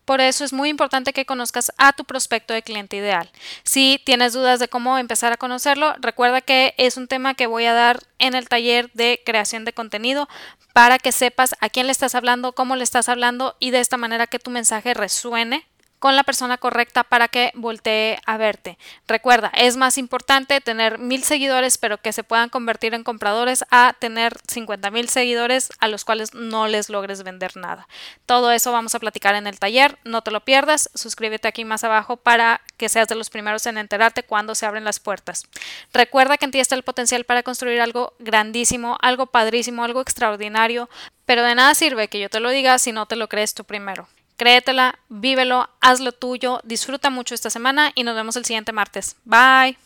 Por 0.05 0.21
eso 0.21 0.45
es 0.45 0.53
muy 0.53 0.69
importante 0.69 1.13
que 1.13 1.25
conozcas 1.25 1.71
a 1.77 1.93
tu 1.93 2.05
prospecto 2.05 2.53
de 2.53 2.61
cliente 2.61 2.97
ideal. 2.97 3.29
Si 3.63 3.99
tienes 4.05 4.33
dudas 4.33 4.59
de 4.59 4.67
cómo 4.67 4.97
empezar 4.97 5.33
a 5.33 5.37
conocerlo, 5.37 5.95
recuerda 5.99 6.41
que 6.41 6.75
es 6.77 6.97
un 6.97 7.07
tema 7.07 7.33
que 7.33 7.47
voy 7.47 7.65
a 7.65 7.73
dar 7.73 7.99
en 8.19 8.35
el 8.35 8.47
taller 8.47 8.91
de 8.93 9.21
creación 9.25 9.65
de 9.65 9.73
contenido 9.73 10.29
para 10.73 10.99
que 10.99 11.11
sepas 11.11 11.55
a 11.59 11.69
quién 11.69 11.87
le 11.87 11.91
estás 11.91 12.15
hablando, 12.15 12.53
cómo 12.53 12.75
le 12.75 12.83
estás 12.83 13.09
hablando 13.09 13.55
y 13.59 13.71
de 13.71 13.79
esta 13.79 13.97
manera 13.97 14.27
que 14.27 14.39
tu 14.39 14.51
mensaje 14.51 14.93
resuene 14.93 15.65
con 16.05 16.15
la 16.15 16.23
persona 16.23 16.59
correcta 16.59 17.03
para 17.03 17.29
que 17.29 17.51
voltee 17.55 18.19
a 18.27 18.37
verte. 18.37 18.77
Recuerda, 19.07 19.51
es 19.55 19.75
más 19.75 19.97
importante 19.97 20.61
tener 20.61 20.99
mil 20.99 21.23
seguidores 21.23 21.79
pero 21.79 21.97
que 21.97 22.13
se 22.13 22.23
puedan 22.23 22.49
convertir 22.49 22.93
en 22.93 23.03
compradores 23.03 23.65
a 23.71 23.95
tener 23.97 24.37
50 24.47 24.91
mil 24.91 25.09
seguidores 25.09 25.69
a 25.79 25.87
los 25.87 26.05
cuales 26.05 26.35
no 26.35 26.67
les 26.67 26.89
logres 26.89 27.23
vender 27.23 27.57
nada. 27.57 27.87
Todo 28.27 28.51
eso 28.51 28.71
vamos 28.71 28.93
a 28.93 28.99
platicar 28.99 29.33
en 29.33 29.47
el 29.47 29.57
taller, 29.57 29.97
no 30.03 30.21
te 30.21 30.29
lo 30.29 30.41
pierdas, 30.41 30.91
suscríbete 30.93 31.47
aquí 31.47 31.65
más 31.65 31.83
abajo 31.83 32.17
para 32.17 32.61
que 32.77 32.87
seas 32.87 33.07
de 33.07 33.15
los 33.15 33.31
primeros 33.31 33.65
en 33.65 33.79
enterarte 33.79 34.21
cuando 34.21 34.53
se 34.53 34.67
abren 34.67 34.83
las 34.83 34.99
puertas. 34.99 35.47
Recuerda 35.91 36.37
que 36.37 36.45
en 36.45 36.51
ti 36.51 36.59
está 36.59 36.75
el 36.75 36.83
potencial 36.83 37.23
para 37.23 37.41
construir 37.41 37.81
algo 37.81 38.13
grandísimo, 38.19 38.99
algo 39.01 39.25
padrísimo, 39.25 39.83
algo 39.83 40.01
extraordinario, 40.01 40.87
pero 41.25 41.41
de 41.41 41.55
nada 41.55 41.73
sirve 41.73 42.09
que 42.09 42.19
yo 42.19 42.29
te 42.29 42.41
lo 42.41 42.51
diga 42.51 42.77
si 42.77 42.91
no 42.91 43.07
te 43.07 43.15
lo 43.15 43.27
crees 43.27 43.55
tú 43.55 43.63
primero. 43.63 44.07
Créetela, 44.37 44.99
vívelo, 45.09 45.69
hazlo 45.81 46.11
tuyo, 46.11 46.59
disfruta 46.63 47.09
mucho 47.09 47.35
esta 47.35 47.49
semana 47.49 47.91
y 47.95 48.03
nos 48.03 48.15
vemos 48.15 48.35
el 48.35 48.45
siguiente 48.45 48.71
martes. 48.71 49.15
Bye. 49.25 49.77